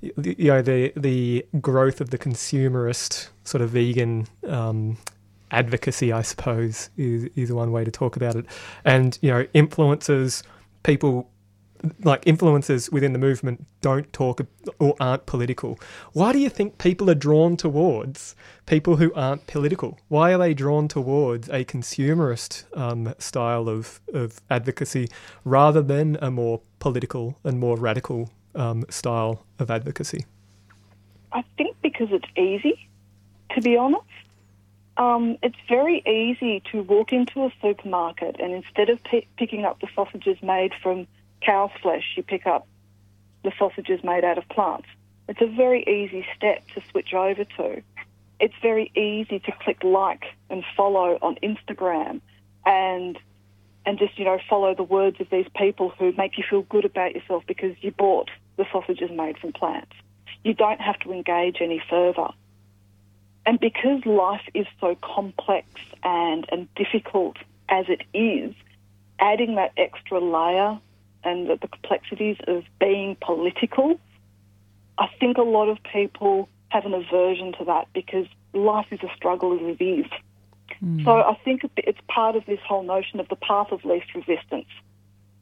you 0.00 0.48
know 0.48 0.62
the 0.62 0.92
the 0.96 1.44
growth 1.60 2.00
of 2.00 2.10
the 2.10 2.18
consumerist 2.18 3.28
sort 3.44 3.60
of 3.60 3.70
vegan 3.70 4.26
um, 4.46 4.96
advocacy, 5.50 6.12
I 6.12 6.22
suppose, 6.22 6.90
is 6.96 7.28
is 7.34 7.52
one 7.52 7.72
way 7.72 7.84
to 7.84 7.90
talk 7.90 8.16
about 8.16 8.36
it, 8.36 8.46
and 8.84 9.18
you 9.20 9.30
know 9.30 9.44
influencers, 9.54 10.42
people 10.82 11.30
like 12.02 12.24
influencers 12.24 12.90
within 12.90 13.12
the 13.12 13.18
movement 13.18 13.66
don't 13.80 14.12
talk 14.12 14.40
or 14.78 14.94
aren't 15.00 15.26
political. 15.26 15.78
Why 16.12 16.32
do 16.32 16.38
you 16.38 16.48
think 16.48 16.78
people 16.78 17.10
are 17.10 17.14
drawn 17.14 17.56
towards 17.56 18.34
people 18.66 18.96
who 18.96 19.12
aren't 19.14 19.46
political? 19.46 19.98
Why 20.08 20.32
are 20.32 20.38
they 20.38 20.54
drawn 20.54 20.88
towards 20.88 21.48
a 21.48 21.64
consumerist 21.64 22.64
um, 22.76 23.14
style 23.18 23.68
of, 23.68 24.00
of 24.12 24.40
advocacy 24.50 25.08
rather 25.44 25.82
than 25.82 26.18
a 26.20 26.30
more 26.30 26.60
political 26.78 27.38
and 27.44 27.58
more 27.58 27.76
radical 27.76 28.30
um, 28.54 28.84
style 28.88 29.44
of 29.58 29.70
advocacy? 29.70 30.24
I 31.32 31.42
think 31.56 31.76
because 31.82 32.08
it's 32.10 32.28
easy, 32.38 32.88
to 33.54 33.60
be 33.60 33.76
honest. 33.76 34.04
Um, 34.96 35.38
it's 35.42 35.56
very 35.68 36.04
easy 36.06 36.62
to 36.70 36.82
walk 36.82 37.12
into 37.12 37.44
a 37.44 37.52
supermarket 37.60 38.36
and 38.38 38.52
instead 38.52 38.88
of 38.88 39.02
pi 39.02 39.26
picking 39.36 39.64
up 39.64 39.80
the 39.80 39.88
sausages 39.92 40.38
made 40.40 40.72
from 40.80 41.08
cow's 41.44 41.70
flesh, 41.82 42.14
you 42.16 42.22
pick 42.22 42.46
up 42.46 42.66
the 43.42 43.52
sausages 43.58 44.02
made 44.02 44.24
out 44.24 44.38
of 44.38 44.48
plants. 44.48 44.88
It's 45.28 45.40
a 45.40 45.46
very 45.46 45.82
easy 45.82 46.26
step 46.36 46.66
to 46.74 46.82
switch 46.90 47.14
over 47.14 47.44
to. 47.44 47.82
It's 48.40 48.54
very 48.60 48.90
easy 48.94 49.38
to 49.38 49.52
click 49.52 49.82
like 49.82 50.24
and 50.50 50.64
follow 50.76 51.18
on 51.22 51.36
Instagram 51.42 52.20
and 52.66 53.18
and 53.86 53.98
just, 53.98 54.18
you 54.18 54.24
know, 54.24 54.38
follow 54.48 54.74
the 54.74 54.82
words 54.82 55.20
of 55.20 55.28
these 55.30 55.46
people 55.54 55.90
who 55.98 56.12
make 56.16 56.38
you 56.38 56.44
feel 56.48 56.62
good 56.62 56.86
about 56.86 57.14
yourself 57.14 57.44
because 57.46 57.76
you 57.82 57.90
bought 57.90 58.30
the 58.56 58.64
sausages 58.72 59.10
made 59.10 59.38
from 59.38 59.52
plants. 59.52 59.92
You 60.42 60.54
don't 60.54 60.80
have 60.80 60.98
to 61.00 61.12
engage 61.12 61.58
any 61.60 61.82
further. 61.90 62.28
And 63.44 63.60
because 63.60 64.06
life 64.06 64.40
is 64.54 64.66
so 64.80 64.96
complex 65.02 65.66
and, 66.02 66.46
and 66.50 66.74
difficult 66.76 67.36
as 67.68 67.86
it 67.88 68.00
is, 68.16 68.54
adding 69.18 69.56
that 69.56 69.72
extra 69.76 70.18
layer 70.18 70.78
and 71.24 71.48
the, 71.48 71.56
the 71.60 71.68
complexities 71.68 72.36
of 72.46 72.64
being 72.78 73.16
political, 73.20 73.98
I 74.98 75.08
think 75.18 75.38
a 75.38 75.42
lot 75.42 75.68
of 75.68 75.78
people 75.82 76.48
have 76.68 76.84
an 76.84 76.94
aversion 76.94 77.52
to 77.58 77.64
that 77.66 77.88
because 77.94 78.26
life 78.52 78.86
is 78.90 79.00
a 79.02 79.14
struggle 79.16 79.54
as 79.54 79.76
it 79.78 79.84
is. 79.84 80.06
Hmm. 80.80 81.04
So 81.04 81.10
I 81.10 81.38
think 81.44 81.62
it's 81.76 81.98
part 82.08 82.36
of 82.36 82.46
this 82.46 82.60
whole 82.66 82.82
notion 82.82 83.20
of 83.20 83.28
the 83.28 83.36
path 83.36 83.68
of 83.72 83.84
least 83.84 84.14
resistance. 84.14 84.68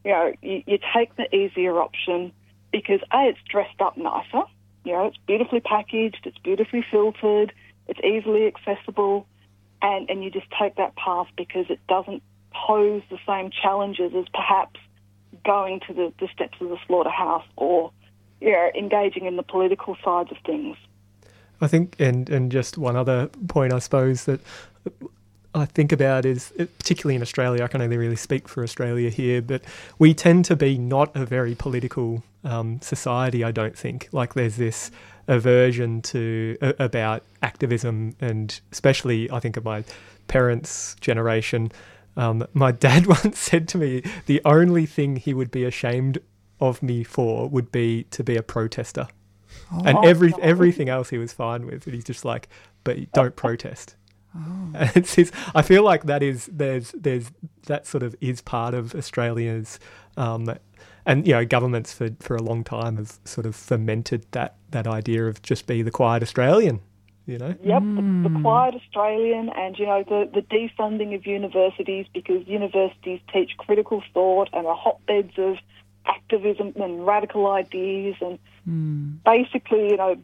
You 0.05 0.11
know, 0.11 0.33
you, 0.43 0.62
you 0.66 0.78
take 0.95 1.14
the 1.16 1.35
easier 1.35 1.80
option 1.80 2.33
because 2.72 3.01
A, 3.12 3.28
it's 3.28 3.39
dressed 3.49 3.80
up 3.80 3.97
nicer. 3.97 4.43
You 4.85 4.93
know, 4.93 5.07
it's 5.07 5.18
beautifully 5.26 5.61
packaged, 5.61 6.20
it's 6.24 6.39
beautifully 6.39 6.85
filtered, 6.91 7.53
it's 7.87 8.01
easily 8.01 8.47
accessible, 8.47 9.26
and, 9.80 10.11
and 10.11 10.24
you 10.24 10.30
just 10.30 10.47
take 10.61 10.76
that 10.76 10.97
path 10.97 11.28
because 11.37 11.66
it 11.68 11.78
doesn't 11.89 12.22
pose 12.53 13.03
the 13.11 13.18
same 13.26 13.51
challenges 13.51 14.12
as 14.14 14.24
perhaps 14.35 14.80
going 15.45 15.80
to 15.86 15.93
the, 15.93 16.12
the 16.20 16.28
steps 16.32 16.59
of 16.61 16.68
the 16.68 16.78
slaughterhouse 16.86 17.45
or 17.57 17.93
you 18.40 18.51
know, 18.51 18.70
engaging 18.76 19.26
in 19.26 19.36
the 19.36 19.43
political 19.43 19.97
sides 20.05 20.30
of 20.32 20.36
things. 20.45 20.76
I 21.61 21.68
think, 21.68 21.95
and 22.01 22.28
and 22.28 22.51
just 22.51 22.76
one 22.76 22.97
other 22.97 23.28
point, 23.47 23.72
I 23.72 23.78
suppose 23.78 24.24
that 24.24 24.40
I 25.55 25.64
think 25.64 25.93
about 25.93 26.26
is 26.26 26.53
particularly 26.78 27.14
in 27.14 27.22
Australia. 27.22 27.62
I 27.62 27.68
can 27.68 27.80
only 27.80 27.97
really 27.97 28.16
speak 28.16 28.49
for 28.49 28.64
Australia 28.64 29.11
here, 29.11 29.40
but 29.40 29.62
we 29.99 30.12
tend 30.12 30.45
to 30.47 30.57
be 30.57 30.76
not 30.76 31.14
a 31.14 31.24
very 31.24 31.55
political 31.55 32.24
um, 32.43 32.80
society. 32.80 33.45
I 33.45 33.53
don't 33.53 33.78
think 33.78 34.09
like 34.11 34.34
there's 34.34 34.57
this 34.57 34.90
aversion 35.28 36.03
to 36.03 36.59
uh, 36.61 36.72
about 36.80 37.22
activism, 37.43 38.16
and 38.20 38.61
especially 38.72 39.30
I 39.30 39.38
think 39.38 39.57
of 39.57 39.64
my 39.64 39.84
parents' 40.26 40.97
generation. 41.01 41.70
Um, 42.17 42.47
my 42.53 42.73
dad 42.73 43.07
once 43.25 43.39
said 43.39 43.69
to 43.69 43.79
me, 43.79 44.03
the 44.27 44.41
only 44.45 44.87
thing 44.87 45.17
he 45.17 45.35
would 45.35 45.51
be 45.51 45.65
ashamed 45.65 46.19
of 46.61 46.83
me 46.83 47.03
for 47.03 47.49
would 47.49 47.73
be 47.73 48.05
to 48.05 48.23
be 48.23 48.37
a 48.37 48.43
protester. 48.43 49.09
Oh, 49.73 49.83
and 49.85 49.99
every 50.05 50.33
everything 50.41 50.89
else 50.89 51.11
he 51.11 51.19
was 51.19 51.33
fine 51.33 51.67
with. 51.67 51.85
But 51.85 51.95
he's 51.95 52.05
just 52.05 52.25
like, 52.25 52.49
but 52.85 53.13
don't 53.13 53.37
protest. 53.45 53.97
Oh. 54.37 54.71
It's 54.95 55.15
his, 55.15 55.31
I 55.55 55.63
feel 55.63 55.83
like 55.83 56.05
that 56.05 56.23
is 56.23 56.49
there's 56.53 56.93
there's 56.93 57.31
that 57.67 57.87
sort 57.87 58.03
of 58.03 58.15
is 58.21 58.41
part 58.41 58.75
of 58.75 58.95
Australia's, 58.95 59.79
um, 60.17 60.55
and 61.05 61.27
you 61.27 61.35
know 61.35 61.45
governments 61.45 61.93
for, 61.93 62.11
for 62.21 62.37
a 62.37 62.43
long 62.43 62.65
time 62.65 62.97
have 62.97 63.19
sort 63.25 63.47
of 63.47 63.55
fermented 63.55 64.25
that 64.31 64.57
that 64.71 64.87
idea 64.87 65.27
of 65.27 65.43
just 65.43 65.67
be 65.67 65.83
the 65.83 65.91
quiet 65.91 66.23
Australian. 66.23 66.81
You 67.27 67.39
know. 67.39 67.55
Yep, 67.62 67.83
mm. 67.83 68.23
the, 68.25 68.29
the, 68.29 68.41
quiet 68.41 68.75
Australian, 68.75 69.51
and 69.51 69.79
you 69.79 69.87
know 69.87 70.03
the 70.03 70.29
the 70.33 70.43
defunding 70.43 71.14
of 71.14 71.27
universities 71.27 72.07
because 72.12 72.47
universities 72.49 73.20
teach 73.33 73.53
critical 73.59 74.03
thought 74.12 74.49
and 74.53 74.66
are 74.66 74.75
hotbeds 74.75 75.39
of 75.39 75.57
activism 76.07 76.73
and 76.77 77.07
radical 77.07 77.47
ideas, 77.51 78.16
and 78.20 78.39
mm. 78.68 79.16
basically, 79.25 79.91
you 79.91 79.97
know, 79.97 80.16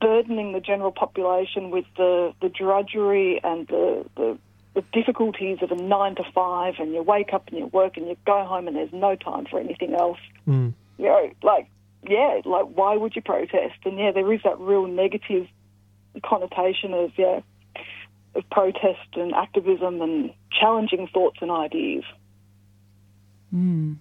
burdening 0.00 0.52
the 0.52 0.60
general 0.60 0.92
population 0.92 1.70
with 1.70 1.84
the, 1.96 2.32
the 2.40 2.48
drudgery 2.48 3.40
and 3.44 3.66
the, 3.68 4.04
the, 4.16 4.38
the 4.74 4.82
difficulties 4.92 5.58
of 5.62 5.70
a 5.70 5.76
nine 5.76 6.14
to 6.16 6.24
five, 6.34 6.74
and 6.78 6.92
you 6.92 7.02
wake 7.02 7.32
up 7.32 7.48
and 7.48 7.58
you 7.58 7.66
work 7.66 7.96
and 7.96 8.08
you 8.08 8.16
go 8.26 8.44
home 8.44 8.66
and 8.66 8.76
there's 8.76 8.92
no 8.92 9.14
time 9.14 9.46
for 9.46 9.60
anything 9.60 9.94
else. 9.94 10.18
Mm. 10.48 10.72
You 10.98 11.04
know, 11.04 11.30
like, 11.42 11.68
yeah, 12.08 12.40
like, 12.44 12.66
why 12.66 12.96
would 12.96 13.14
you 13.14 13.22
protest? 13.22 13.76
And 13.84 13.98
yeah, 13.98 14.12
there 14.12 14.32
is 14.32 14.40
that 14.44 14.58
real 14.58 14.86
negative 14.86 15.46
connotation 16.24 16.94
of, 16.94 17.12
yeah, 17.16 17.40
of 18.34 18.48
protest 18.50 19.08
and 19.14 19.34
activism 19.34 20.00
and 20.00 20.32
challenging 20.52 21.08
thoughts 21.12 21.38
and 21.40 21.50
ideas. 21.50 22.04
Mm. 23.54 23.96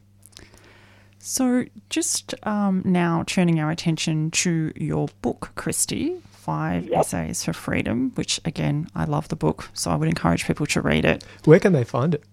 So, 1.20 1.66
just 1.90 2.34
um, 2.48 2.82
now 2.86 3.24
turning 3.28 3.60
our 3.60 3.72
attention 3.72 4.32
to 4.32 4.72
your 4.76 5.10
book, 5.22 5.52
Christy, 5.56 6.22
Five 6.32 6.88
yep. 6.88 7.02
Essays 7.02 7.44
for 7.44 7.54
Freedom, 7.54 8.12
which 8.16 8.40
again, 8.46 8.88
I 8.96 9.06
love 9.06 9.28
the 9.28 9.36
book, 9.36 9.70
so 9.74 9.92
I 9.92 9.96
would 9.96 10.08
encourage 10.08 10.48
people 10.48 10.66
to 10.68 10.82
read 10.82 11.06
it. 11.06 11.24
Where 11.46 11.60
can 11.60 11.74
they 11.74 11.84
find 11.84 12.16
it? 12.16 12.24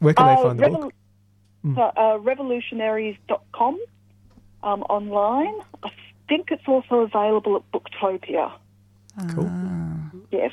Where 0.00 0.14
can 0.14 0.26
uh, 0.26 0.34
they 0.34 0.42
find 0.42 0.58
the 0.58 0.68
book? 0.70 0.94
Mm. 1.64 1.78
uh, 1.78 2.18
revolutionaries.com 2.18 3.78
um, 4.62 4.82
online. 4.82 5.54
I 5.82 5.90
think 6.28 6.50
it's 6.50 6.66
also 6.66 7.00
available 7.00 7.56
at 7.56 7.62
Booktopia. 7.72 8.52
Cool. 9.34 9.48
Ah. 9.48 10.10
Yes. 10.30 10.52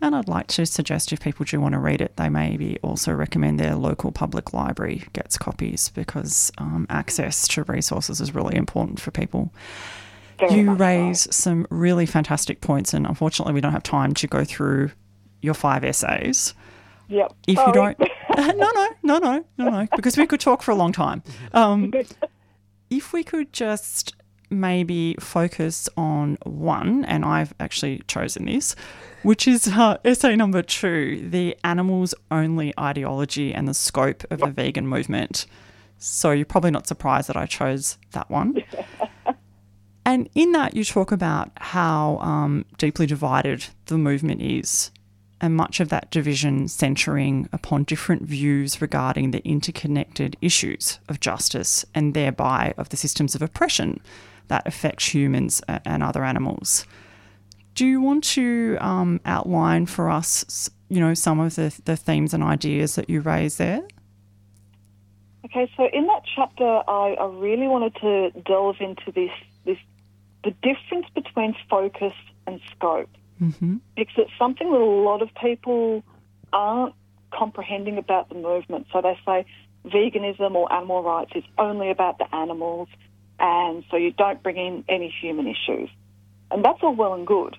And 0.00 0.14
I'd 0.14 0.28
like 0.28 0.48
to 0.48 0.66
suggest 0.66 1.12
if 1.12 1.20
people 1.20 1.46
do 1.46 1.60
want 1.60 1.72
to 1.72 1.78
read 1.78 2.00
it, 2.00 2.16
they 2.16 2.28
maybe 2.28 2.78
also 2.82 3.12
recommend 3.12 3.58
their 3.58 3.74
local 3.74 4.12
public 4.12 4.52
library 4.52 5.04
gets 5.12 5.38
copies 5.38 5.88
because 5.90 6.52
um, 6.58 6.86
access 6.90 7.48
to 7.48 7.62
resources 7.62 8.20
is 8.20 8.34
really 8.34 8.56
important 8.56 9.00
for 9.00 9.10
people. 9.10 9.52
Very 10.38 10.56
you 10.56 10.72
raise 10.72 11.34
some 11.34 11.66
really 11.70 12.06
fantastic 12.06 12.60
points, 12.60 12.92
and 12.92 13.06
unfortunately, 13.06 13.54
we 13.54 13.60
don't 13.60 13.72
have 13.72 13.84
time 13.84 14.12
to 14.14 14.26
go 14.26 14.44
through 14.44 14.90
your 15.40 15.54
five 15.54 15.84
essays. 15.84 16.54
Yep. 17.08 17.32
If 17.46 17.56
Sorry. 17.56 17.68
you 17.68 17.72
don't, 17.72 17.98
no, 18.58 18.70
no, 18.72 18.88
no, 19.02 19.18
no, 19.18 19.44
no, 19.56 19.70
no, 19.70 19.88
because 19.94 20.16
we 20.16 20.26
could 20.26 20.40
talk 20.40 20.62
for 20.62 20.72
a 20.72 20.74
long 20.74 20.92
time. 20.92 21.22
Um, 21.52 21.92
if 22.90 23.12
we 23.12 23.22
could 23.22 23.52
just 23.52 24.16
maybe 24.54 25.16
focus 25.20 25.88
on 25.96 26.38
one, 26.44 27.04
and 27.04 27.24
I've 27.24 27.54
actually 27.60 28.02
chosen 28.06 28.46
this, 28.46 28.74
which 29.22 29.48
is 29.48 29.68
uh, 29.68 29.98
essay 30.04 30.36
number 30.36 30.62
two 30.62 31.28
the 31.30 31.56
animals 31.64 32.14
only 32.30 32.72
ideology 32.78 33.52
and 33.52 33.66
the 33.66 33.74
scope 33.74 34.24
of 34.30 34.40
the 34.40 34.50
vegan 34.50 34.86
movement. 34.86 35.46
So 35.98 36.32
you're 36.32 36.44
probably 36.44 36.70
not 36.70 36.86
surprised 36.86 37.28
that 37.28 37.36
I 37.36 37.46
chose 37.46 37.98
that 38.12 38.30
one. 38.30 38.62
and 40.04 40.28
in 40.34 40.52
that, 40.52 40.74
you 40.74 40.84
talk 40.84 41.12
about 41.12 41.50
how 41.56 42.18
um, 42.18 42.66
deeply 42.76 43.06
divided 43.06 43.66
the 43.86 43.96
movement 43.96 44.42
is, 44.42 44.90
and 45.40 45.56
much 45.56 45.80
of 45.80 45.88
that 45.88 46.10
division 46.10 46.68
centering 46.68 47.48
upon 47.52 47.84
different 47.84 48.22
views 48.22 48.80
regarding 48.80 49.30
the 49.30 49.46
interconnected 49.46 50.36
issues 50.40 50.98
of 51.08 51.20
justice 51.20 51.84
and 51.94 52.14
thereby 52.14 52.74
of 52.76 52.90
the 52.90 52.96
systems 52.96 53.34
of 53.34 53.42
oppression 53.42 54.00
that 54.48 54.66
affects 54.66 55.14
humans 55.14 55.62
and 55.68 56.02
other 56.02 56.24
animals. 56.24 56.86
Do 57.74 57.86
you 57.86 58.00
want 58.00 58.24
to 58.24 58.76
um, 58.80 59.20
outline 59.24 59.86
for 59.86 60.08
us, 60.08 60.70
you 60.88 61.00
know, 61.00 61.14
some 61.14 61.40
of 61.40 61.56
the, 61.56 61.74
the 61.84 61.96
themes 61.96 62.32
and 62.32 62.42
ideas 62.42 62.94
that 62.94 63.10
you 63.10 63.20
raise 63.20 63.56
there? 63.56 63.82
Okay, 65.44 65.70
so 65.76 65.88
in 65.92 66.06
that 66.06 66.22
chapter, 66.34 66.64
I, 66.64 67.16
I 67.20 67.26
really 67.26 67.68
wanted 67.68 67.94
to 67.96 68.30
delve 68.42 68.76
into 68.80 69.12
this, 69.12 69.30
this 69.64 69.78
the 70.42 70.52
difference 70.62 71.06
between 71.14 71.54
focus 71.68 72.12
and 72.46 72.60
scope, 72.70 73.10
mm-hmm. 73.40 73.76
because 73.96 74.14
it's 74.18 74.38
something 74.38 74.70
that 74.70 74.78
a 74.78 74.84
lot 74.84 75.22
of 75.22 75.28
people 75.40 76.02
aren't 76.52 76.94
comprehending 77.32 77.98
about 77.98 78.28
the 78.28 78.36
movement. 78.36 78.86
So 78.92 79.02
they 79.02 79.18
say 79.26 79.46
veganism 79.86 80.54
or 80.54 80.72
animal 80.72 81.02
rights 81.02 81.32
is 81.34 81.44
only 81.58 81.90
about 81.90 82.18
the 82.18 82.32
animals, 82.34 82.88
and 83.38 83.84
so 83.90 83.96
you 83.96 84.12
don't 84.12 84.42
bring 84.42 84.56
in 84.56 84.84
any 84.88 85.14
human 85.20 85.46
issues, 85.46 85.90
and 86.50 86.64
that's 86.64 86.78
all 86.82 86.94
well 86.94 87.14
and 87.14 87.26
good. 87.26 87.56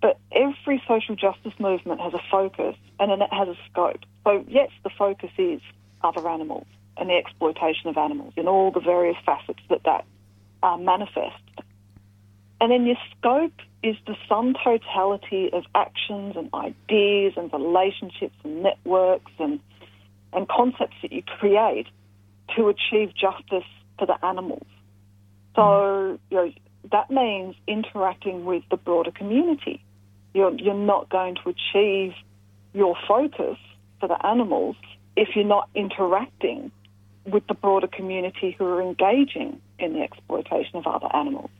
But 0.00 0.18
every 0.32 0.82
social 0.86 1.16
justice 1.16 1.54
movement 1.58 2.00
has 2.00 2.12
a 2.12 2.20
focus 2.30 2.76
and 3.00 3.10
then 3.10 3.22
it 3.22 3.32
has 3.32 3.48
a 3.48 3.56
scope. 3.70 4.00
So, 4.24 4.44
yes, 4.46 4.68
the 4.82 4.90
focus 4.90 5.30
is 5.38 5.62
other 6.02 6.28
animals 6.28 6.66
and 6.98 7.08
the 7.08 7.14
exploitation 7.14 7.88
of 7.88 7.96
animals 7.96 8.34
in 8.36 8.46
all 8.46 8.70
the 8.70 8.80
various 8.80 9.16
facets 9.24 9.60
that 9.70 9.82
that 9.84 10.04
uh, 10.62 10.76
manifests. 10.76 11.40
And 12.60 12.70
then 12.70 12.86
your 12.86 12.96
scope 13.16 13.58
is 13.82 13.96
the 14.06 14.14
sum 14.28 14.54
totality 14.62 15.50
of 15.52 15.64
actions 15.74 16.36
and 16.36 16.48
ideas 16.52 17.34
and 17.36 17.52
relationships 17.52 18.36
and 18.44 18.62
networks 18.62 19.32
and, 19.38 19.60
and 20.32 20.48
concepts 20.48 20.96
that 21.02 21.12
you 21.12 21.22
create 21.22 21.86
to 22.56 22.68
achieve 22.68 23.14
justice 23.14 23.68
for 23.98 24.06
the 24.06 24.22
animals. 24.24 24.66
So, 25.54 26.18
you 26.30 26.36
know, 26.36 26.52
that 26.90 27.10
means 27.10 27.54
interacting 27.66 28.44
with 28.44 28.62
the 28.70 28.76
broader 28.76 29.10
community 29.10 29.82
you're, 30.34 30.52
you're 30.54 30.74
not 30.74 31.08
going 31.08 31.36
to 31.36 31.48
achieve 31.48 32.12
your 32.74 32.96
focus 33.08 33.56
for 34.00 34.08
the 34.08 34.26
animals 34.26 34.76
if 35.16 35.28
you're 35.34 35.44
not 35.44 35.70
interacting 35.74 36.72
with 37.24 37.46
the 37.46 37.54
broader 37.54 37.86
community 37.86 38.54
who 38.58 38.66
are 38.66 38.82
engaging 38.82 39.60
in 39.78 39.94
the 39.94 40.00
exploitation 40.00 40.76
of 40.76 40.86
other 40.86 41.08
animals. 41.14 41.50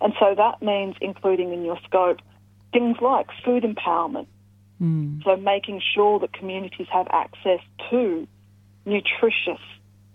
And 0.00 0.12
so 0.20 0.34
that 0.36 0.60
means 0.60 0.96
including 1.00 1.52
in 1.54 1.64
your 1.64 1.78
scope 1.86 2.18
things 2.72 2.96
like 3.00 3.28
food 3.44 3.62
empowerment. 3.62 4.26
Mm. 4.82 5.22
So 5.24 5.36
making 5.36 5.80
sure 5.94 6.18
that 6.18 6.34
communities 6.34 6.88
have 6.92 7.06
access 7.10 7.60
to 7.90 8.28
nutritious 8.84 9.62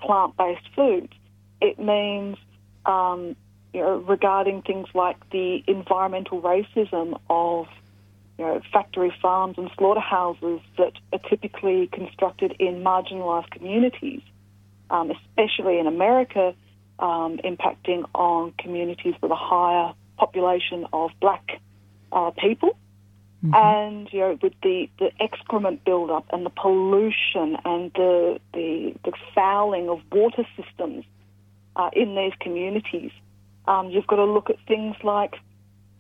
plant-based 0.02 0.68
foods. 0.76 1.14
It 1.62 1.80
means 1.80 2.38
um, 2.86 3.36
you 3.74 3.82
know, 3.82 3.98
regarding 3.98 4.62
things 4.64 4.88
like 4.94 5.18
the 5.30 5.64
environmental 5.68 6.42
racism 6.42 7.20
of 7.30 7.68
you 8.38 8.46
know, 8.46 8.62
factory 8.74 9.14
farms 9.22 9.56
and 9.58 9.70
slaughterhouses 9.78 10.62
that 10.78 10.94
are 11.14 11.20
typically 11.30 11.88
constructed 11.94 12.56
in 12.60 12.84
marginalised 12.84 13.52
communities, 13.52 14.22
um, 14.90 15.12
especially 15.12 15.80
in 15.80 15.88
America, 15.88 16.54
um, 17.00 17.38
impacting 17.44 18.04
on 18.16 18.52
communities 18.58 19.14
with 19.22 19.32
a 19.32 19.36
higher 19.36 19.94
population 20.18 20.88
of 20.92 21.12
black 21.20 21.62
uh, 22.12 22.32
people. 22.32 22.78
Mm-hmm. 23.46 23.54
And 23.56 24.14
you 24.14 24.20
know, 24.20 24.40
with 24.42 24.54
the, 24.62 24.90
the 25.00 25.12
excrement 25.20 25.84
buildup 25.84 26.26
and 26.32 26.46
the 26.46 26.52
pollution 26.52 27.58
and 27.66 27.92
the 27.94 28.40
the, 28.54 28.94
the 29.04 29.14
fouling 29.34 29.90
of 29.90 30.00
water 30.12 30.46
systems 30.56 31.06
uh, 31.76 31.90
in 31.94 32.16
these 32.16 32.34
communities, 32.40 33.12
um, 33.68 33.90
you've 33.90 34.08
got 34.08 34.18
to 34.18 34.26
look 34.26 34.50
at 34.50 34.58
things 34.68 34.96
like 35.04 35.36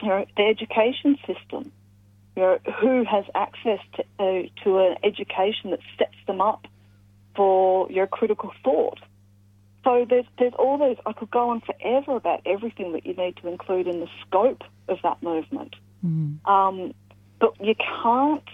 you 0.01 0.09
know 0.09 0.25
the 0.35 0.43
education 0.43 1.17
system 1.27 1.71
you 2.35 2.41
know, 2.41 2.59
who 2.79 3.03
has 3.03 3.25
access 3.35 3.79
to, 3.95 4.03
uh, 4.19 4.63
to 4.63 4.77
an 4.79 4.95
education 5.03 5.71
that 5.71 5.79
sets 5.97 6.15
them 6.27 6.41
up 6.41 6.65
for 7.35 7.91
your 7.91 8.07
critical 8.07 8.51
thought. 8.63 8.99
So 9.83 10.05
there's 10.07 10.25
there's 10.37 10.53
all 10.59 10.77
those. 10.77 10.97
I 11.05 11.13
could 11.13 11.31
go 11.31 11.49
on 11.49 11.61
forever 11.61 12.15
about 12.15 12.41
everything 12.45 12.93
that 12.93 13.05
you 13.05 13.15
need 13.15 13.37
to 13.37 13.47
include 13.47 13.87
in 13.87 13.99
the 13.99 14.07
scope 14.25 14.63
of 14.87 14.99
that 15.03 15.21
movement. 15.23 15.75
Um, 16.45 16.93
but 17.39 17.59
you 17.59 17.73
can't 18.03 18.47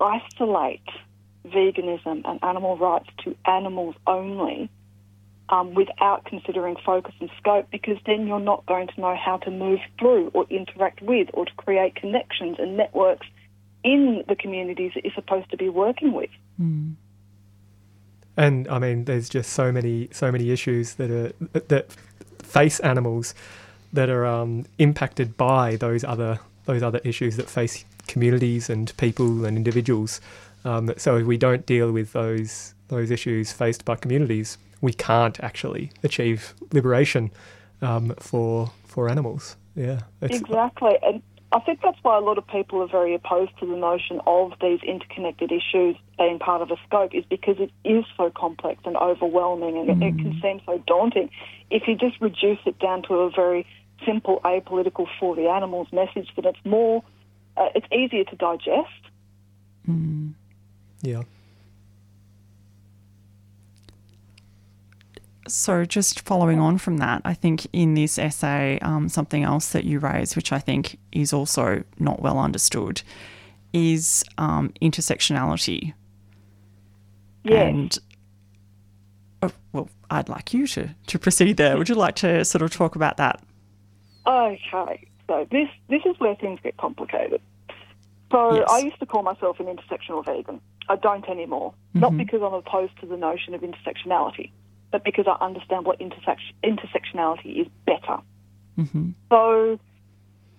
isolate 0.00 0.82
veganism 1.46 2.22
and 2.24 2.42
animal 2.42 2.76
rights 2.76 3.08
to 3.24 3.36
animals 3.46 3.94
only 4.06 4.68
um, 5.52 5.74
without 5.74 6.24
considering 6.24 6.76
focus 6.84 7.14
and 7.20 7.30
scope 7.36 7.70
because 7.70 7.98
then 8.06 8.26
you're 8.26 8.40
not 8.40 8.64
going 8.64 8.88
to 8.88 9.00
know 9.00 9.14
how 9.14 9.36
to 9.36 9.50
move 9.50 9.78
through 9.98 10.30
or 10.32 10.46
interact 10.48 11.02
with 11.02 11.28
or 11.34 11.44
to 11.44 11.52
create 11.56 11.94
connections 11.94 12.56
and 12.58 12.76
networks 12.78 13.26
in 13.84 14.24
the 14.28 14.34
communities 14.34 14.92
that 14.94 15.04
you're 15.04 15.12
supposed 15.12 15.50
to 15.50 15.58
be 15.58 15.68
working 15.68 16.14
with. 16.14 16.30
And 18.34 18.66
I 18.68 18.78
mean, 18.78 19.04
there's 19.04 19.28
just 19.28 19.52
so 19.52 19.70
many 19.70 20.08
so 20.10 20.32
many 20.32 20.50
issues 20.50 20.94
that 20.94 21.10
are 21.10 21.32
that 21.60 21.92
face 22.42 22.80
animals 22.80 23.34
that 23.92 24.08
are 24.08 24.24
um, 24.24 24.64
impacted 24.78 25.36
by 25.36 25.76
those 25.76 26.02
other 26.02 26.40
those 26.64 26.82
other 26.82 27.00
issues 27.04 27.36
that 27.36 27.50
face 27.50 27.84
communities 28.06 28.70
and 28.70 28.96
people 28.96 29.44
and 29.44 29.58
individuals. 29.58 30.18
Um, 30.64 30.94
so 30.96 31.18
if 31.18 31.26
we 31.26 31.36
don't 31.36 31.66
deal 31.66 31.92
with 31.92 32.14
those 32.14 32.72
those 32.88 33.10
issues 33.10 33.52
faced 33.52 33.84
by 33.84 33.96
communities, 33.96 34.56
we 34.82 34.92
can't 34.92 35.40
actually 35.40 35.90
achieve 36.02 36.54
liberation 36.72 37.30
um, 37.80 38.14
for 38.18 38.70
for 38.84 39.08
animals. 39.08 39.56
Yeah, 39.74 40.00
it's, 40.20 40.38
Exactly. 40.38 40.98
And 41.02 41.22
I 41.52 41.60
think 41.60 41.80
that's 41.82 41.98
why 42.02 42.18
a 42.18 42.20
lot 42.20 42.36
of 42.36 42.46
people 42.46 42.82
are 42.82 42.88
very 42.88 43.14
opposed 43.14 43.52
to 43.60 43.66
the 43.66 43.76
notion 43.76 44.20
of 44.26 44.52
these 44.60 44.80
interconnected 44.82 45.50
issues 45.50 45.96
being 46.18 46.38
part 46.38 46.62
of 46.62 46.70
a 46.70 46.76
scope 46.86 47.14
is 47.14 47.24
because 47.28 47.56
it 47.58 47.70
is 47.84 48.04
so 48.16 48.30
complex 48.30 48.80
and 48.84 48.96
overwhelming 48.96 49.78
and 49.78 49.88
it, 49.90 50.06
it 50.06 50.16
can 50.18 50.38
seem 50.42 50.60
so 50.66 50.82
daunting. 50.86 51.30
If 51.70 51.88
you 51.88 51.96
just 51.96 52.20
reduce 52.20 52.58
it 52.66 52.78
down 52.78 53.02
to 53.04 53.14
a 53.14 53.30
very 53.30 53.66
simple 54.04 54.40
apolitical 54.44 55.06
for 55.20 55.36
the 55.36 55.48
animals 55.48 55.88
message, 55.92 56.28
then 56.36 56.46
it's 56.46 56.64
more, 56.64 57.02
uh, 57.56 57.68
it's 57.74 57.86
easier 57.92 58.24
to 58.24 58.36
digest. 58.36 58.90
yeah. 61.02 61.22
So, 65.48 65.84
just 65.84 66.20
following 66.20 66.60
on 66.60 66.78
from 66.78 66.98
that, 66.98 67.22
I 67.24 67.34
think 67.34 67.66
in 67.72 67.94
this 67.94 68.18
essay, 68.18 68.78
um, 68.80 69.08
something 69.08 69.42
else 69.42 69.70
that 69.70 69.84
you 69.84 69.98
raise, 69.98 70.36
which 70.36 70.52
I 70.52 70.58
think 70.60 70.98
is 71.10 71.32
also 71.32 71.82
not 71.98 72.22
well 72.22 72.38
understood, 72.38 73.02
is 73.72 74.24
um, 74.38 74.72
intersectionality. 74.80 75.94
Yes. 77.44 77.74
And, 77.74 77.98
oh, 79.42 79.50
well, 79.72 79.88
I'd 80.10 80.28
like 80.28 80.54
you 80.54 80.66
to, 80.68 80.94
to 81.08 81.18
proceed 81.18 81.56
there. 81.56 81.76
Would 81.76 81.88
you 81.88 81.96
like 81.96 82.14
to 82.16 82.44
sort 82.44 82.62
of 82.62 82.70
talk 82.70 82.94
about 82.94 83.16
that? 83.16 83.42
Okay, 84.26 85.08
so 85.26 85.46
this 85.50 85.68
this 85.88 86.02
is 86.06 86.14
where 86.18 86.36
things 86.36 86.60
get 86.62 86.76
complicated. 86.76 87.40
So 88.30 88.54
Yes. 88.54 88.68
I 88.70 88.78
used 88.78 89.00
to 89.00 89.06
call 89.06 89.22
myself 89.22 89.58
an 89.60 89.66
intersectional 89.66 90.24
vegan. 90.24 90.60
I 90.88 90.96
don't 90.96 91.28
anymore. 91.28 91.74
Not 91.94 92.16
because 92.16 92.40
I'm 92.42 92.54
opposed 92.54 92.98
to 93.00 93.06
the 93.06 93.16
notion 93.16 93.54
of 93.54 93.60
intersectionality, 93.60 94.50
but 94.92 95.02
because 95.04 95.26
I 95.26 95.44
understand 95.44 95.86
what 95.86 96.00
intersection, 96.00 96.54
intersectionality 96.62 97.62
is 97.62 97.66
better. 97.86 98.18
So 99.30 99.78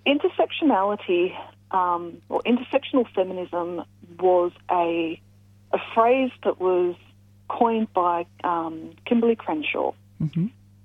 intersectionality 0.05 1.33
um, 1.71 2.21
or 2.29 2.41
intersectional 2.41 3.05
feminism 3.15 3.83
was 4.19 4.51
a 4.69 5.19
a 5.71 5.77
phrase 5.95 6.31
that 6.43 6.59
was 6.59 6.95
coined 7.49 7.91
by 7.93 8.25
um, 8.43 8.91
Kimberlé 9.07 9.37
Crenshaw 9.37 9.93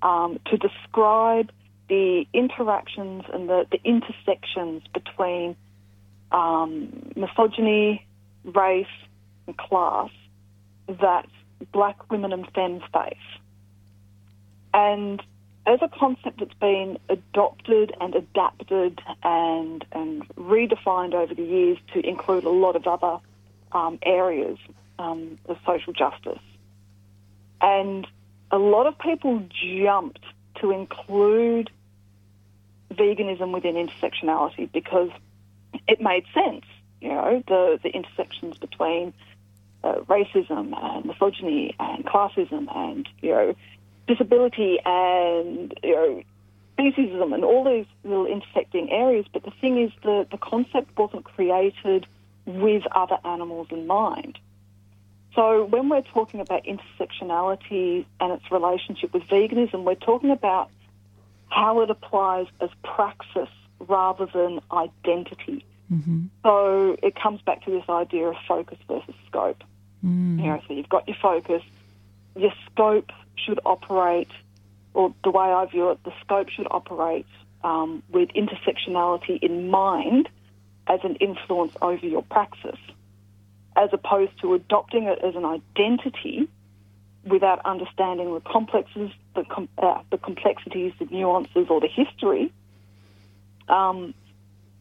um, 0.01 0.39
to 0.47 0.57
describe 0.57 1.51
the 1.89 2.25
interactions 2.33 3.23
and 3.31 3.49
the, 3.49 3.65
the 3.71 3.79
intersections 3.83 4.83
between 4.93 5.55
um, 6.31 7.11
misogyny, 7.15 8.05
race, 8.43 8.87
and 9.47 9.57
class 9.57 10.09
that 10.87 11.27
black 11.71 12.11
women 12.11 12.33
and 12.33 12.47
femmes 12.53 12.83
face. 12.93 13.38
And 14.73 15.21
as 15.65 15.79
a 15.81 15.87
concept 15.87 16.39
that's 16.39 16.53
been 16.55 16.97
adopted 17.09 17.93
and 18.01 18.15
adapted 18.15 19.01
and, 19.23 19.85
and 19.91 20.27
redefined 20.35 21.13
over 21.13 21.33
the 21.33 21.43
years 21.43 21.77
to 21.93 21.99
include 22.07 22.43
a 22.43 22.49
lot 22.49 22.75
of 22.75 22.87
other 22.87 23.19
um, 23.71 23.99
areas 24.01 24.57
um, 24.97 25.37
of 25.45 25.57
social 25.65 25.93
justice. 25.93 26.39
And 27.61 28.07
a 28.51 28.57
lot 28.57 28.87
of 28.87 28.97
people 28.97 29.43
jumped 29.83 30.23
to 30.61 30.71
include 30.71 31.69
veganism 32.91 33.53
within 33.53 33.75
intersectionality 33.75 34.71
because 34.71 35.11
it 35.87 36.01
made 36.01 36.25
sense. 36.33 36.65
You 37.01 37.09
know, 37.09 37.43
the, 37.47 37.79
the 37.81 37.89
intersections 37.89 38.57
between 38.57 39.13
uh, 39.83 39.99
racism 40.07 40.73
and 40.75 41.05
misogyny 41.05 41.75
and 41.79 42.05
classism 42.05 42.75
and, 42.75 43.07
you 43.21 43.29
know, 43.29 43.55
disability 44.09 44.79
and, 44.85 45.73
you 45.83 45.95
know, 45.95 46.23
speciesism 46.77 47.33
and 47.33 47.45
all 47.45 47.63
these 47.63 47.85
little 48.03 48.25
intersecting 48.25 48.91
areas. 48.91 49.25
But 49.31 49.43
the 49.43 49.51
thing 49.61 49.81
is, 49.81 49.91
the, 50.03 50.27
the 50.31 50.37
concept 50.37 50.97
wasn't 50.97 51.25
created 51.25 52.07
with 52.45 52.83
other 52.91 53.17
animals 53.23 53.67
in 53.69 53.85
mind. 53.85 54.39
So 55.35 55.65
when 55.65 55.89
we're 55.89 56.01
talking 56.01 56.39
about 56.39 56.65
intersectionality 56.65 58.05
and 58.19 58.33
its 58.33 58.51
relationship 58.51 59.13
with 59.13 59.23
veganism, 59.23 59.83
we're 59.83 59.95
talking 59.95 60.31
about 60.31 60.71
how 61.49 61.81
it 61.81 61.89
applies 61.89 62.47
as 62.59 62.69
praxis 62.83 63.49
rather 63.79 64.25
than 64.25 64.59
identity. 64.71 65.63
Mm-hmm. 65.93 66.25
So 66.43 66.97
it 67.03 67.15
comes 67.15 67.41
back 67.41 67.63
to 67.65 67.71
this 67.71 67.87
idea 67.87 68.27
of 68.27 68.35
focus 68.47 68.79
versus 68.87 69.15
scope. 69.27 69.63
Mm. 70.03 70.39
You 70.39 70.47
know, 70.47 70.61
so 70.67 70.73
you've 70.73 70.89
got 70.89 71.07
your 71.07 71.17
focus, 71.21 71.63
your 72.35 72.53
scope 72.65 73.11
should 73.45 73.59
operate, 73.65 74.29
or 74.93 75.13
the 75.23 75.31
way 75.31 75.45
I 75.45 75.65
view 75.65 75.91
it, 75.91 76.03
the 76.03 76.13
scope 76.21 76.49
should 76.49 76.67
operate 76.69 77.27
um, 77.63 78.03
with 78.09 78.29
intersectionality 78.29 79.41
in 79.41 79.69
mind 79.69 80.29
as 80.87 80.99
an 81.03 81.15
influence 81.15 81.73
over 81.81 82.05
your 82.05 82.23
praxis, 82.23 82.79
as 83.75 83.89
opposed 83.93 84.39
to 84.41 84.53
adopting 84.53 85.03
it 85.03 85.19
as 85.23 85.35
an 85.35 85.45
identity 85.45 86.47
without 87.25 87.63
understanding 87.65 88.33
the 88.33 88.39
complexes, 88.41 89.11
the, 89.35 89.43
com- 89.43 89.69
uh, 89.77 90.01
the 90.09 90.17
complexities, 90.17 90.93
the 90.99 91.05
nuances, 91.05 91.67
or 91.69 91.79
the 91.79 91.87
history. 91.87 92.51
Um, 93.67 94.13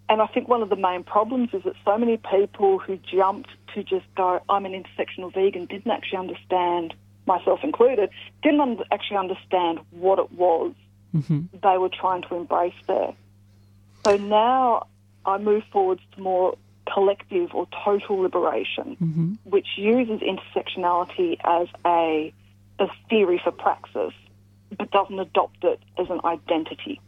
and 0.08 0.22
I 0.22 0.26
think 0.26 0.48
one 0.48 0.62
of 0.62 0.70
the 0.70 0.76
main 0.76 1.04
problems 1.04 1.50
is 1.52 1.62
that 1.64 1.74
so 1.84 1.98
many 1.98 2.16
people 2.16 2.78
who 2.78 2.96
jumped 2.96 3.50
to 3.74 3.82
just 3.82 4.06
go, 4.16 4.40
I'm 4.48 4.64
an 4.64 4.72
intersectional 4.72 5.32
vegan, 5.32 5.66
didn't 5.66 5.90
actually 5.90 6.18
understand, 6.18 6.94
myself 7.28 7.60
included, 7.62 8.10
didn't 8.42 8.60
un- 8.60 8.84
actually 8.90 9.18
understand 9.18 9.78
what 9.90 10.18
it 10.18 10.32
was 10.32 10.74
mm-hmm. 11.14 11.40
they 11.62 11.78
were 11.78 11.88
trying 11.88 12.22
to 12.22 12.34
embrace 12.34 12.74
there. 12.86 13.14
So 14.04 14.16
now 14.16 14.86
I 15.24 15.38
move 15.38 15.62
forwards 15.72 16.02
to 16.14 16.20
more 16.20 16.56
collective 16.92 17.54
or 17.54 17.66
total 17.84 18.16
liberation, 18.20 18.96
mm-hmm. 19.00 19.32
which 19.44 19.66
uses 19.76 20.20
intersectionality 20.20 21.36
as 21.44 21.68
a, 21.84 22.32
a 22.78 22.86
theory 23.10 23.40
for 23.42 23.52
praxis, 23.52 24.12
but 24.76 24.90
doesn't 24.90 25.18
adopt 25.18 25.64
it 25.64 25.80
as 25.98 26.08
an 26.10 26.20
identity. 26.24 27.00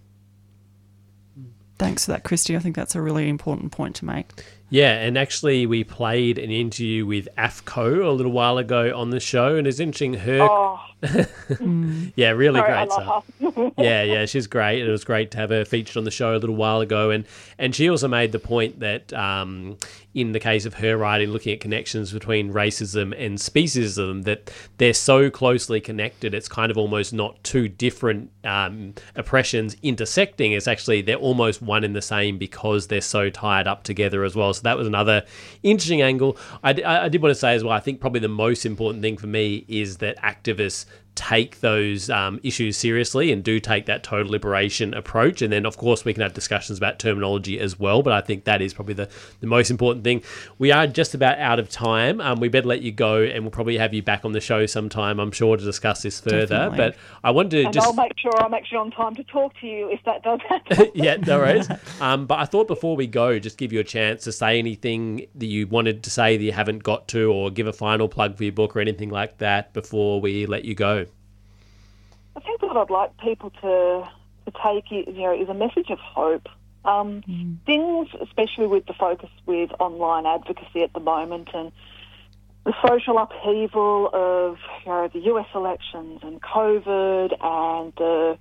Thanks 1.78 2.04
for 2.04 2.12
that, 2.12 2.24
Christy. 2.24 2.56
I 2.56 2.58
think 2.58 2.76
that's 2.76 2.94
a 2.94 3.00
really 3.00 3.28
important 3.28 3.72
point 3.72 3.96
to 3.96 4.04
make. 4.04 4.26
Yeah, 4.72 4.92
and 4.92 5.18
actually, 5.18 5.66
we 5.66 5.82
played 5.82 6.38
an 6.38 6.50
interview 6.50 7.04
with 7.04 7.28
Aph 7.36 7.64
Ko 7.64 8.08
a 8.08 8.12
little 8.12 8.30
while 8.30 8.56
ago 8.56 8.96
on 8.96 9.10
the 9.10 9.18
show, 9.18 9.56
and 9.56 9.66
it's 9.66 9.80
interesting. 9.80 10.14
Her, 10.14 10.42
Oh, 10.42 10.69
yeah, 12.14 12.30
really 12.30 12.60
sorry, 12.60 12.86
great 12.86 12.88
love 12.88 13.24
stuff. 13.38 13.72
yeah, 13.78 14.02
yeah, 14.02 14.26
she's 14.26 14.46
great. 14.46 14.82
It 14.86 14.90
was 14.90 15.04
great 15.04 15.30
to 15.30 15.38
have 15.38 15.48
her 15.50 15.64
featured 15.64 15.96
on 15.96 16.04
the 16.04 16.10
show 16.10 16.34
a 16.34 16.38
little 16.38 16.56
while 16.56 16.80
ago, 16.80 17.10
and 17.10 17.24
and 17.58 17.74
she 17.74 17.88
also 17.88 18.06
made 18.06 18.32
the 18.32 18.38
point 18.38 18.80
that 18.80 19.10
um, 19.14 19.78
in 20.14 20.32
the 20.32 20.40
case 20.40 20.66
of 20.66 20.74
her 20.74 20.98
writing, 20.98 21.30
looking 21.30 21.54
at 21.54 21.60
connections 21.60 22.12
between 22.12 22.52
racism 22.52 23.14
and 23.18 23.38
speciesism, 23.38 24.24
that 24.24 24.52
they're 24.76 24.92
so 24.92 25.30
closely 25.30 25.80
connected. 25.80 26.34
It's 26.34 26.48
kind 26.48 26.70
of 26.70 26.76
almost 26.76 27.14
not 27.14 27.42
two 27.44 27.68
different 27.68 28.30
um, 28.44 28.94
oppressions 29.16 29.76
intersecting. 29.82 30.52
It's 30.52 30.68
actually 30.68 31.00
they're 31.00 31.16
almost 31.16 31.62
one 31.62 31.82
in 31.82 31.94
the 31.94 32.02
same 32.02 32.36
because 32.36 32.88
they're 32.88 33.00
so 33.00 33.30
tied 33.30 33.66
up 33.66 33.84
together 33.84 34.22
as 34.24 34.36
well. 34.36 34.52
So 34.52 34.62
that 34.62 34.76
was 34.76 34.86
another 34.86 35.24
interesting 35.62 36.02
angle. 36.02 36.36
I 36.62 36.72
did 36.72 37.22
want 37.22 37.30
to 37.30 37.40
say 37.40 37.54
as 37.54 37.64
well. 37.64 37.72
I 37.72 37.80
think 37.80 38.00
probably 38.00 38.20
the 38.20 38.28
most 38.28 38.66
important 38.66 39.02
thing 39.02 39.16
for 39.16 39.26
me 39.26 39.64
is 39.66 39.96
that 39.98 40.18
activists 40.18 40.84
take 41.20 41.60
those 41.60 42.08
um, 42.08 42.40
issues 42.42 42.78
seriously 42.78 43.30
and 43.30 43.44
do 43.44 43.60
take 43.60 43.84
that 43.84 44.02
total 44.02 44.32
liberation 44.32 44.94
approach. 44.94 45.42
And 45.42 45.52
then, 45.52 45.66
of 45.66 45.76
course, 45.76 46.02
we 46.02 46.14
can 46.14 46.22
have 46.22 46.32
discussions 46.32 46.78
about 46.78 46.98
terminology 46.98 47.60
as 47.60 47.78
well. 47.78 48.02
But 48.02 48.14
I 48.14 48.22
think 48.22 48.44
that 48.44 48.62
is 48.62 48.72
probably 48.72 48.94
the, 48.94 49.10
the 49.40 49.46
most 49.46 49.70
important 49.70 50.02
thing. 50.02 50.22
We 50.58 50.72
are 50.72 50.86
just 50.86 51.14
about 51.14 51.38
out 51.38 51.58
of 51.58 51.68
time. 51.68 52.22
Um, 52.22 52.40
we 52.40 52.48
better 52.48 52.66
let 52.66 52.80
you 52.80 52.90
go, 52.90 53.22
and 53.22 53.44
we'll 53.44 53.50
probably 53.50 53.76
have 53.76 53.92
you 53.92 54.02
back 54.02 54.24
on 54.24 54.32
the 54.32 54.40
show 54.40 54.64
sometime, 54.64 55.20
I'm 55.20 55.30
sure, 55.30 55.58
to 55.58 55.62
discuss 55.62 56.00
this 56.00 56.20
further. 56.20 56.70
Definitely. 56.70 56.78
But 56.78 56.96
I 57.22 57.32
wanted 57.32 57.50
to 57.50 57.64
and 57.64 57.74
just. 57.74 57.86
I'll 57.86 57.92
make 57.92 58.18
sure 58.18 58.32
I'm 58.42 58.54
actually 58.54 58.78
on 58.78 58.90
time 58.90 59.14
to 59.16 59.24
talk 59.24 59.52
to 59.60 59.66
you 59.66 59.90
if 59.90 60.02
that 60.06 60.22
does 60.22 60.40
happen. 60.48 60.90
yeah, 60.94 61.16
no 61.16 61.38
worries. 61.38 61.68
Um, 62.00 62.24
but 62.24 62.38
I 62.38 62.46
thought 62.46 62.66
before 62.66 62.96
we 62.96 63.06
go, 63.06 63.38
just 63.38 63.58
give 63.58 63.74
you 63.74 63.80
a 63.80 63.84
chance 63.84 64.24
to 64.24 64.32
say 64.32 64.58
anything 64.58 65.26
that 65.34 65.46
you 65.46 65.66
wanted 65.66 66.02
to 66.04 66.10
say 66.10 66.38
that 66.38 66.42
you 66.42 66.52
haven't 66.52 66.82
got 66.82 67.08
to, 67.08 67.30
or 67.30 67.50
give 67.50 67.66
a 67.66 67.74
final 67.74 68.08
plug 68.08 68.38
for 68.38 68.44
your 68.44 68.54
book 68.54 68.74
or 68.74 68.80
anything 68.80 69.10
like 69.10 69.36
that 69.36 69.74
before 69.74 70.18
we 70.22 70.46
let 70.46 70.64
you 70.64 70.74
go. 70.74 71.04
I 72.36 72.40
think 72.40 72.62
what 72.62 72.76
I'd 72.76 72.90
like 72.90 73.16
people 73.18 73.50
to 73.62 74.08
to 74.46 74.52
take 74.64 74.90
you 74.90 75.12
know 75.12 75.40
is 75.40 75.48
a 75.48 75.54
message 75.54 75.90
of 75.90 75.98
hope. 75.98 76.48
Um, 76.82 77.22
Things, 77.66 78.08
especially 78.22 78.66
with 78.66 78.86
the 78.86 78.94
focus 78.94 79.28
with 79.44 79.70
online 79.78 80.24
advocacy 80.24 80.82
at 80.82 80.94
the 80.94 81.00
moment 81.00 81.50
and 81.52 81.72
the 82.64 82.72
social 82.86 83.18
upheaval 83.18 84.10
of 84.12 84.58
you 84.84 84.90
know, 84.90 85.08
the 85.12 85.20
US 85.32 85.46
elections 85.54 86.20
and 86.22 86.40
COVID 86.40 87.36
and 87.40 87.92
the 87.96 88.38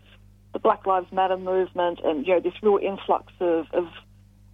the 0.53 0.59
Black 0.59 0.85
Lives 0.85 1.11
Matter 1.11 1.37
movement 1.37 1.99
and 2.03 2.25
you 2.25 2.33
know 2.33 2.39
this 2.39 2.53
real 2.61 2.79
influx 2.81 3.31
of 3.39 3.67
of, 3.73 3.87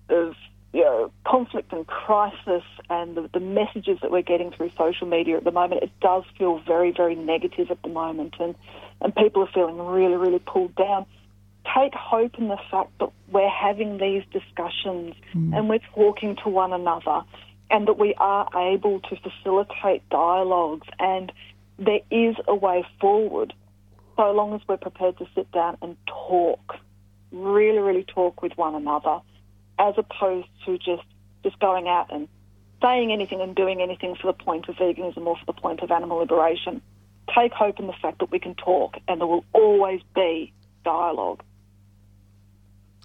of 0.10 0.36
you 0.74 0.84
know 0.84 1.12
conflict 1.26 1.72
and 1.72 1.86
crisis 1.88 2.64
and 2.90 3.16
the, 3.16 3.30
the 3.34 3.40
messages 3.40 4.00
that 4.02 4.12
we're 4.12 4.22
getting 4.22 4.52
through 4.52 4.72
social 4.78 5.08
media 5.08 5.38
at 5.38 5.44
the 5.44 5.52
moment, 5.52 5.84
it 5.84 5.92
does 6.02 6.24
feel 6.38 6.60
very 6.60 6.92
very 6.92 7.16
negative 7.16 7.72
at 7.72 7.82
the 7.82 7.90
moment 7.90 8.36
and 8.40 8.56
and 9.02 9.16
people 9.16 9.43
are 9.43 9.52
feeling 9.54 9.78
really 9.78 10.16
really 10.16 10.39
pulled 10.39 10.76
down. 10.76 11.06
Take 11.76 11.96
hope 11.96 12.38
in 12.38 12.48
the 12.48 12.60
fact 12.70 12.91
that 13.00 13.12
we're 13.28 13.50
having 13.50 13.98
these 13.98 14.24
discussions 14.32 15.16
hmm. 15.34 15.54
and 15.54 15.68
we're 15.68 15.80
talking 15.96 16.36
to 16.43 16.50
one 16.50 16.74
another 16.74 17.22
and 17.72 17.88
that 17.88 17.98
we 17.98 18.14
are 18.16 18.48
able 18.56 19.00
to 19.00 19.16
facilitate 19.16 20.08
dialogues 20.10 20.88
and 21.00 21.32
there 21.80 22.02
is 22.12 22.36
a 22.48 22.56
way 22.56 22.86
forward 23.02 23.54
so 24.16 24.32
long 24.32 24.54
as 24.54 24.62
we're 24.68 24.78
prepared 24.78 25.18
to 25.18 25.28
sit 25.36 25.52
down 25.52 25.78
and 25.82 25.98
talk, 26.08 26.78
really, 27.32 27.80
really 27.80 28.04
talk 28.04 28.41
with 28.41 28.54
one 28.58 28.76
another, 28.76 29.20
as 29.78 29.96
opposed 29.98 30.48
to 30.66 30.78
just 30.78 31.04
just 31.43 31.60
going 31.60 31.88
out 31.88 32.12
and 32.12 32.28
saying 32.82 33.12
anything 33.12 33.39
and 33.41 33.56
doing 33.56 33.82
anything 33.82 34.16
for 34.16 34.28
the 34.28 34.34
point 34.34 34.68
of 34.68 34.76
veganism 34.76 35.26
or 35.28 35.38
for 35.38 35.46
the 35.46 35.54
point 35.54 35.82
of 35.82 35.91
animal 35.91 36.18
liberation. 36.18 36.82
Take 37.34 37.53
hope 37.53 37.80
in 37.80 37.88
the 37.88 37.93
fact 37.93 38.19
that 38.19 38.32
we 38.32 38.39
can 38.39 38.55
talk 38.55 38.97
and 39.07 39.19
there 39.19 39.28
will 39.28 39.45
always 39.53 40.01
be 40.13 40.53
dialogue. 40.84 41.41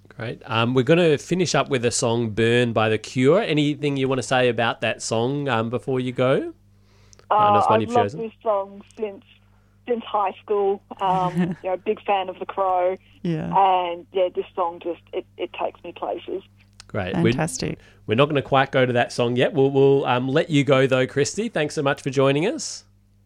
Great. 0.08 0.42
Um, 0.44 0.74
we're 0.74 0.82
going 0.82 0.98
to 0.98 1.16
finish 1.18 1.54
up 1.54 1.70
with 1.70 1.84
a 1.84 1.90
song, 1.90 2.30
Burn 2.30 2.72
by 2.72 2.88
The 2.90 2.98
Cure. 2.98 3.40
Anything 3.40 3.96
you 3.96 4.08
want 4.08 4.18
to 4.18 4.22
say 4.26 4.48
about 4.48 4.82
that 4.82 5.00
song 5.02 5.48
um, 5.48 5.70
before 5.70 6.00
you 6.00 6.12
go? 6.12 6.52
I 7.30 7.52
know 7.52 7.58
it's 7.58 7.66
Uh, 7.66 7.68
one 7.70 7.74
I've 7.76 7.80
you've 7.82 7.90
loved 7.90 8.04
chosen. 8.10 8.20
this 8.20 8.32
song 8.42 8.82
since 8.98 9.24
since 9.88 10.04
high 10.04 10.32
school. 10.42 10.82
Um, 11.00 11.56
you 11.64 11.70
know, 11.70 11.76
big 11.78 12.02
fan 12.04 12.28
of 12.28 12.38
The 12.38 12.46
Crow. 12.46 12.96
Yeah. 13.22 13.46
And 13.56 14.06
yeah, 14.12 14.28
this 14.34 14.44
song 14.54 14.80
just 14.82 15.00
it, 15.12 15.24
it 15.38 15.52
takes 15.54 15.82
me 15.82 15.92
places. 15.92 16.42
Great. 16.86 17.14
Fantastic. 17.14 17.78
We're, 17.78 18.12
we're 18.12 18.14
not 18.16 18.24
going 18.26 18.34
to 18.36 18.42
quite 18.42 18.72
go 18.72 18.84
to 18.84 18.92
that 18.92 19.12
song 19.12 19.36
yet. 19.36 19.54
We'll, 19.54 19.70
we'll 19.70 20.04
um, 20.06 20.28
let 20.28 20.50
you 20.50 20.64
go, 20.64 20.86
though, 20.88 21.06
Christy. 21.06 21.48
Thanks 21.48 21.74
so 21.76 21.82
much 21.82 22.02
for 22.02 22.10
joining 22.10 22.46
us. 22.46 22.84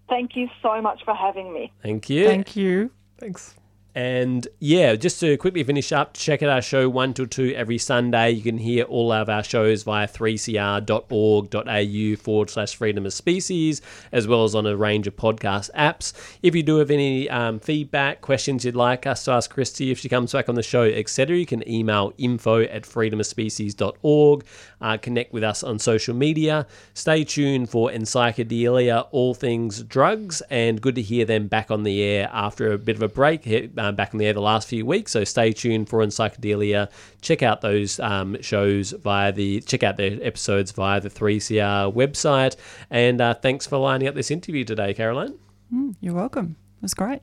Thank 0.08 0.36
you 0.36 0.48
so 0.62 0.80
much 0.80 1.04
for 1.04 1.14
having 1.14 1.52
me. 1.52 1.72
Thank 1.82 2.08
you. 2.10 2.26
Thank 2.26 2.56
you. 2.56 2.90
Thanks. 3.18 3.54
And 3.96 4.48
yeah, 4.58 4.96
just 4.96 5.20
to 5.20 5.36
quickly 5.36 5.62
finish 5.62 5.92
up, 5.92 6.14
check 6.14 6.42
out 6.42 6.48
our 6.48 6.60
show 6.60 6.88
1 6.88 7.14
till 7.14 7.28
2 7.28 7.54
every 7.54 7.78
Sunday. 7.78 8.32
You 8.32 8.42
can 8.42 8.58
hear 8.58 8.82
all 8.84 9.12
of 9.12 9.28
our 9.28 9.44
shows 9.44 9.84
via 9.84 10.08
3cr.org.au 10.08 12.16
forward 12.16 12.50
slash 12.50 12.74
freedom 12.74 13.06
of 13.06 13.12
species, 13.12 13.80
as 14.10 14.26
well 14.26 14.42
as 14.42 14.56
on 14.56 14.66
a 14.66 14.76
range 14.76 15.06
of 15.06 15.14
podcast 15.14 15.70
apps. 15.74 16.12
If 16.42 16.56
you 16.56 16.64
do 16.64 16.78
have 16.78 16.90
any 16.90 17.30
um, 17.30 17.60
feedback, 17.60 18.20
questions 18.20 18.64
you'd 18.64 18.74
like 18.74 19.06
us 19.06 19.26
to 19.26 19.30
ask 19.30 19.52
Christy 19.52 19.92
if 19.92 20.00
she 20.00 20.08
comes 20.08 20.32
back 20.32 20.48
on 20.48 20.56
the 20.56 20.62
show, 20.64 20.82
etc., 20.82 21.36
you 21.36 21.46
can 21.46 21.62
email 21.68 22.12
info 22.18 22.62
at 22.62 22.82
freedomofspecies.org. 22.82 24.44
Uh, 24.84 24.98
connect 24.98 25.32
with 25.32 25.42
us 25.42 25.62
on 25.62 25.78
social 25.78 26.14
media. 26.14 26.66
Stay 26.92 27.24
tuned 27.24 27.70
for 27.70 27.90
Encyclopedia, 27.90 29.00
all 29.12 29.32
things 29.32 29.82
drugs, 29.82 30.42
and 30.50 30.78
good 30.78 30.94
to 30.94 31.00
hear 31.00 31.24
them 31.24 31.46
back 31.46 31.70
on 31.70 31.84
the 31.84 32.02
air 32.02 32.28
after 32.34 32.70
a 32.70 32.76
bit 32.76 32.94
of 32.94 33.00
a 33.00 33.08
break. 33.08 33.46
Uh, 33.78 33.92
back 33.92 34.12
on 34.12 34.18
the 34.18 34.26
air 34.26 34.34
the 34.34 34.42
last 34.42 34.68
few 34.68 34.84
weeks, 34.84 35.12
so 35.12 35.24
stay 35.24 35.52
tuned 35.52 35.88
for 35.88 36.02
Encyclopedia. 36.02 36.90
Check 37.22 37.42
out 37.42 37.62
those 37.62 37.98
um, 37.98 38.36
shows 38.42 38.90
via 38.90 39.32
the 39.32 39.62
check 39.62 39.82
out 39.82 39.96
their 39.96 40.18
episodes 40.20 40.70
via 40.72 41.00
the 41.00 41.08
3CR 41.08 41.90
website. 41.94 42.56
And 42.90 43.22
uh, 43.22 43.32
thanks 43.32 43.66
for 43.66 43.78
lining 43.78 44.06
up 44.06 44.14
this 44.14 44.30
interview 44.30 44.64
today, 44.64 44.92
Caroline. 44.92 45.38
Mm, 45.72 45.96
you're 46.02 46.12
welcome. 46.12 46.56
It 46.76 46.82
was 46.82 46.92
great. 46.92 47.22